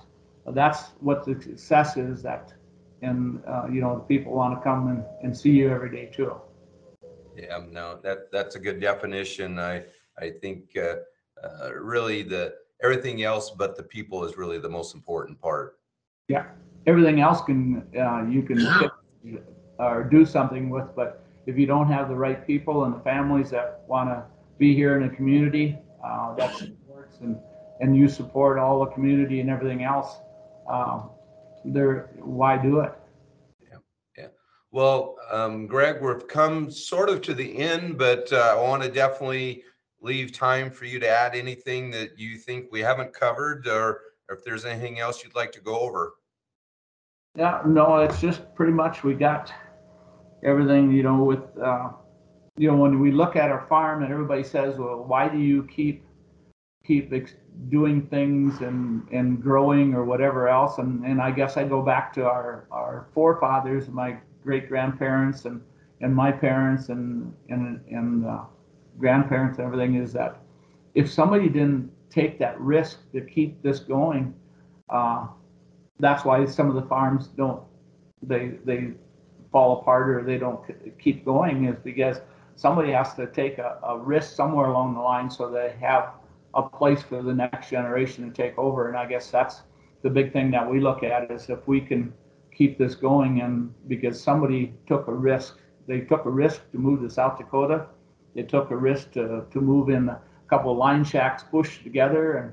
That's 0.47 0.91
what 0.99 1.25
the 1.25 1.41
success 1.41 1.97
is. 1.97 2.23
That 2.23 2.53
and 3.01 3.43
uh, 3.47 3.67
you 3.71 3.81
know 3.81 3.95
the 3.95 4.05
people 4.05 4.33
want 4.33 4.59
to 4.59 4.63
come 4.63 4.89
and, 4.89 5.05
and 5.23 5.37
see 5.37 5.51
you 5.51 5.71
every 5.71 5.91
day 5.91 6.07
too. 6.07 6.35
Yeah, 7.37 7.61
no, 7.71 7.99
that 8.03 8.33
that's 8.33 8.57
a 8.57 8.59
good 8.59 8.81
definition. 8.81 9.61
I 9.61 9.85
I 10.19 10.31
think 10.31 10.77
uh, 10.77 10.97
uh, 11.45 11.73
really 11.75 12.23
the 12.23 12.55
everything 12.83 13.23
else 13.23 13.51
but 13.51 13.77
the 13.77 13.85
people 13.85 14.25
is 14.25 14.37
really 14.37 14.59
the 14.59 14.69
most 14.69 14.97
important 14.97 15.41
part. 15.41 15.79
Yeah, 16.27 16.47
everything 16.87 17.21
else 17.21 17.41
can 17.43 17.87
uh, 17.99 18.25
you 18.29 18.43
can 18.43 18.91
or 19.79 20.05
do 20.05 20.25
something 20.25 20.71
with, 20.71 20.95
but 20.95 21.25
if 21.47 21.59
you 21.59 21.67
don't 21.67 21.89
have 21.89 22.09
the 22.09 22.15
right 22.15 22.47
people 22.47 22.85
and 22.85 22.95
the 22.95 23.01
families 23.01 23.51
that 23.51 23.83
want 23.87 24.09
to 24.09 24.25
be 24.59 24.75
here 24.75 24.97
in 24.97 25.05
a 25.05 25.15
community 25.15 25.77
uh, 26.05 26.35
that 26.35 26.55
supports 26.57 27.19
and 27.21 27.39
and 27.81 27.97
you 27.97 28.09
support 28.09 28.59
all 28.59 28.79
the 28.81 28.91
community 28.93 29.41
and 29.41 29.51
everything 29.51 29.83
else, 29.83 30.19
uh, 30.69 31.03
there 31.65 32.11
why 32.21 32.57
do 32.57 32.81
it? 32.81 32.93
Yeah, 33.61 33.79
yeah. 34.17 34.27
Well, 34.71 35.17
um, 35.31 35.67
Greg, 35.67 36.01
we've 36.01 36.29
come 36.29 36.71
sort 36.71 37.09
of 37.09 37.23
to 37.23 37.35
the 37.35 37.59
end, 37.59 37.99
but 37.99 38.33
uh, 38.33 38.57
I 38.57 38.63
want 38.63 38.83
to 38.83 38.89
definitely 38.89 39.65
leave 40.01 40.33
time 40.33 40.71
for 40.71 40.85
you 40.85 40.99
to 41.01 41.09
add 41.09 41.35
anything 41.35 41.91
that 41.93 42.19
you 42.19 42.37
think 42.37 42.67
we 42.71 42.81
haven't 42.81 43.13
covered, 43.13 43.67
or 43.67 44.01
if 44.29 44.45
there's 44.45 44.65
anything 44.65 45.01
else 45.01 45.25
you'd 45.25 45.35
like 45.35 45.53
to 45.53 45.61
go 45.61 45.79
over. 45.79 46.15
Yeah, 47.37 47.63
no, 47.67 47.97
it's 47.99 48.21
just 48.21 48.55
pretty 48.55 48.73
much 48.73 49.05
we 49.05 49.15
got 49.15 49.53
everything, 50.43 50.93
you 50.93 51.03
know, 51.03 51.25
with, 51.25 51.41
uh, 51.59 51.91
you 52.57 52.71
know, 52.71 52.77
when 52.77 53.01
we 53.01 53.11
look 53.11 53.37
at 53.37 53.51
our 53.51 53.67
farm 53.69 54.03
and 54.03 54.13
everybody 54.13 54.45
says, 54.45 54.79
well, 54.79 55.05
why 55.05 55.29
do 55.29 55.39
you 55.39 55.65
keep 55.65 56.05
keep 56.85 57.13
ex- 57.13 57.37
doing 57.69 58.03
things 58.09 58.61
and 58.61 59.09
and 59.13 59.43
growing 59.43 59.95
or 59.95 60.05
whatever 60.05 60.49
else? 60.49 60.79
And 60.79 61.05
and 61.07 61.23
I 61.23 61.31
guess 61.31 61.57
I 61.57 61.65
go 61.65 61.81
back 61.83 62.13
to 62.15 62.25
our 62.27 62.67
our 62.71 63.07
forefathers, 63.15 63.89
my 63.89 64.19
great 64.43 64.69
grandparents 64.69 65.47
and 65.47 65.63
and 66.03 66.15
my 66.15 66.33
parents 66.33 66.91
and 66.91 67.33
and 67.49 67.81
and 67.91 68.27
uh, 68.27 68.43
grandparents 68.99 69.59
and 69.59 69.67
everything 69.67 69.95
is 69.95 70.13
that 70.13 70.43
if 70.95 71.11
somebody 71.11 71.49
didn't 71.49 71.91
take 72.11 72.39
that 72.41 72.61
risk 72.61 72.99
to 73.13 73.23
keep 73.23 73.63
this 73.63 73.81
going, 73.81 74.35
uh, 74.91 75.27
that's 76.03 76.25
why 76.25 76.45
some 76.45 76.69
of 76.69 76.75
the 76.75 76.83
farms 76.83 77.29
don't 77.29 77.63
they 78.23 78.59
they 78.65 78.93
fall 79.53 79.81
apart 79.81 80.11
or 80.11 80.23
they 80.25 80.37
don't 80.37 80.61
keep 80.99 81.25
going 81.25 81.67
is 81.67 81.77
because 81.85 82.19
somebody 82.57 82.91
has 82.93 83.15
to 83.15 83.27
take 83.29 83.59
a, 83.59 83.79
a 83.85 83.99
risk 83.99 84.35
somewhere 84.35 84.67
along 84.67 84.95
the 84.95 85.01
line 85.01 85.31
so 85.31 85.49
they 85.49 85.75
have 85.81 86.15
a 86.55 86.63
place 86.63 87.03
for 87.03 87.23
the 87.23 87.33
next 87.33 87.71
generation 87.71 88.29
to 88.29 88.35
take 88.43 88.59
over. 88.59 88.89
And 88.89 88.97
i 88.97 89.07
guess 89.07 89.31
that's 89.31 89.63
the 90.03 90.11
big 90.11 90.33
thing 90.33 90.51
that 90.51 90.69
we 90.69 90.81
look 90.81 91.03
at 91.03 91.31
is 91.31 91.49
if 91.49 91.67
we 91.69 91.81
can 91.81 92.13
keep 92.53 92.77
this 92.79 92.95
going 92.95 93.41
and 93.41 93.73
because 93.89 94.21
somebody 94.21 94.75
took 94.87 95.07
a 95.09 95.15
risk 95.15 95.59
they 95.87 96.01
took 96.01 96.25
a 96.25 96.31
risk 96.31 96.71
to 96.73 96.79
move 96.79 97.01
to 97.01 97.11
south 97.11 97.39
dakota. 97.39 97.87
They 98.35 98.43
took 98.43 98.71
a 98.71 98.77
risk 98.77 99.13
to, 99.13 99.45
to 99.51 99.61
move 99.61 99.91
in 99.91 100.09
a 100.09 100.21
couple 100.49 100.73
of 100.73 100.79
line 100.79 101.05
shacks 101.05 101.43
pushed 101.43 101.83
together 101.83 102.37
and 102.39 102.53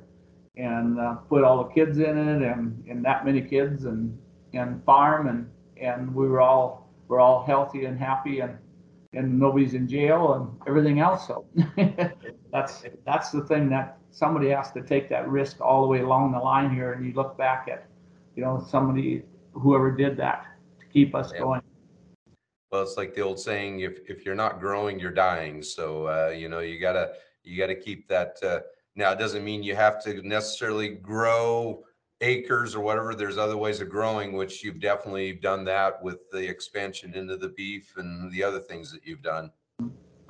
and 0.59 0.99
uh, 0.99 1.15
put 1.29 1.43
all 1.43 1.63
the 1.63 1.69
kids 1.73 1.99
in 1.99 2.17
it 2.17 2.41
and, 2.41 2.83
and 2.89 3.03
that 3.05 3.25
many 3.25 3.41
kids 3.41 3.85
and 3.85 4.17
and 4.53 4.83
farm 4.83 5.27
and 5.27 5.49
and 5.81 6.13
we 6.13 6.27
were 6.27 6.41
all 6.41 6.89
we're 7.07 7.19
all 7.19 7.45
healthy 7.45 7.85
and 7.85 7.97
happy 7.97 8.41
and 8.41 8.57
and 9.13 9.39
nobody's 9.39 9.73
in 9.73 9.87
jail 9.87 10.33
and 10.33 10.49
everything 10.67 10.99
else. 10.99 11.25
So 11.25 11.45
that's 12.51 12.83
that's 13.05 13.31
the 13.31 13.41
thing 13.45 13.69
that 13.69 13.97
somebody 14.11 14.49
has 14.49 14.71
to 14.73 14.81
take 14.81 15.07
that 15.09 15.27
risk 15.29 15.61
all 15.61 15.81
the 15.81 15.87
way 15.87 16.01
along 16.01 16.33
the 16.33 16.39
line 16.39 16.73
here 16.73 16.93
and 16.93 17.05
you 17.05 17.13
look 17.13 17.37
back 17.37 17.67
at 17.71 17.87
you 18.35 18.43
know 18.43 18.63
somebody 18.69 19.23
whoever 19.53 19.91
did 19.91 20.17
that 20.17 20.45
to 20.79 20.85
keep 20.87 21.15
us 21.15 21.31
yeah. 21.33 21.39
going. 21.39 21.61
Well 22.71 22.83
it's 22.83 22.97
like 22.97 23.15
the 23.15 23.21
old 23.21 23.39
saying 23.39 23.79
if 23.79 23.99
if 24.09 24.25
you're 24.25 24.35
not 24.35 24.59
growing 24.59 24.99
you're 24.99 25.11
dying. 25.11 25.63
So 25.63 26.07
uh, 26.07 26.33
you 26.35 26.49
know 26.49 26.59
you 26.59 26.79
gotta 26.79 27.13
you 27.43 27.57
gotta 27.57 27.75
keep 27.75 28.07
that 28.09 28.37
uh, 28.43 28.59
now, 28.99 29.13
it 29.13 29.17
doesn't 29.17 29.45
mean 29.45 29.63
you 29.63 29.77
have 29.77 30.03
to 30.03 30.21
necessarily 30.27 30.89
grow 30.89 31.85
acres 32.19 32.75
or 32.75 32.81
whatever. 32.81 33.15
There's 33.15 33.37
other 33.37 33.55
ways 33.55 33.79
of 33.79 33.89
growing, 33.89 34.33
which 34.33 34.61
you've 34.61 34.81
definitely 34.81 35.31
done 35.31 35.63
that 35.65 36.03
with 36.03 36.29
the 36.31 36.47
expansion 36.47 37.13
into 37.13 37.37
the 37.37 37.47
beef 37.47 37.93
and 37.95 38.29
the 38.29 38.43
other 38.43 38.59
things 38.59 38.91
that 38.91 39.05
you've 39.05 39.21
done. 39.21 39.51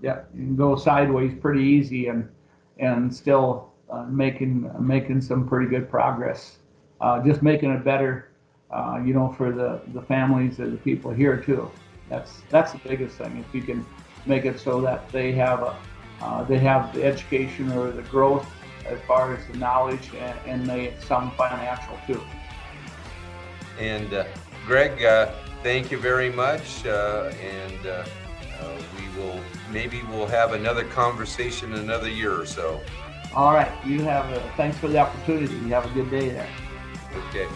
Yeah, 0.02 0.22
you 0.36 0.46
can 0.46 0.56
go 0.56 0.76
sideways 0.76 1.34
pretty 1.42 1.64
easy 1.64 2.08
and 2.08 2.30
and 2.78 3.14
still 3.14 3.74
uh, 3.90 4.04
making 4.04 4.72
making 4.80 5.22
some 5.22 5.50
pretty 5.50 5.68
good 5.68 5.90
progress. 5.90 6.60
Uh, 7.02 7.24
just 7.26 7.42
making 7.42 7.72
it 7.72 7.84
better, 7.84 8.30
uh, 8.72 9.02
you 9.04 9.16
know, 9.16 9.34
for 9.36 9.52
the 9.52 9.82
the 9.94 10.02
families 10.04 10.60
and 10.60 10.72
the 10.72 10.78
people 10.78 11.12
here 11.12 11.38
too. 11.38 11.70
That's 12.08 12.44
that's 12.52 12.72
the 12.74 12.80
biggest 12.88 13.18
thing. 13.18 13.44
If 13.46 13.54
you 13.54 13.64
can 13.64 13.84
make 14.28 14.46
it 14.46 14.60
so 14.60 14.80
that 14.82 15.10
they 15.10 15.32
have 15.32 15.64
a 15.64 15.76
uh, 16.22 16.44
they 16.44 16.60
have 16.60 16.94
the 16.94 17.04
education 17.04 17.72
or 17.72 17.92
the 17.92 18.04
growth 18.04 18.46
as 18.86 19.00
far 19.08 19.34
as 19.36 19.46
the 19.48 19.58
knowledge 19.58 20.10
and, 20.18 20.40
and 20.46 20.66
the, 20.68 20.92
some 21.06 21.32
financial 21.32 21.98
too. 22.08 22.22
And 23.80 24.14
uh, 24.14 24.26
Greg, 24.66 25.04
uh, 25.04 25.32
thank 25.64 25.92
you 25.92 25.98
very 25.98 26.32
much. 26.32 26.86
Uh, 26.86 27.32
and 27.42 27.86
uh, 27.86 28.06
uh, 28.62 28.82
we 28.98 29.22
will 29.22 29.40
maybe 29.72 30.02
we'll 30.10 30.28
have 30.28 30.54
another 30.54 30.84
conversation 30.86 31.74
another 31.74 32.10
year 32.10 32.40
or 32.40 32.46
so. 32.46 32.82
All 33.36 33.54
right. 33.54 33.72
You 33.86 34.02
have 34.04 34.30
a, 34.32 34.42
thanks 34.58 34.78
for 34.78 34.88
the 34.88 34.98
opportunity. 34.98 35.54
You 35.54 35.68
have 35.68 35.86
a 35.86 35.94
good 35.94 36.10
day 36.10 36.30
there. 36.30 36.50
Okay. 37.30 37.48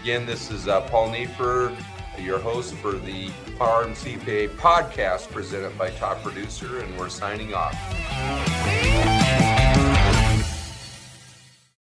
Again, 0.00 0.26
this 0.26 0.50
is 0.50 0.64
Paul 0.64 1.10
Neiffer 1.10 1.76
your 2.20 2.38
host 2.38 2.74
for 2.74 2.92
the 2.92 3.28
Farm 3.58 3.92
CPA 3.92 4.48
podcast 4.50 5.30
presented 5.30 5.76
by 5.78 5.90
Top 5.90 6.22
Producer, 6.22 6.80
and 6.80 6.98
we're 6.98 7.08
signing 7.08 7.54
off. 7.54 8.57